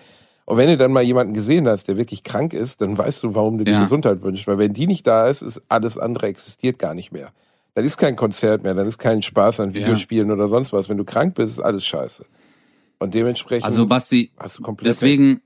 Und 0.47 0.57
wenn 0.59 0.69
du 0.69 0.77
dann 0.77 0.93
mal 0.93 1.03
jemanden 1.03 1.35
gesehen 1.35 1.67
hast, 1.67 1.89
der 1.89 1.97
wirklich 1.97 2.23
krank 2.23 2.53
ist, 2.53 2.81
dann 2.81 2.97
weißt 2.97 3.25
du, 3.25 3.35
warum 3.35 3.59
du 3.59 3.65
dir 3.65 3.81
Gesundheit 3.81 4.23
wünschst. 4.23 4.47
Weil 4.47 4.59
wenn 4.59 4.73
die 4.73 4.87
nicht 4.87 5.05
da 5.05 5.29
ist, 5.29 5.43
ist 5.43 5.61
alles 5.69 5.99
andere 5.99 6.29
existiert 6.29 6.79
gar 6.79 6.95
nicht 6.95 7.11
mehr. 7.11 7.33
Dann 7.75 7.85
ist 7.85 7.97
kein 7.97 8.15
Konzert 8.15 8.63
mehr, 8.63 8.73
dann 8.73 8.87
ist 8.87 8.99
kein 8.99 9.23
Spaß 9.23 9.61
an 9.61 9.75
Videospielen 9.75 10.29
ja. 10.29 10.35
oder 10.35 10.49
sonst 10.49 10.73
was. 10.73 10.89
Wenn 10.89 10.99
du 10.99 11.05
krank 11.05 11.35
bist, 11.35 11.55
ist 11.55 11.61
alles 11.61 11.85
scheiße. 11.85 12.25
Und 13.01 13.15
dementsprechend 13.15 13.67
also 13.67 13.87
Basti, 13.87 14.33
hast 14.39 14.59
du 14.59 14.63
komplett 14.63 14.89
deswegen, 14.89 15.43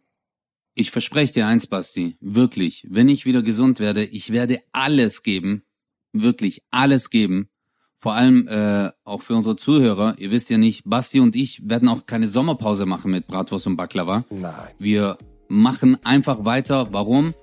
ich 0.74 0.90
verspreche 0.90 1.32
dir 1.32 1.46
eins, 1.46 1.66
Basti, 1.66 2.18
wirklich, 2.20 2.86
wenn 2.88 3.08
ich 3.08 3.24
wieder 3.24 3.42
gesund 3.42 3.80
werde, 3.80 4.04
ich 4.04 4.32
werde 4.32 4.60
alles 4.70 5.22
geben, 5.22 5.64
wirklich 6.12 6.62
alles 6.70 7.08
geben, 7.08 7.48
vor 8.00 8.14
allem 8.14 8.48
äh, 8.48 8.90
auch 9.04 9.20
für 9.20 9.34
unsere 9.34 9.56
Zuhörer. 9.56 10.14
Ihr 10.18 10.30
wisst 10.30 10.48
ja 10.48 10.56
nicht, 10.56 10.82
Basti 10.86 11.20
und 11.20 11.36
ich 11.36 11.60
werden 11.68 11.86
auch 11.86 12.06
keine 12.06 12.28
Sommerpause 12.28 12.86
machen 12.86 13.10
mit 13.10 13.26
Bratwurst 13.26 13.66
und 13.66 13.76
Baklava. 13.76 14.24
Nein. 14.30 14.52
Wir 14.78 15.18
machen 15.48 15.98
einfach 16.02 16.46
weiter. 16.46 16.88
Warum? 16.92 17.34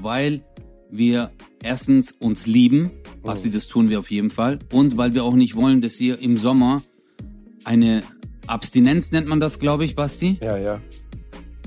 Weil 0.00 0.44
wir 0.90 1.32
erstens 1.60 2.12
uns 2.12 2.46
lieben. 2.46 2.92
Basti, 3.24 3.50
das 3.50 3.66
tun 3.66 3.88
wir 3.88 3.98
auf 3.98 4.12
jeden 4.12 4.30
Fall. 4.30 4.60
Und 4.72 4.96
weil 4.96 5.12
wir 5.14 5.24
auch 5.24 5.34
nicht 5.34 5.56
wollen, 5.56 5.80
dass 5.80 6.00
ihr 6.00 6.20
im 6.20 6.36
Sommer 6.38 6.82
eine 7.64 8.04
Abstinenz 8.46 9.10
nennt 9.10 9.26
man 9.26 9.40
das, 9.40 9.58
glaube 9.58 9.84
ich, 9.84 9.96
Basti. 9.96 10.38
Ja, 10.40 10.56
ja. 10.56 10.80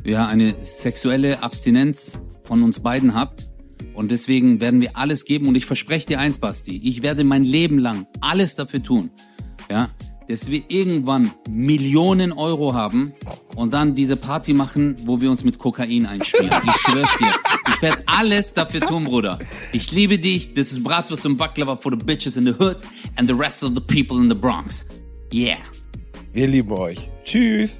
Ja, 0.05 0.27
eine 0.27 0.55
sexuelle 0.63 1.43
Abstinenz 1.43 2.21
von 2.45 2.63
uns 2.63 2.79
beiden 2.79 3.13
habt. 3.13 3.48
Und 3.99 4.11
deswegen 4.11 4.61
werden 4.61 4.79
wir 4.79 4.95
alles 4.95 5.25
geben. 5.25 5.49
Und 5.49 5.55
ich 5.55 5.65
verspreche 5.65 6.07
dir 6.07 6.19
eins, 6.21 6.37
Basti. 6.37 6.79
Ich 6.85 7.03
werde 7.03 7.25
mein 7.25 7.43
Leben 7.43 7.77
lang 7.77 8.07
alles 8.21 8.55
dafür 8.55 8.81
tun. 8.81 9.11
Ja, 9.69 9.89
dass 10.29 10.49
wir 10.49 10.63
irgendwann 10.69 11.33
Millionen 11.49 12.31
Euro 12.31 12.73
haben 12.73 13.11
und 13.57 13.73
dann 13.73 13.95
diese 13.95 14.15
Party 14.15 14.53
machen, 14.53 14.95
wo 15.03 15.19
wir 15.19 15.29
uns 15.29 15.43
mit 15.43 15.59
Kokain 15.59 16.05
einspielen. 16.05 16.49
Ich 16.65 16.71
schwör's 16.75 17.09
dir. 17.17 17.27
Ich 17.67 17.81
werde 17.81 18.03
alles 18.05 18.53
dafür 18.53 18.79
tun, 18.79 19.03
Bruder. 19.03 19.37
Ich 19.73 19.91
liebe 19.91 20.17
dich. 20.17 20.53
Das 20.53 20.71
ist 20.71 20.81
Bratwurst 20.81 21.25
und 21.25 21.35
Baklava 21.35 21.75
for 21.75 21.91
the 21.91 21.97
bitches 21.97 22.37
in 22.37 22.45
the 22.45 22.53
hood 22.53 22.77
and 23.17 23.27
the 23.27 23.35
rest 23.35 23.65
of 23.65 23.73
the 23.75 23.81
people 23.81 24.17
in 24.17 24.29
the 24.29 24.35
Bronx. 24.35 24.85
Yeah. 25.33 25.57
Wir 26.31 26.47
lieben 26.47 26.71
euch. 26.71 27.09
Tschüss. 27.25 27.75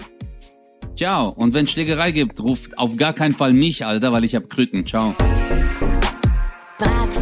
Ciao. 0.98 1.30
Und 1.30 1.54
wenn 1.54 1.66
Schlägerei 1.66 2.12
gibt, 2.12 2.42
ruft 2.44 2.78
auf 2.78 2.98
gar 2.98 3.14
keinen 3.14 3.36
Fall 3.36 3.54
mich, 3.54 3.86
Alter, 3.86 4.12
weil 4.12 4.26
ich 4.26 4.36
hab 4.36 4.50
Krücken. 4.50 4.86
Ciao. 4.86 5.16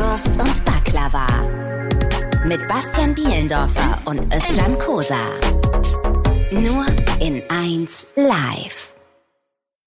Bratwurst 0.08 0.28
und 0.28 0.66
Baklava. 0.66 1.28
Mit 2.46 2.66
Bastian 2.68 3.14
Bielendorfer 3.14 4.02
und 4.06 4.34
Özcan 4.34 4.80
Kosa. 4.80 5.16
Nur 6.52 6.86
in 7.20 7.44
1 7.50 8.08
live. 8.16 8.97